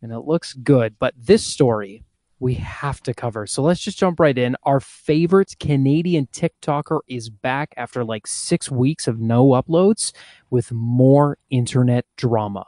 and 0.00 0.12
it 0.12 0.20
looks 0.20 0.54
good. 0.54 0.96
But 0.98 1.14
this 1.16 1.44
story 1.44 2.04
we 2.38 2.54
have 2.54 3.00
to 3.00 3.14
cover. 3.14 3.46
So 3.46 3.62
let's 3.62 3.80
just 3.80 3.98
jump 3.98 4.18
right 4.18 4.36
in. 4.36 4.56
Our 4.64 4.80
favorite 4.80 5.54
Canadian 5.60 6.26
TikToker 6.26 6.98
is 7.06 7.30
back 7.30 7.72
after 7.76 8.04
like 8.04 8.26
six 8.26 8.68
weeks 8.68 9.06
of 9.06 9.20
no 9.20 9.50
uploads 9.50 10.12
with 10.50 10.72
more 10.72 11.38
internet 11.50 12.04
drama. 12.16 12.64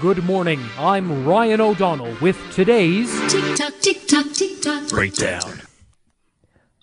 Good 0.00 0.24
morning. 0.24 0.60
I'm 0.78 1.24
Ryan 1.24 1.62
O'Donnell 1.62 2.14
with 2.20 2.38
today's 2.52 3.10
Tick 3.32 3.56
tock, 3.56 3.72
tick 3.80 4.06
tock, 4.06 4.26
tick 4.34 4.60
tock. 4.60 4.90
Breakdown. 4.90 5.62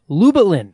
Lubalin. 0.09 0.73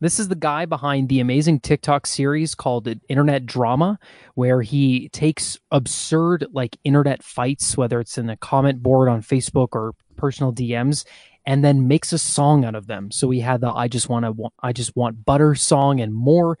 This 0.00 0.18
is 0.18 0.28
the 0.28 0.34
guy 0.34 0.64
behind 0.64 1.10
the 1.10 1.20
amazing 1.20 1.60
TikTok 1.60 2.06
series 2.06 2.54
called 2.54 2.88
Internet 3.10 3.44
Drama, 3.44 3.98
where 4.34 4.62
he 4.62 5.10
takes 5.10 5.58
absurd 5.70 6.46
like 6.52 6.78
internet 6.84 7.22
fights, 7.22 7.76
whether 7.76 8.00
it's 8.00 8.16
in 8.16 8.30
a 8.30 8.36
comment 8.38 8.82
board 8.82 9.10
on 9.10 9.20
Facebook 9.20 9.68
or 9.72 9.92
personal 10.16 10.54
DMs, 10.54 11.04
and 11.44 11.62
then 11.62 11.86
makes 11.86 12.14
a 12.14 12.18
song 12.18 12.64
out 12.64 12.74
of 12.74 12.86
them. 12.86 13.10
So 13.10 13.28
we 13.28 13.40
had 13.40 13.60
the 13.60 13.70
I 13.70 13.88
just 13.88 14.08
want 14.08 14.24
to 14.24 14.48
I 14.62 14.72
just 14.72 14.96
want 14.96 15.26
butter 15.26 15.54
song 15.54 16.00
and 16.00 16.14
more, 16.14 16.58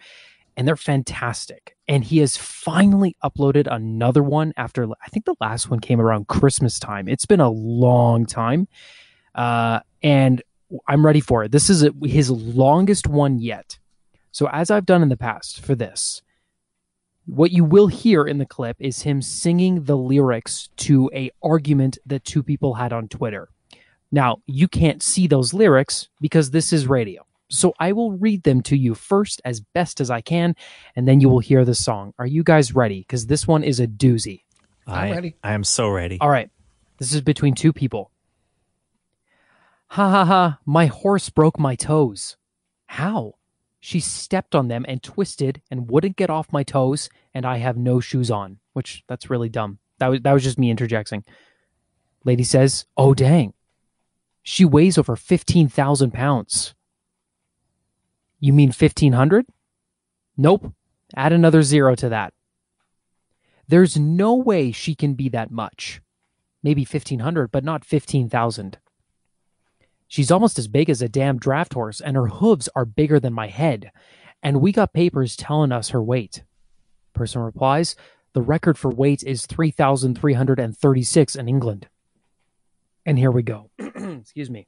and 0.56 0.66
they're 0.66 0.76
fantastic. 0.76 1.76
And 1.88 2.04
he 2.04 2.18
has 2.18 2.36
finally 2.36 3.16
uploaded 3.22 3.66
another 3.70 4.22
one 4.22 4.52
after 4.56 4.84
I 4.84 5.08
think 5.08 5.24
the 5.24 5.36
last 5.40 5.70
one 5.70 5.80
came 5.80 6.00
around 6.00 6.28
Christmas 6.28 6.78
time. 6.78 7.08
It's 7.08 7.26
been 7.26 7.40
a 7.40 7.50
long 7.50 8.26
time. 8.26 8.68
Uh, 9.34 9.80
and 10.02 10.42
I'm 10.88 11.04
ready 11.04 11.20
for 11.20 11.44
it. 11.44 11.52
This 11.52 11.68
is 11.68 11.82
a, 11.82 11.92
his 12.04 12.30
longest 12.30 13.06
one 13.06 13.38
yet. 13.38 13.78
So, 14.32 14.48
as 14.48 14.70
I've 14.70 14.86
done 14.86 15.02
in 15.02 15.08
the 15.08 15.16
past 15.16 15.60
for 15.60 15.74
this, 15.74 16.22
what 17.26 17.52
you 17.52 17.64
will 17.64 17.86
hear 17.86 18.24
in 18.24 18.38
the 18.38 18.46
clip 18.46 18.76
is 18.80 19.02
him 19.02 19.22
singing 19.22 19.84
the 19.84 19.96
lyrics 19.96 20.68
to 20.78 21.10
a 21.14 21.30
argument 21.42 21.98
that 22.06 22.24
two 22.24 22.42
people 22.42 22.74
had 22.74 22.92
on 22.92 23.08
Twitter. 23.08 23.48
Now, 24.12 24.38
you 24.46 24.68
can't 24.68 25.02
see 25.02 25.26
those 25.26 25.54
lyrics 25.54 26.08
because 26.20 26.50
this 26.50 26.72
is 26.72 26.86
radio. 26.86 27.24
So 27.50 27.74
I 27.78 27.92
will 27.92 28.12
read 28.12 28.42
them 28.42 28.62
to 28.62 28.76
you 28.76 28.94
first 28.94 29.40
as 29.44 29.60
best 29.60 30.00
as 30.00 30.10
I 30.10 30.20
can, 30.20 30.56
and 30.96 31.06
then 31.06 31.20
you 31.20 31.28
will 31.28 31.40
hear 31.40 31.64
the 31.64 31.74
song. 31.74 32.14
Are 32.18 32.26
you 32.26 32.42
guys 32.42 32.74
ready? 32.74 33.00
Because 33.00 33.26
this 33.26 33.46
one 33.46 33.62
is 33.62 33.80
a 33.80 33.86
doozy. 33.86 34.42
I'm 34.86 35.12
ready. 35.12 35.36
I 35.42 35.52
am 35.52 35.64
so 35.64 35.88
ready. 35.88 36.18
All 36.20 36.30
right. 36.30 36.50
This 36.98 37.12
is 37.12 37.20
between 37.20 37.54
two 37.54 37.72
people. 37.72 38.10
Ha 39.88 40.10
ha 40.10 40.24
ha, 40.24 40.58
my 40.64 40.86
horse 40.86 41.30
broke 41.30 41.58
my 41.58 41.74
toes. 41.74 42.36
How? 42.86 43.34
She 43.80 44.00
stepped 44.00 44.54
on 44.54 44.68
them 44.68 44.84
and 44.88 45.02
twisted 45.02 45.60
and 45.70 45.90
wouldn't 45.90 46.16
get 46.16 46.30
off 46.30 46.52
my 46.52 46.62
toes, 46.62 47.10
and 47.34 47.44
I 47.44 47.58
have 47.58 47.76
no 47.76 48.00
shoes 48.00 48.30
on. 48.30 48.58
Which 48.72 49.04
that's 49.08 49.30
really 49.30 49.48
dumb. 49.48 49.78
That 49.98 50.08
was 50.08 50.20
that 50.22 50.32
was 50.32 50.42
just 50.42 50.58
me 50.58 50.70
interjecting. 50.70 51.24
Lady 52.24 52.44
says, 52.44 52.86
Oh 52.96 53.14
dang. 53.14 53.52
She 54.42 54.64
weighs 54.64 54.98
over 54.98 55.16
fifteen 55.16 55.68
thousand 55.68 56.12
pounds. 56.12 56.74
You 58.44 58.52
mean 58.52 58.72
fifteen 58.72 59.14
hundred? 59.14 59.46
Nope. 60.36 60.74
Add 61.16 61.32
another 61.32 61.62
zero 61.62 61.94
to 61.94 62.10
that. 62.10 62.34
There's 63.66 63.96
no 63.96 64.34
way 64.34 64.70
she 64.70 64.94
can 64.94 65.14
be 65.14 65.30
that 65.30 65.50
much. 65.50 66.02
Maybe 66.62 66.82
1500, 66.82 67.50
but 67.50 67.64
not 67.64 67.86
15,000. 67.86 68.76
She's 70.08 70.30
almost 70.30 70.58
as 70.58 70.68
big 70.68 70.90
as 70.90 71.00
a 71.00 71.08
damn 71.08 71.38
draft 71.38 71.72
horse, 71.72 72.02
and 72.02 72.16
her 72.16 72.26
hooves 72.26 72.68
are 72.76 72.84
bigger 72.84 73.18
than 73.18 73.32
my 73.32 73.46
head. 73.46 73.90
And 74.42 74.60
we 74.60 74.72
got 74.72 74.92
papers 74.92 75.36
telling 75.36 75.72
us 75.72 75.88
her 75.88 76.02
weight. 76.02 76.42
Person 77.14 77.40
replies, 77.40 77.96
The 78.34 78.42
record 78.42 78.76
for 78.76 78.90
weight 78.90 79.22
is 79.22 79.46
3,336 79.46 81.34
in 81.34 81.48
England. 81.48 81.88
And 83.06 83.18
here 83.18 83.30
we 83.30 83.42
go. 83.42 83.70
Excuse 83.78 84.50
me. 84.50 84.66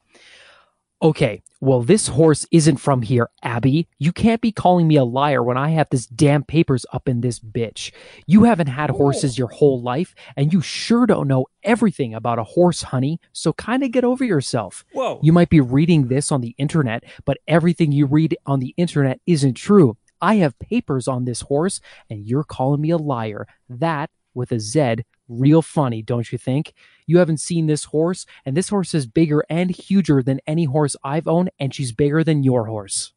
Okay, 1.02 1.42
well, 1.60 1.82
this 1.82 2.08
horse 2.08 2.46
isn't 2.50 2.78
from 2.78 3.02
here, 3.02 3.28
Abby. 3.42 3.86
You 3.98 4.12
can't 4.12 4.40
be 4.40 4.50
calling 4.50 4.88
me 4.88 4.96
a 4.96 5.04
liar 5.04 5.42
when 5.42 5.58
I 5.58 5.70
have 5.70 5.88
this 5.90 6.06
damn 6.06 6.42
papers 6.42 6.86
up 6.90 7.06
in 7.06 7.20
this 7.20 7.38
bitch. 7.38 7.92
You 8.26 8.44
haven't 8.44 8.68
had 8.68 8.88
horses 8.88 9.36
your 9.36 9.48
whole 9.48 9.82
life, 9.82 10.14
and 10.36 10.52
you 10.52 10.62
sure 10.62 11.06
don't 11.06 11.28
know 11.28 11.46
everything 11.62 12.14
about 12.14 12.38
a 12.38 12.44
horse, 12.44 12.82
honey, 12.82 13.20
so 13.32 13.52
kind 13.52 13.82
of 13.82 13.90
get 13.90 14.04
over 14.04 14.24
yourself. 14.24 14.86
Whoa. 14.92 15.20
You 15.22 15.32
might 15.32 15.50
be 15.50 15.60
reading 15.60 16.08
this 16.08 16.32
on 16.32 16.40
the 16.40 16.54
internet, 16.56 17.04
but 17.26 17.38
everything 17.46 17.92
you 17.92 18.06
read 18.06 18.36
on 18.46 18.60
the 18.60 18.72
internet 18.78 19.20
isn't 19.26 19.54
true. 19.54 19.98
I 20.22 20.36
have 20.36 20.58
papers 20.58 21.08
on 21.08 21.26
this 21.26 21.42
horse, 21.42 21.80
and 22.08 22.26
you're 22.26 22.44
calling 22.44 22.80
me 22.80 22.90
a 22.90 22.96
liar. 22.96 23.46
That, 23.68 24.10
with 24.32 24.50
a 24.50 24.60
Z, 24.60 24.96
real 25.28 25.62
funny, 25.62 26.00
don't 26.00 26.30
you 26.32 26.38
think? 26.38 26.72
You 27.06 27.18
haven't 27.18 27.38
seen 27.38 27.66
this 27.66 27.84
horse, 27.84 28.26
and 28.44 28.56
this 28.56 28.68
horse 28.68 28.92
is 28.94 29.06
bigger 29.06 29.44
and 29.48 29.70
huger 29.70 30.22
than 30.22 30.40
any 30.46 30.64
horse 30.64 30.96
I've 31.04 31.28
owned, 31.28 31.50
and 31.58 31.72
she's 31.74 31.92
bigger 31.92 32.24
than 32.24 32.42
your 32.42 32.66
horse. 32.66 33.12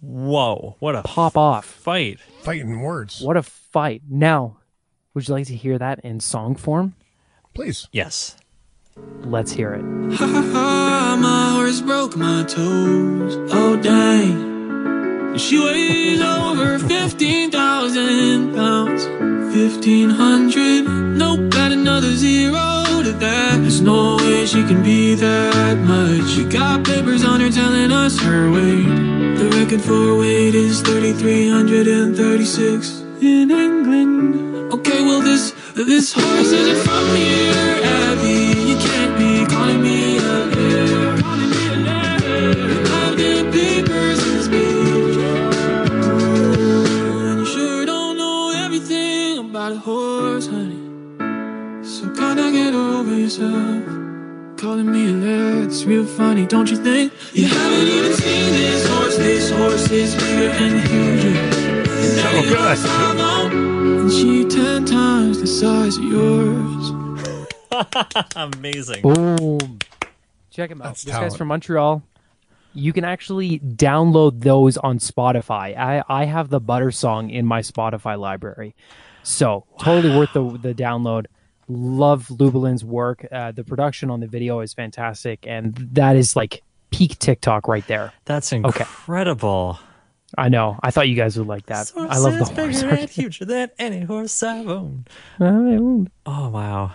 Whoa, 0.00 0.76
what 0.80 0.96
a 0.96 1.02
Pop 1.02 1.36
off. 1.36 1.64
fight. 1.64 2.18
Fighting 2.42 2.80
words. 2.80 3.20
What 3.20 3.36
a 3.36 3.42
fight. 3.42 4.02
Now, 4.08 4.58
would 5.14 5.28
you 5.28 5.34
like 5.34 5.46
to 5.46 5.54
hear 5.56 5.78
that 5.78 6.00
in 6.00 6.18
song 6.20 6.56
form? 6.56 6.94
Please. 7.54 7.88
Yes. 7.92 8.36
Let's 9.22 9.52
hear 9.52 9.72
it. 9.74 9.82
Ha 10.16 10.26
ha 10.26 10.42
ha, 10.52 11.16
my 11.20 11.52
horse 11.54 11.80
broke 11.80 12.16
my 12.16 12.44
toes. 12.44 13.36
Oh 13.52 13.76
dang. 13.80 15.38
She 15.38 15.58
weighs 15.58 16.20
over 16.20 16.78
15,000 16.78 17.52
pounds. 17.90 19.06
1,500. 19.06 20.84
Nope, 21.18 21.52
add 21.54 21.72
another 21.72 22.14
zero 22.14 22.84
to 23.02 23.10
that. 23.18 23.60
There's 23.60 23.80
no 23.80 24.18
way 24.18 24.46
she 24.46 24.62
can 24.62 24.84
be 24.84 25.16
that 25.16 25.78
much. 25.78 26.30
She 26.30 26.44
got 26.44 26.84
papers 26.84 27.24
on 27.24 27.40
her 27.40 27.50
telling 27.50 27.90
us 27.90 28.20
her 28.20 28.52
weight. 28.52 28.86
The 29.36 29.48
record 29.58 29.80
for 29.80 30.16
weight 30.16 30.54
is 30.54 30.80
3,336 30.82 33.00
in 33.20 33.50
England. 33.50 34.72
Okay, 34.72 35.02
well, 35.02 35.20
this 35.20 35.52
this 35.74 36.12
horse 36.12 36.52
isn't 36.52 36.84
from 36.86 37.16
here, 37.16 37.80
Abby. 37.82 38.41
Over 53.02 53.18
yourself. 53.18 53.84
Calling 54.56 54.92
me 54.92 55.08
a 55.08 55.12
liar, 55.12 55.64
it's 55.64 55.84
real 55.84 56.06
funny, 56.06 56.46
don't 56.46 56.70
you 56.70 56.76
think? 56.76 57.12
You 57.32 57.48
haven't 57.48 57.88
even 57.88 58.12
seen 58.14 58.52
this 58.52 58.88
horse. 58.88 59.16
This 59.16 59.50
horse 59.50 59.90
is 59.90 60.14
bigger 60.14 60.50
and 60.50 60.80
huger. 60.88 61.82
than 61.84 62.18
any 62.26 62.38
oh, 62.38 62.42
good. 62.48 62.58
horse 62.58 62.84
I've 62.84 63.18
owned. 63.18 64.00
And 64.02 64.12
she 64.12 64.44
ten 64.44 64.84
times 64.84 65.40
the 65.40 65.48
size 65.48 65.96
of 65.96 66.04
yours. 66.04 66.90
Amazing. 68.36 69.02
Boom. 69.02 69.80
Check 70.50 70.70
him 70.70 70.80
out. 70.80 70.84
That's 70.84 71.02
this 71.02 71.14
guy's 71.14 71.36
from 71.36 71.48
Montreal. 71.48 72.04
You 72.72 72.92
can 72.92 73.04
actually 73.04 73.58
download 73.58 74.42
those 74.42 74.76
on 74.76 74.98
Spotify. 74.98 75.76
I, 75.76 76.04
I 76.08 76.24
have 76.26 76.50
the 76.50 76.60
Butter 76.60 76.92
song 76.92 77.30
in 77.30 77.46
my 77.46 77.62
Spotify 77.62 78.16
library. 78.16 78.76
So 79.24 79.66
totally 79.80 80.16
worth 80.16 80.32
the, 80.34 80.56
the 80.56 80.72
download. 80.72 81.26
Love 81.72 82.26
Lubalin's 82.28 82.84
work. 82.84 83.26
Uh, 83.30 83.52
the 83.52 83.64
production 83.64 84.10
on 84.10 84.20
the 84.20 84.26
video 84.26 84.60
is 84.60 84.72
fantastic. 84.74 85.46
And 85.46 85.74
that 85.92 86.16
is 86.16 86.36
like 86.36 86.62
peak 86.90 87.18
TikTok 87.18 87.68
right 87.68 87.86
there. 87.86 88.12
That's 88.24 88.52
Okay. 88.52 88.66
incredible. 88.66 89.78
I 90.38 90.48
know. 90.48 90.78
I 90.82 90.90
thought 90.90 91.08
you 91.08 91.16
guys 91.16 91.36
would 91.38 91.46
like 91.46 91.66
that. 91.66 91.92
I 91.96 92.18
love 92.18 92.38
the 92.38 92.44
Horse 92.44 92.48
horse. 92.50 92.82
bigger 92.82 92.94
and 92.96 93.10
huger 93.10 93.44
than 93.44 93.70
any 93.78 94.00
horse 94.00 94.42
I've 94.42 94.66
owned. 94.68 95.08
Oh 95.40 96.48
wow. 96.48 96.92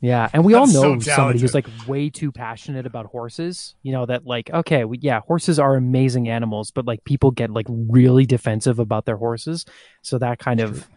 Yeah, 0.00 0.28
and 0.32 0.44
we 0.44 0.54
all 0.54 0.66
That's 0.66 0.74
so 0.78 0.94
know 0.94 1.00
somebody 1.00 1.40
who's 1.40 1.54
like 1.54 1.66
way 1.88 2.08
too 2.08 2.30
passionate 2.30 2.86
about 2.86 3.06
horses. 3.06 3.74
You 3.82 3.90
know 3.90 4.06
that 4.06 4.24
like 4.24 4.48
okay, 4.50 4.84
we, 4.84 4.98
yeah, 4.98 5.18
horses 5.22 5.58
are 5.58 5.74
amazing 5.74 6.28
animals, 6.28 6.70
but 6.70 6.84
like 6.86 7.02
people 7.02 7.32
get 7.32 7.50
like 7.50 7.66
really 7.68 8.24
defensive 8.24 8.78
about 8.78 9.06
their 9.06 9.16
horses. 9.16 9.64
So 10.02 10.18
that 10.18 10.38
kind 10.38 10.60
of 10.60 10.88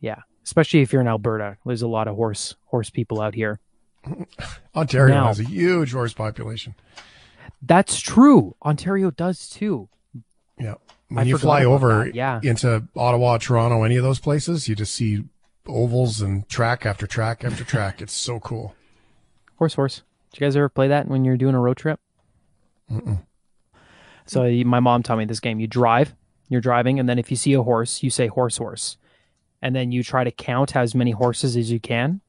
yeah, 0.00 0.22
especially 0.46 0.80
if 0.80 0.92
you're 0.92 1.02
in 1.02 1.08
Alberta, 1.08 1.58
there's 1.66 1.82
a 1.82 1.88
lot 1.88 2.08
of 2.08 2.16
horse 2.16 2.54
horse 2.66 2.88
people 2.88 3.20
out 3.20 3.34
here. 3.34 3.60
Ontario 4.74 5.14
Now- 5.14 5.26
has 5.26 5.40
a 5.40 5.44
huge 5.44 5.92
horse 5.92 6.14
population. 6.14 6.74
That's 7.62 8.00
true. 8.00 8.54
Ontario 8.64 9.10
does 9.10 9.48
too. 9.48 9.88
Yeah. 10.58 10.74
I 11.10 11.14
When 11.14 11.26
you 11.28 11.38
fly 11.38 11.64
over 11.64 12.08
yeah. 12.08 12.40
into 12.42 12.84
Ottawa, 12.96 13.38
Toronto, 13.38 13.82
any 13.84 13.96
of 13.96 14.02
those 14.02 14.18
places, 14.18 14.68
you 14.68 14.74
just 14.74 14.94
see 14.94 15.24
ovals 15.66 16.20
and 16.20 16.48
track 16.48 16.84
after 16.86 17.06
track 17.06 17.44
after 17.44 17.62
track. 17.74 18.00
It's 18.02 18.12
so 18.12 18.40
cool. 18.40 18.74
Horse 19.58 19.74
horse. 19.74 20.02
Did 20.32 20.40
you 20.40 20.46
guys 20.46 20.56
ever 20.56 20.68
play 20.68 20.88
that 20.88 21.08
when 21.08 21.24
you're 21.24 21.36
doing 21.36 21.54
a 21.54 21.60
road 21.60 21.76
trip? 21.76 22.00
So 24.26 24.48
my 24.64 24.80
mom 24.80 25.02
taught 25.02 25.18
me 25.18 25.24
this 25.24 25.40
game. 25.40 25.60
You 25.60 25.66
drive, 25.66 26.14
you're 26.48 26.60
driving, 26.60 26.98
and 26.98 27.08
then 27.08 27.18
if 27.18 27.30
you 27.30 27.36
see 27.36 27.52
a 27.54 27.62
horse, 27.62 28.02
you 28.02 28.10
say 28.10 28.26
horse 28.26 28.56
horse, 28.56 28.96
and 29.66 29.74
then 29.74 29.90
you 29.90 30.04
try 30.04 30.22
to 30.22 30.30
count 30.30 30.76
as 30.76 30.94
many 30.94 31.10
horses 31.10 31.56
as 31.56 31.72
you 31.72 31.80
can, 31.80 32.20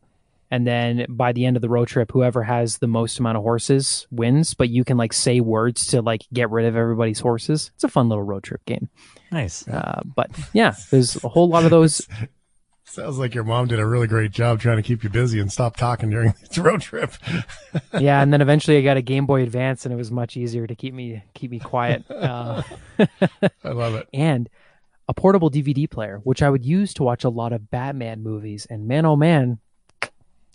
and 0.49 0.65
then 0.65 1.05
by 1.07 1.33
the 1.33 1.45
end 1.45 1.55
of 1.55 1.61
the 1.61 1.69
road 1.69 1.87
trip, 1.87 2.11
whoever 2.11 2.41
has 2.41 2.79
the 2.79 2.87
most 2.87 3.19
amount 3.19 3.37
of 3.37 3.43
horses 3.43 4.07
wins. 4.09 4.55
But 4.55 4.69
you 4.69 4.83
can 4.83 4.97
like 4.97 5.13
say 5.13 5.39
words 5.39 5.85
to 5.87 6.01
like 6.01 6.25
get 6.33 6.49
rid 6.49 6.65
of 6.65 6.75
everybody's 6.75 7.19
horses. 7.19 7.69
It's 7.75 7.83
a 7.83 7.89
fun 7.89 8.09
little 8.09 8.23
road 8.23 8.41
trip 8.43 8.65
game. 8.65 8.89
Nice. 9.31 9.67
Uh, 9.67 10.01
but 10.03 10.31
yeah, 10.51 10.73
there's 10.89 11.23
a 11.23 11.29
whole 11.29 11.47
lot 11.47 11.63
of 11.63 11.69
those. 11.69 12.07
Sounds 12.85 13.19
like 13.19 13.35
your 13.35 13.43
mom 13.43 13.67
did 13.67 13.79
a 13.79 13.85
really 13.85 14.07
great 14.07 14.31
job 14.31 14.59
trying 14.59 14.77
to 14.77 14.81
keep 14.81 15.03
you 15.03 15.11
busy 15.11 15.39
and 15.39 15.51
stop 15.51 15.77
talking 15.77 16.09
during 16.09 16.33
this 16.41 16.57
road 16.57 16.81
trip. 16.81 17.11
yeah, 17.99 18.23
and 18.23 18.33
then 18.33 18.41
eventually 18.41 18.77
I 18.77 18.81
got 18.81 18.97
a 18.97 19.03
Game 19.03 19.27
Boy 19.27 19.43
Advance, 19.43 19.85
and 19.85 19.93
it 19.93 19.97
was 19.97 20.09
much 20.09 20.35
easier 20.35 20.65
to 20.65 20.73
keep 20.73 20.95
me 20.95 21.21
keep 21.35 21.51
me 21.51 21.59
quiet. 21.59 22.03
Uh, 22.09 22.63
I 23.63 23.69
love 23.69 23.93
it. 23.93 24.07
And 24.11 24.49
a 25.07 25.13
portable 25.13 25.49
DVD 25.49 25.89
player, 25.89 26.19
which 26.23 26.41
I 26.41 26.49
would 26.49 26.65
use 26.65 26.93
to 26.95 27.03
watch 27.03 27.23
a 27.23 27.29
lot 27.29 27.53
of 27.53 27.69
Batman 27.69 28.23
movies. 28.23 28.67
And 28.69 28.87
man, 28.87 29.05
oh 29.05 29.15
man, 29.15 29.59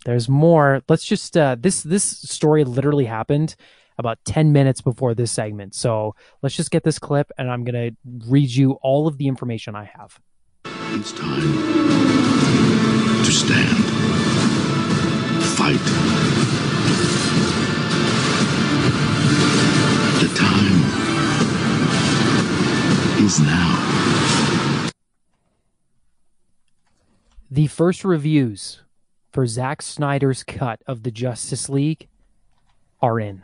there's 0.05 0.29
more. 0.29 0.81
Let's 0.87 1.05
just 1.05 1.35
uh, 1.37 1.55
this 1.59 1.83
this 1.83 2.03
story 2.03 2.63
literally 2.63 3.05
happened 3.05 3.55
about 3.97 4.17
10 4.25 4.51
minutes 4.51 4.81
before 4.81 5.13
this 5.13 5.31
segment. 5.31 5.75
So 5.75 6.15
let's 6.41 6.55
just 6.55 6.71
get 6.71 6.83
this 6.83 6.99
clip, 6.99 7.31
and 7.37 7.49
I'm 7.49 7.63
gonna 7.63 7.91
read 8.27 8.49
you 8.49 8.73
all 8.81 9.07
of 9.07 9.17
the 9.17 9.27
information 9.27 9.75
I 9.75 9.85
have. 9.85 10.19
It's 10.95 11.11
time 11.11 11.41
to 13.23 13.31
stand. 13.31 13.83
Fight. 15.57 15.79
The 20.19 20.29
time 20.35 21.03
is 23.25 23.39
now. 23.39 24.42
The 27.53 27.67
first 27.67 28.03
reviews 28.03 28.81
for 29.31 29.45
Zack 29.45 29.83
Snyder's 29.83 30.43
cut 30.43 30.81
of 30.87 31.03
the 31.03 31.11
Justice 31.11 31.69
League 31.69 32.07
are 32.99 33.19
in. 33.19 33.43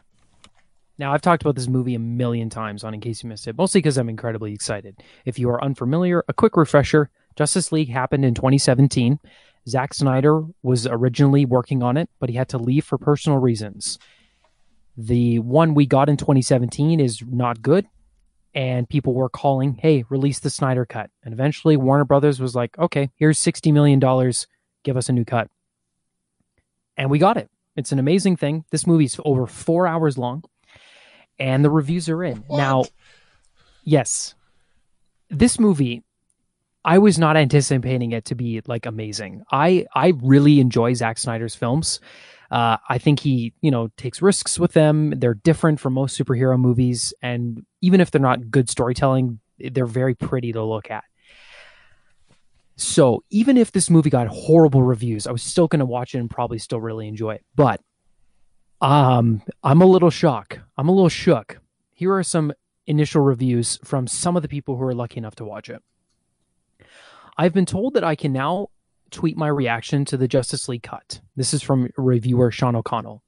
Now, 0.98 1.14
I've 1.14 1.22
talked 1.22 1.44
about 1.44 1.54
this 1.54 1.68
movie 1.68 1.94
a 1.94 2.00
million 2.00 2.50
times 2.50 2.84
on 2.84 2.96
In 2.96 3.02
Case 3.02 3.22
You 3.22 3.30
Missed 3.30 3.48
It, 3.48 3.56
mostly 3.56 3.82
because 3.82 4.00
I'm 4.00 4.10
incredibly 4.10 4.52
excited. 4.52 5.04
If 5.26 5.38
you 5.38 5.48
are 5.52 5.64
unfamiliar, 5.64 6.24
a 6.28 6.34
quick 6.34 6.58
refresher 6.58 7.12
Justice 7.36 7.72
League 7.72 7.90
happened 7.90 8.26
in 8.26 8.34
2017. 8.34 9.20
Zack 9.68 9.94
Snyder 9.94 10.44
was 10.64 10.88
originally 10.88 11.46
working 11.46 11.84
on 11.84 11.96
it, 11.96 12.10
but 12.18 12.30
he 12.30 12.36
had 12.36 12.50
to 12.50 12.58
leave 12.58 12.86
for 12.86 12.98
personal 12.98 13.38
reasons. 13.38 14.00
The 14.98 15.38
one 15.38 15.76
we 15.76 15.86
got 15.86 16.10
in 16.10 16.18
2017 16.18 17.00
is 17.00 17.22
not 17.30 17.62
good, 17.62 17.86
and 18.54 18.90
people 18.90 19.14
were 19.14 19.30
calling, 19.30 19.76
hey, 19.82 20.04
release 20.10 20.40
the 20.40 20.50
Snyder 20.50 20.86
cut. 20.86 21.10
And 21.24 21.34
eventually, 21.34 21.78
Warner 21.78 22.06
Brothers 22.06 22.40
was 22.40 22.56
like, 22.56 22.78
okay, 22.78 23.10
here's 23.16 23.40
$60 23.40 23.72
million, 23.72 24.00
give 24.84 24.98
us 24.98 25.10
a 25.10 25.14
new 25.14 25.26
cut. 25.26 25.50
And 26.98 27.10
we 27.10 27.20
got 27.20 27.38
it. 27.38 27.50
It's 27.76 27.92
an 27.92 28.00
amazing 28.00 28.36
thing. 28.36 28.66
This 28.72 28.86
movie's 28.86 29.20
over 29.24 29.48
four 29.48 29.88
hours 29.88 30.18
long, 30.18 30.44
and 31.38 31.64
the 31.64 31.70
reviews 31.70 32.10
are 32.10 32.24
in. 32.24 32.44
Now, 32.50 32.86
yes, 33.84 34.36
this 35.30 35.60
movie 35.60 36.04
I 36.84 36.98
was 36.98 37.20
not 37.20 37.38
anticipating 37.38 38.14
it 38.14 38.26
to 38.26 38.36
be 38.36 38.62
like 38.66 38.86
amazing. 38.86 39.44
I 39.52 39.86
I 39.94 40.14
really 40.22 40.60
enjoy 40.60 40.94
Zack 40.94 41.18
Snyder's 41.18 41.56
films. 41.56 42.00
Uh, 42.52 42.78
I 42.88 42.98
think 42.98 43.20
he, 43.20 43.54
you 43.62 43.70
know, 43.70 43.90
takes 43.96 44.22
risks 44.22 44.58
with 44.58 44.74
them. 44.74 45.12
They're 45.12 45.36
different 45.36 45.80
from 45.80 45.94
most 45.94 46.20
superhero 46.20 46.60
movies, 46.60 47.14
and 47.22 47.66
even 47.82 48.02
if 48.02 48.12
they're 48.12 48.22
not 48.22 48.50
good 48.50 48.70
storytelling, 48.70 49.40
they're 49.60 49.86
very 49.86 50.16
pretty 50.16 50.52
to 50.54 50.64
look 50.64 50.90
at. 50.90 51.04
So 52.76 53.24
even 53.30 53.58
if 53.58 53.74
this 53.74 53.90
movie 53.90 54.10
got 54.10 54.28
horrible 54.28 54.84
reviews, 54.84 55.28
I 55.28 55.32
was 55.32 55.44
still 55.44 55.68
going 55.68 55.82
to 55.82 55.86
watch 55.86 56.16
it 56.16 56.20
and 56.20 56.30
probably 56.30 56.60
still 56.60 56.80
really 56.80 57.08
enjoy 57.10 57.36
it. 57.36 57.46
But 57.54 57.82
um, 58.80 59.42
I'm 59.64 59.82
a 59.82 59.86
little 59.86 60.10
shocked. 60.10 60.60
I'm 60.78 60.88
a 60.88 60.94
little 60.94 61.10
shook. 61.10 61.60
Here 61.92 62.14
are 62.14 62.24
some 62.24 62.54
initial 62.88 63.22
reviews 63.22 63.80
from 63.84 64.08
some 64.08 64.38
of 64.38 64.42
the 64.42 64.48
people 64.48 64.78
who 64.78 64.84
are 64.84 64.96
lucky 64.96 65.18
enough 65.18 65.36
to 65.36 65.46
watch 65.46 65.70
it. 65.70 65.84
I've 67.38 67.54
been 67.54 67.66
told 67.66 67.96
that 67.96 68.04
I 68.04 68.16
can 68.16 68.32
now 68.32 68.70
tweet 69.12 69.38
my 69.38 69.48
reaction 69.48 70.06
to 70.06 70.18
the 70.18 70.28
Justice 70.28 70.70
League 70.70 70.84
cut. 70.84 71.22
This 71.36 71.54
is 71.54 71.62
from 71.62 71.90
reviewer 71.98 72.52
Sean 72.52 72.76
O'Connell. 72.76 73.24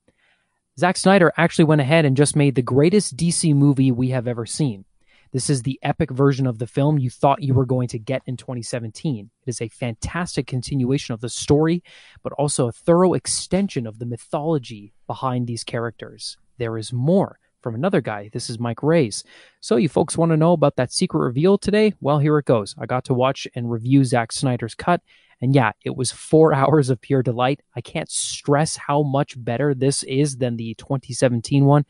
Zack 0.80 0.98
Snyder 0.98 1.34
actually 1.38 1.66
went 1.66 1.82
ahead 1.82 2.06
and 2.06 2.16
just 2.16 2.36
made 2.36 2.56
the 2.56 2.62
greatest 2.62 3.18
DC 3.18 3.54
movie 3.54 3.92
we 3.92 4.10
have 4.10 4.28
ever 4.28 4.46
seen. 4.46 4.86
This 5.32 5.50
is 5.50 5.64
the 5.64 5.80
epic 5.82 6.12
version 6.12 6.46
of 6.46 6.60
the 6.60 6.68
film 6.68 7.00
you 7.00 7.10
thought 7.10 7.42
you 7.42 7.54
were 7.54 7.66
going 7.66 7.88
to 7.90 8.00
get 8.00 8.22
in 8.26 8.36
2017. 8.36 9.30
It 9.46 9.50
is 9.50 9.62
a 9.62 9.70
fantastic 9.70 10.46
continuation 10.46 11.14
of 11.14 11.22
the 11.22 11.30
story, 11.30 11.84
but 12.22 12.34
also 12.34 12.68
a 12.68 12.74
thorough 12.74 13.14
extension 13.14 13.88
of 13.88 14.00
the 14.00 14.06
mythology 14.06 14.92
behind 15.08 15.48
these 15.48 15.64
characters. 15.64 16.38
There 16.58 16.78
is 16.78 16.92
more 16.92 17.40
from 17.62 17.76
another 17.76 18.02
guy. 18.02 18.30
This 18.34 18.50
is 18.50 18.60
Mike 18.60 18.84
Reyes. 18.84 19.24
So, 19.62 19.78
you 19.78 19.88
folks 19.88 20.18
want 20.18 20.32
to 20.32 20.38
know 20.38 20.52
about 20.52 20.76
that 20.76 20.92
secret 20.92 21.22
reveal 21.22 21.58
today? 21.58 21.94
Well, 22.02 22.20
here 22.20 22.38
it 22.38 22.46
goes. 22.46 22.76
I 22.78 22.86
got 22.86 23.06
to 23.06 23.14
watch 23.14 23.48
and 23.56 23.72
review 23.72 24.04
Zack 24.04 24.32
Snyder's 24.32 24.76
cut. 24.76 25.02
And 25.42 25.56
yeah, 25.56 25.72
it 25.84 25.96
was 25.96 26.12
four 26.12 26.54
hours 26.62 26.90
of 26.90 27.02
pure 27.02 27.24
delight. 27.24 27.62
I 27.76 27.82
can't 27.82 28.10
stress 28.10 28.76
how 28.76 29.04
much 29.04 29.42
better 29.44 29.74
this 29.74 30.04
is 30.04 30.38
than 30.38 30.58
the 30.58 30.76
2017 30.76 31.66
one. 31.66 31.86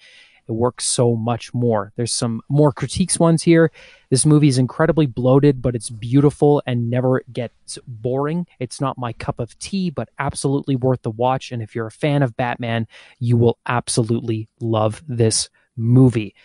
It 0.48 0.54
works 0.54 0.86
so 0.86 1.16
much 1.16 1.54
more. 1.54 1.94
There's 1.96 2.12
some 2.12 2.42
more 2.50 2.72
critiques 2.72 3.20
ones 3.20 3.44
here. 3.44 3.72
This 4.10 4.26
movie 4.26 4.48
is 4.48 4.58
incredibly 4.58 5.06
bloated, 5.06 5.62
but 5.62 5.76
it's 5.76 5.90
beautiful 5.90 6.62
and 6.66 6.90
never 6.90 7.24
gets 7.32 7.78
boring. 7.88 8.48
It's 8.60 8.82
not 8.82 8.98
my 8.98 9.14
cup 9.14 9.40
of 9.40 9.58
tea, 9.60 9.90
but 9.90 10.10
absolutely 10.20 10.76
worth 10.76 11.04
the 11.04 11.12
watch. 11.12 11.52
And 11.52 11.62
if 11.62 11.76
you're 11.76 11.88
a 11.88 11.92
fan 11.92 12.24
of 12.24 12.36
Batman, 12.36 12.88
you 13.20 13.38
will 13.38 13.60
absolutely 13.66 14.50
love 14.60 15.04
this 15.08 15.50
movie. 15.78 16.36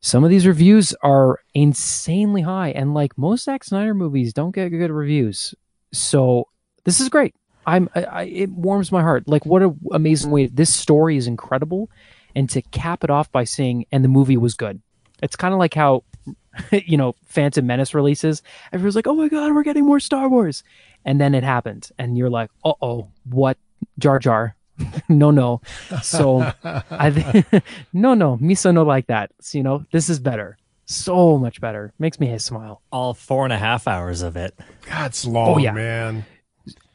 Some 0.00 0.24
of 0.24 0.30
these 0.30 0.46
reviews 0.46 0.94
are 1.02 1.38
insanely 1.54 2.42
high, 2.42 2.70
and 2.70 2.92
like 2.92 3.16
most 3.16 3.44
Zack 3.44 3.62
Snyder 3.62 3.94
movies, 3.94 4.32
don't 4.32 4.54
get 4.54 4.68
good 4.70 4.90
reviews. 4.90 5.54
So 5.92 6.48
this 6.84 7.00
is 7.00 7.08
great. 7.08 7.34
I'm. 7.66 7.88
I, 7.94 8.04
I, 8.04 8.22
it 8.24 8.50
warms 8.50 8.90
my 8.90 9.02
heart. 9.02 9.28
Like 9.28 9.46
what 9.46 9.62
an 9.62 9.78
amazing 9.92 10.30
way. 10.30 10.46
This 10.46 10.74
story 10.74 11.16
is 11.16 11.26
incredible, 11.26 11.90
and 12.34 12.48
to 12.50 12.62
cap 12.62 13.04
it 13.04 13.10
off 13.10 13.30
by 13.30 13.44
saying, 13.44 13.86
"And 13.92 14.04
the 14.04 14.08
movie 14.08 14.36
was 14.36 14.54
good." 14.54 14.80
It's 15.22 15.36
kind 15.36 15.54
of 15.54 15.60
like 15.60 15.74
how, 15.74 16.02
you 16.72 16.96
know, 16.96 17.14
Phantom 17.24 17.64
Menace 17.64 17.94
releases. 17.94 18.42
Everyone's 18.72 18.96
like, 18.96 19.06
"Oh 19.06 19.14
my 19.14 19.28
god, 19.28 19.54
we're 19.54 19.62
getting 19.62 19.86
more 19.86 20.00
Star 20.00 20.28
Wars," 20.28 20.64
and 21.04 21.20
then 21.20 21.34
it 21.34 21.44
happened, 21.44 21.90
and 21.98 22.18
you're 22.18 22.30
like, 22.30 22.50
"Uh 22.64 22.74
oh, 22.82 23.08
what?" 23.24 23.58
Jar 23.98 24.18
Jar 24.18 24.56
no, 25.08 25.30
no. 25.30 25.60
So 26.02 26.52
I 26.62 27.44
no, 27.92 28.14
no, 28.14 28.36
Misa 28.38 28.72
no 28.72 28.82
like 28.82 29.06
that. 29.06 29.30
So, 29.40 29.58
you 29.58 29.64
know, 29.64 29.84
this 29.92 30.08
is 30.08 30.18
better. 30.18 30.58
So 30.84 31.38
much 31.38 31.60
better. 31.60 31.92
Makes 31.98 32.20
me 32.20 32.36
smile. 32.38 32.82
All 32.90 33.14
four 33.14 33.44
and 33.44 33.52
a 33.52 33.58
half 33.58 33.86
hours 33.86 34.22
of 34.22 34.36
it. 34.36 34.58
That's 34.86 35.26
oh, 35.26 35.30
long, 35.30 35.54
oh, 35.54 35.58
yeah. 35.58 35.72
man. 35.72 36.24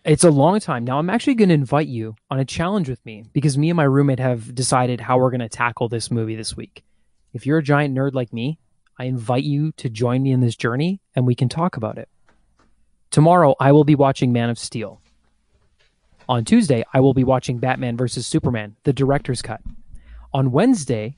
It's 0.03 0.23
a 0.23 0.31
long 0.31 0.59
time. 0.59 0.85
Now 0.85 0.99
I'm 0.99 1.09
actually 1.09 1.35
going 1.35 1.49
to 1.49 1.55
invite 1.55 1.88
you 1.88 2.15
on 2.29 2.39
a 2.39 2.45
challenge 2.45 2.88
with 2.88 3.05
me 3.05 3.25
because 3.33 3.57
me 3.57 3.69
and 3.69 3.77
my 3.77 3.83
roommate 3.83 4.19
have 4.19 4.55
decided 4.55 5.01
how 5.01 5.17
we're 5.17 5.31
going 5.31 5.41
to 5.41 5.49
tackle 5.49 5.89
this 5.89 6.09
movie 6.09 6.35
this 6.35 6.55
week. 6.55 6.83
If 7.33 7.45
you're 7.45 7.57
a 7.57 7.63
giant 7.63 7.95
nerd 7.95 8.13
like 8.13 8.31
me, 8.31 8.59
I 8.97 9.05
invite 9.05 9.43
you 9.43 9.73
to 9.73 9.89
join 9.89 10.23
me 10.23 10.31
in 10.31 10.39
this 10.39 10.55
journey 10.55 11.01
and 11.15 11.27
we 11.27 11.35
can 11.35 11.49
talk 11.49 11.75
about 11.75 11.97
it. 11.97 12.07
Tomorrow 13.11 13.55
I 13.59 13.71
will 13.71 13.83
be 13.83 13.95
watching 13.95 14.31
Man 14.31 14.49
of 14.49 14.57
Steel. 14.57 15.01
On 16.29 16.43
Tuesday, 16.43 16.83
I 16.93 16.99
will 16.99 17.13
be 17.13 17.23
watching 17.23 17.57
Batman 17.57 17.95
vs. 17.95 18.27
Superman, 18.27 18.75
the 18.83 18.91
director's 18.91 19.41
cut. 19.41 19.61
On 20.33 20.51
Wednesday, 20.51 21.17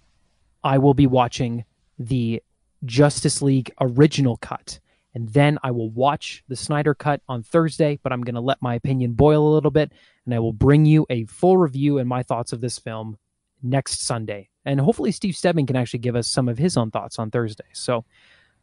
I 0.64 0.78
will 0.78 0.94
be 0.94 1.08
watching 1.08 1.66
the 1.98 2.44
Justice 2.86 3.42
League 3.42 3.72
original 3.80 4.38
cut. 4.38 4.80
And 5.14 5.30
then 5.30 5.58
I 5.64 5.72
will 5.72 5.90
watch 5.90 6.44
the 6.48 6.56
Snyder 6.56 6.94
cut 6.94 7.22
on 7.28 7.42
Thursday, 7.42 8.00
but 8.04 8.14
I'm 8.14 8.22
going 8.22 8.36
to 8.36 8.42
let 8.42 8.62
my 8.62 8.76
opinion 8.76 9.14
boil 9.14 9.52
a 9.52 9.54
little 9.56 9.72
bit. 9.72 9.92
And 10.26 10.34
I 10.34 10.40
will 10.40 10.54
bring 10.54 10.86
you 10.86 11.06
a 11.10 11.26
full 11.26 11.58
review 11.58 11.98
and 11.98 12.08
my 12.08 12.24
thoughts 12.24 12.54
of 12.54 12.62
this 12.62 12.78
film 12.78 13.18
next 13.64 14.06
Sunday. 14.06 14.50
And 14.66 14.80
hopefully, 14.80 15.12
Steve 15.12 15.36
Stedman 15.36 15.66
can 15.66 15.76
actually 15.76 16.00
give 16.00 16.16
us 16.16 16.28
some 16.28 16.48
of 16.48 16.58
his 16.58 16.78
own 16.78 16.92
thoughts 16.92 17.18
on 17.18 17.32
Thursday. 17.32 17.66
So 17.74 18.06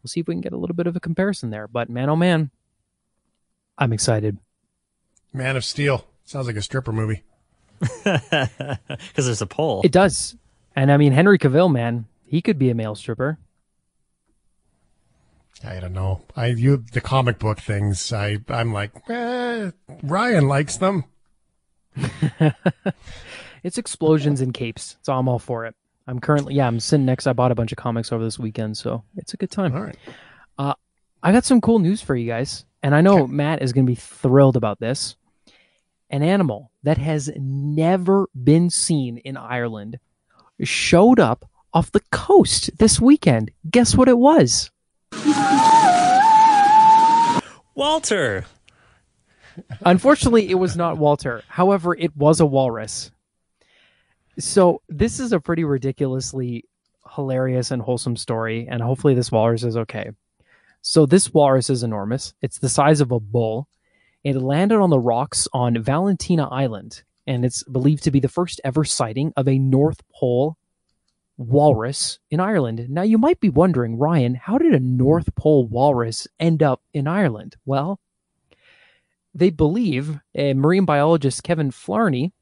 we'll 0.02 0.08
see 0.08 0.20
if 0.20 0.28
we 0.28 0.34
can 0.34 0.40
get 0.40 0.52
a 0.52 0.58
little 0.58 0.76
bit 0.76 0.86
of 0.86 0.94
a 0.94 1.00
comparison 1.00 1.50
there. 1.50 1.66
But 1.66 1.90
man, 1.90 2.08
oh 2.08 2.16
man, 2.16 2.50
I'm 3.76 3.92
excited. 3.92 4.38
Man 5.32 5.56
of 5.56 5.64
Steel. 5.64 6.06
Sounds 6.24 6.46
like 6.46 6.56
a 6.56 6.62
stripper 6.62 6.92
movie. 6.92 7.22
Because 8.04 9.26
there's 9.26 9.42
a 9.42 9.46
pole. 9.46 9.82
It 9.84 9.92
does. 9.92 10.36
And 10.74 10.90
I 10.90 10.96
mean, 10.96 11.12
Henry 11.12 11.38
Cavill, 11.38 11.70
man, 11.70 12.06
he 12.24 12.40
could 12.40 12.58
be 12.58 12.70
a 12.70 12.74
male 12.74 12.94
stripper. 12.94 13.38
I 15.64 15.80
don't 15.80 15.92
know. 15.92 16.22
I 16.36 16.46
you 16.46 16.84
the 16.92 17.00
comic 17.00 17.38
book 17.38 17.58
things. 17.58 18.12
I 18.12 18.38
I'm 18.48 18.72
like, 18.72 18.92
eh, 19.08 19.70
Ryan 20.02 20.48
likes 20.48 20.76
them. 20.76 21.04
it's 23.62 23.78
explosions 23.78 24.40
and 24.40 24.52
capes, 24.52 24.96
so 25.02 25.14
I'm 25.14 25.28
all 25.28 25.38
for 25.38 25.66
it. 25.66 25.74
I'm 26.06 26.20
currently 26.20 26.54
yeah. 26.54 26.66
I'm 26.66 26.80
sitting 26.80 27.06
next. 27.06 27.26
I 27.26 27.32
bought 27.32 27.52
a 27.52 27.56
bunch 27.56 27.72
of 27.72 27.78
comics 27.78 28.12
over 28.12 28.22
this 28.22 28.38
weekend, 28.38 28.76
so 28.76 29.02
it's 29.16 29.34
a 29.34 29.36
good 29.36 29.50
time. 29.50 29.74
All 29.74 29.82
right. 29.82 29.96
Uh, 30.58 30.74
I 31.22 31.32
got 31.32 31.44
some 31.44 31.60
cool 31.60 31.78
news 31.78 32.02
for 32.02 32.14
you 32.14 32.26
guys, 32.26 32.64
and 32.82 32.94
I 32.94 33.00
know 33.00 33.24
okay. 33.24 33.32
Matt 33.32 33.62
is 33.62 33.72
going 33.72 33.86
to 33.86 33.90
be 33.90 33.96
thrilled 33.96 34.56
about 34.56 34.78
this 34.78 35.16
an 36.10 36.22
animal 36.22 36.70
that 36.82 36.98
has 36.98 37.30
never 37.36 38.28
been 38.44 38.70
seen 38.70 39.18
in 39.18 39.36
Ireland 39.36 39.98
showed 40.62 41.18
up 41.18 41.48
off 41.74 41.92
the 41.92 42.02
coast 42.12 42.78
this 42.78 43.00
weekend. 43.00 43.50
Guess 43.70 43.96
what 43.96 44.08
it 44.08 44.18
was? 44.18 44.70
Walter. 47.76 48.46
Unfortunately, 49.84 50.50
it 50.50 50.54
was 50.54 50.76
not 50.76 50.98
Walter. 50.98 51.42
However, 51.48 51.94
it 51.94 52.16
was 52.16 52.40
a 52.40 52.46
walrus. 52.46 53.10
So 54.38 54.82
this 54.88 55.20
is 55.20 55.32
a 55.32 55.40
pretty 55.40 55.64
ridiculously 55.64 56.64
hilarious 57.14 57.70
and 57.70 57.80
wholesome 57.80 58.16
story, 58.16 58.66
and 58.68 58.82
hopefully 58.82 59.14
this 59.14 59.30
walrus 59.30 59.62
is 59.62 59.76
okay. 59.76 60.10
So 60.82 61.06
this 61.06 61.32
walrus 61.32 61.70
is 61.70 61.82
enormous. 61.82 62.34
It's 62.42 62.58
the 62.58 62.68
size 62.68 63.00
of 63.00 63.12
a 63.12 63.20
bull. 63.20 63.68
It 64.24 64.36
landed 64.36 64.78
on 64.78 64.90
the 64.90 64.98
rocks 64.98 65.46
on 65.52 65.74
Valentia 65.76 66.48
Island, 66.50 67.02
and 67.26 67.44
it's 67.44 67.62
believed 67.64 68.04
to 68.04 68.10
be 68.10 68.20
the 68.20 68.28
first 68.28 68.60
ever 68.64 68.84
sighting 68.84 69.32
of 69.36 69.48
a 69.48 69.58
North 69.58 70.02
Pole 70.14 70.56
walrus 71.36 72.18
in 72.30 72.40
Ireland. 72.40 72.86
Now 72.88 73.02
you 73.02 73.18
might 73.18 73.40
be 73.40 73.50
wondering, 73.50 73.98
Ryan, 73.98 74.34
how 74.34 74.58
did 74.58 74.74
a 74.74 74.80
North 74.80 75.34
Pole 75.34 75.66
walrus 75.66 76.26
end 76.40 76.62
up 76.62 76.82
in 76.92 77.06
Ireland? 77.06 77.56
Well, 77.64 78.00
they 79.34 79.50
believe 79.50 80.18
uh, 80.36 80.54
marine 80.54 80.86
biologist 80.86 81.42
Kevin 81.42 81.70
Flannery 81.70 82.32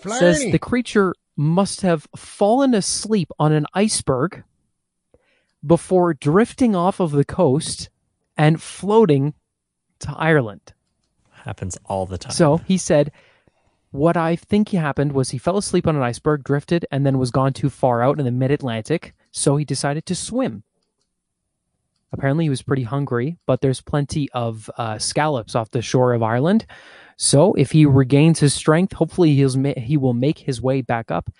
says 0.00 0.38
the 0.38 0.58
creature 0.58 1.14
must 1.36 1.80
have 1.80 2.06
fallen 2.16 2.74
asleep 2.74 3.30
on 3.38 3.52
an 3.52 3.66
iceberg 3.74 4.44
before 5.66 6.14
drifting 6.14 6.76
off 6.76 7.00
of 7.00 7.10
the 7.10 7.24
coast 7.24 7.90
and 8.36 8.62
floating 8.62 9.34
to 10.00 10.12
Ireland. 10.16 10.72
Happens 11.30 11.76
all 11.84 12.06
the 12.06 12.18
time. 12.18 12.32
So 12.32 12.58
he 12.58 12.78
said, 12.78 13.10
What 13.90 14.16
I 14.16 14.36
think 14.36 14.68
happened 14.70 15.12
was 15.12 15.30
he 15.30 15.38
fell 15.38 15.56
asleep 15.56 15.86
on 15.86 15.96
an 15.96 16.02
iceberg, 16.02 16.44
drifted, 16.44 16.84
and 16.90 17.06
then 17.06 17.18
was 17.18 17.30
gone 17.30 17.52
too 17.54 17.70
far 17.70 18.02
out 18.02 18.18
in 18.18 18.24
the 18.24 18.30
mid 18.30 18.50
Atlantic, 18.50 19.14
so 19.30 19.56
he 19.56 19.64
decided 19.64 20.04
to 20.06 20.14
swim. 20.14 20.62
Apparently, 22.12 22.44
he 22.44 22.50
was 22.50 22.62
pretty 22.62 22.82
hungry, 22.82 23.38
but 23.46 23.60
there's 23.60 23.80
plenty 23.80 24.30
of 24.32 24.70
uh, 24.76 24.98
scallops 24.98 25.54
off 25.54 25.70
the 25.70 25.82
shore 25.82 26.12
of 26.12 26.22
Ireland. 26.22 26.66
So, 27.16 27.54
if 27.54 27.72
he 27.72 27.86
regains 27.86 28.40
his 28.40 28.54
strength, 28.54 28.92
hopefully 28.92 29.34
he'll 29.34 29.72
he 29.76 29.96
will 29.96 30.14
make 30.14 30.38
his 30.38 30.60
way 30.60 30.82
back 30.82 31.10
up. 31.10 31.30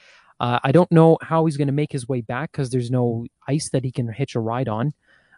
Uh, 0.40 0.58
I 0.62 0.72
don't 0.72 0.90
know 0.92 1.18
how 1.20 1.44
he's 1.44 1.56
going 1.56 1.68
to 1.68 1.72
make 1.72 1.92
his 1.92 2.08
way 2.08 2.20
back 2.20 2.52
because 2.52 2.70
there's 2.70 2.90
no 2.90 3.26
ice 3.46 3.70
that 3.70 3.84
he 3.84 3.90
can 3.90 4.08
hitch 4.08 4.34
a 4.34 4.40
ride 4.40 4.68
on. 4.68 4.94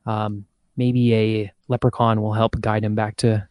Um, 0.07 0.47
maybe 0.77 1.15
a 1.15 1.53
leprechaun 1.69 2.23
will 2.23 2.35
help 2.35 2.61
guide 2.61 2.85
him 2.85 2.95
back 2.95 3.17
to 3.17 3.49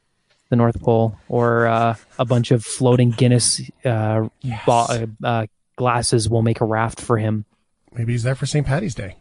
the 0.50 0.56
North 0.56 0.80
Pole, 0.82 1.16
or 1.28 1.68
uh, 1.68 1.96
a 2.18 2.26
bunch 2.26 2.52
of 2.52 2.64
floating 2.66 3.12
Guinness 3.12 3.62
uh, 3.86 4.28
bo- 4.66 4.86
uh, 4.90 5.06
uh, 5.24 5.46
glasses 5.76 6.30
will 6.30 6.42
make 6.42 6.60
a 6.62 6.66
raft 6.66 7.00
for 7.00 7.18
him. 7.18 7.46
Maybe 7.94 8.12
he's 8.14 8.24
there 8.24 8.36
for 8.36 8.46
St. 8.46 8.66
Patty's 8.66 8.96
Day. 8.96 9.16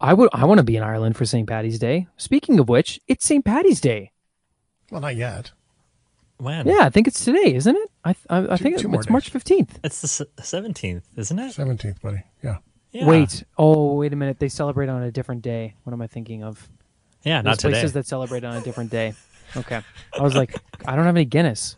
I 0.00 0.14
would. 0.14 0.30
I 0.32 0.44
want 0.44 0.58
to 0.58 0.64
be 0.64 0.76
in 0.76 0.82
Ireland 0.82 1.16
for 1.16 1.24
St. 1.24 1.48
Patty's 1.48 1.78
Day. 1.78 2.06
Speaking 2.16 2.58
of 2.58 2.68
which, 2.68 3.00
it's 3.06 3.24
St. 3.24 3.44
Patty's 3.44 3.80
Day. 3.80 4.10
Well, 4.90 5.00
not 5.00 5.14
yet. 5.16 5.52
When? 6.38 6.66
Yeah, 6.66 6.80
I 6.80 6.90
think 6.90 7.06
it's 7.06 7.24
today, 7.24 7.54
isn't 7.54 7.76
it? 7.76 7.90
I 8.04 8.10
I, 8.28 8.38
I 8.54 8.56
think 8.56 8.78
two 8.78 8.88
it- 8.88 8.90
more 8.90 9.00
it's 9.00 9.10
March 9.10 9.30
fifteenth. 9.30 9.78
It's 9.84 10.00
the 10.00 10.26
seventeenth, 10.42 11.04
isn't 11.16 11.38
it? 11.38 11.52
Seventeenth, 11.52 12.02
buddy. 12.02 12.22
Yeah. 12.42 12.58
Yeah. 12.90 13.06
Wait. 13.06 13.44
Oh, 13.56 13.94
wait 13.94 14.12
a 14.12 14.16
minute. 14.16 14.38
They 14.40 14.48
celebrate 14.48 14.88
on 14.88 15.02
a 15.02 15.10
different 15.12 15.42
day. 15.42 15.74
What 15.84 15.92
am 15.92 16.02
I 16.02 16.08
thinking 16.08 16.42
of? 16.42 16.68
Yeah, 17.22 17.40
There's 17.40 17.44
not 17.44 17.58
today. 17.60 17.72
places 17.74 17.92
that 17.92 18.06
celebrate 18.06 18.42
on 18.44 18.56
a 18.56 18.60
different 18.60 18.90
day. 18.90 19.14
Okay. 19.56 19.80
I 20.18 20.22
was 20.22 20.34
like, 20.34 20.54
I 20.86 20.96
don't 20.96 21.04
have 21.04 21.16
any 21.16 21.24
Guinness. 21.24 21.76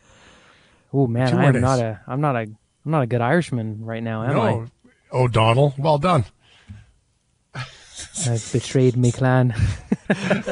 Oh 0.93 1.07
man, 1.07 1.33
Two 1.33 1.39
I 1.39 1.45
am 1.47 1.53
days. 1.55 1.63
not 1.63 1.79
a. 1.81 2.01
I'm 2.07 2.21
not 2.21 2.37
a. 2.37 2.41
I'm 2.41 2.91
not 2.91 3.03
a 3.03 3.07
good 3.07 3.21
Irishman 3.21 3.85
right 3.85 4.03
now, 4.03 4.23
am 4.25 4.41
I? 4.41 4.67
O'Donnell, 5.17 5.75
well 5.79 5.99
done. 5.99 6.25
I've 8.27 8.49
betrayed 8.53 8.97
my 8.97 9.11
clan. 9.11 9.55
it's 10.11 10.51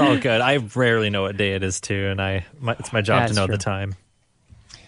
all 0.00 0.16
good. 0.18 0.40
I 0.40 0.56
rarely 0.74 1.10
know 1.10 1.22
what 1.22 1.36
day 1.36 1.52
it 1.54 1.62
is 1.62 1.80
too, 1.80 2.08
and 2.10 2.20
I 2.20 2.44
my, 2.60 2.72
it's 2.78 2.92
my 2.92 3.00
job 3.02 3.22
Yeah, 3.22 3.26
to 3.28 3.34
know 3.34 3.46
true. 3.46 3.56
the 3.56 3.62
time. 3.62 3.94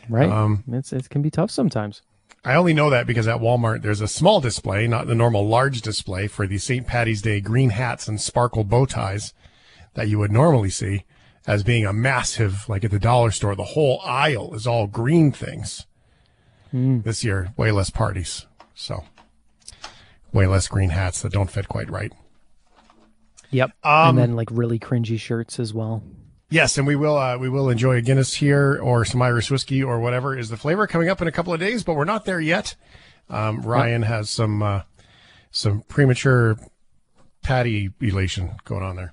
Right. 0.09 0.29
Um, 0.31 0.62
it's 0.73 0.93
it 0.93 1.09
can 1.11 1.23
be 1.23 1.31
tough 1.31 1.51
sometimes. 1.51 2.03
I 2.45 2.55
only 2.55 2.75
know 2.75 2.91
that 2.91 3.07
because 3.09 3.27
at 3.27 3.41
Walmart 3.41 3.83
there's 3.83 4.01
a 4.01 4.07
small 4.09 4.41
display, 4.41 4.87
not 4.87 5.09
the 5.09 5.14
normal 5.17 5.47
large 5.47 5.81
display, 5.83 6.29
for 6.29 6.47
the 6.47 6.59
St. 6.59 6.87
Patty's 6.87 7.21
Day 7.23 7.41
green 7.41 7.71
hats 7.71 8.07
and 8.07 8.21
sparkle 8.21 8.62
bow 8.64 8.87
ties 8.87 9.33
that 9.97 10.09
you 10.09 10.19
would 10.19 10.31
normally 10.31 10.71
see 10.71 11.05
as 11.47 11.63
being 11.63 11.85
a 11.85 11.93
massive, 11.93 12.69
like 12.69 12.85
at 12.85 12.91
the 12.91 12.99
dollar 12.99 13.31
store, 13.31 13.55
the 13.55 13.65
whole 13.65 14.01
aisle 14.05 14.55
is 14.55 14.67
all 14.67 14.87
green 14.87 15.33
things. 15.33 15.87
Hmm. 16.71 17.01
This 17.01 17.25
year, 17.25 17.53
way 17.57 17.71
less 17.71 17.91
parties. 17.91 18.47
So, 18.75 19.05
way 20.33 20.47
less 20.47 20.69
green 20.69 20.91
hats 20.91 21.23
that 21.23 21.33
don't 21.33 21.51
fit 21.51 21.69
quite 21.69 21.91
right. 21.91 22.13
Yep. 23.51 23.71
Um, 23.85 24.11
and 24.11 24.19
then 24.19 24.37
like 24.37 24.49
really 24.51 24.79
cringy 24.79 25.19
shirts 25.19 25.59
as 25.59 25.73
well. 25.73 26.03
Yes, 26.51 26.79
and 26.79 26.87
we 26.87 26.95
will 26.95 27.17
uh, 27.17 27.39
we 27.39 27.49
will 27.49 27.69
enjoy 27.71 27.97
a 27.97 28.03
Guinness 28.03 28.35
here 28.35 28.79
or 28.81 29.05
some 29.05 29.23
Irish 29.23 29.51
whiskey 29.51 29.83
or 29.83 29.99
whatever 29.99 30.37
is 30.37 30.49
the 30.49 30.57
flavor 30.57 30.87
coming 30.87 31.09
up 31.09 31.21
in 31.21 31.29
a 31.29 31.33
couple 31.33 31.53
of 31.53 31.61
days, 31.61 31.83
but 31.83 31.95
we're 31.95 32.05
not 32.05 32.25
there 32.25 32.41
yet. 32.41 32.77
Um, 33.29 33.63
Ryan 33.63 34.03
has 34.03 34.31
some 34.31 34.63
uh, 34.63 34.83
some 35.51 35.83
premature 35.83 36.57
patty 37.43 37.91
elation 38.01 38.57
going 38.65 38.83
on 38.83 38.97
there. 38.97 39.13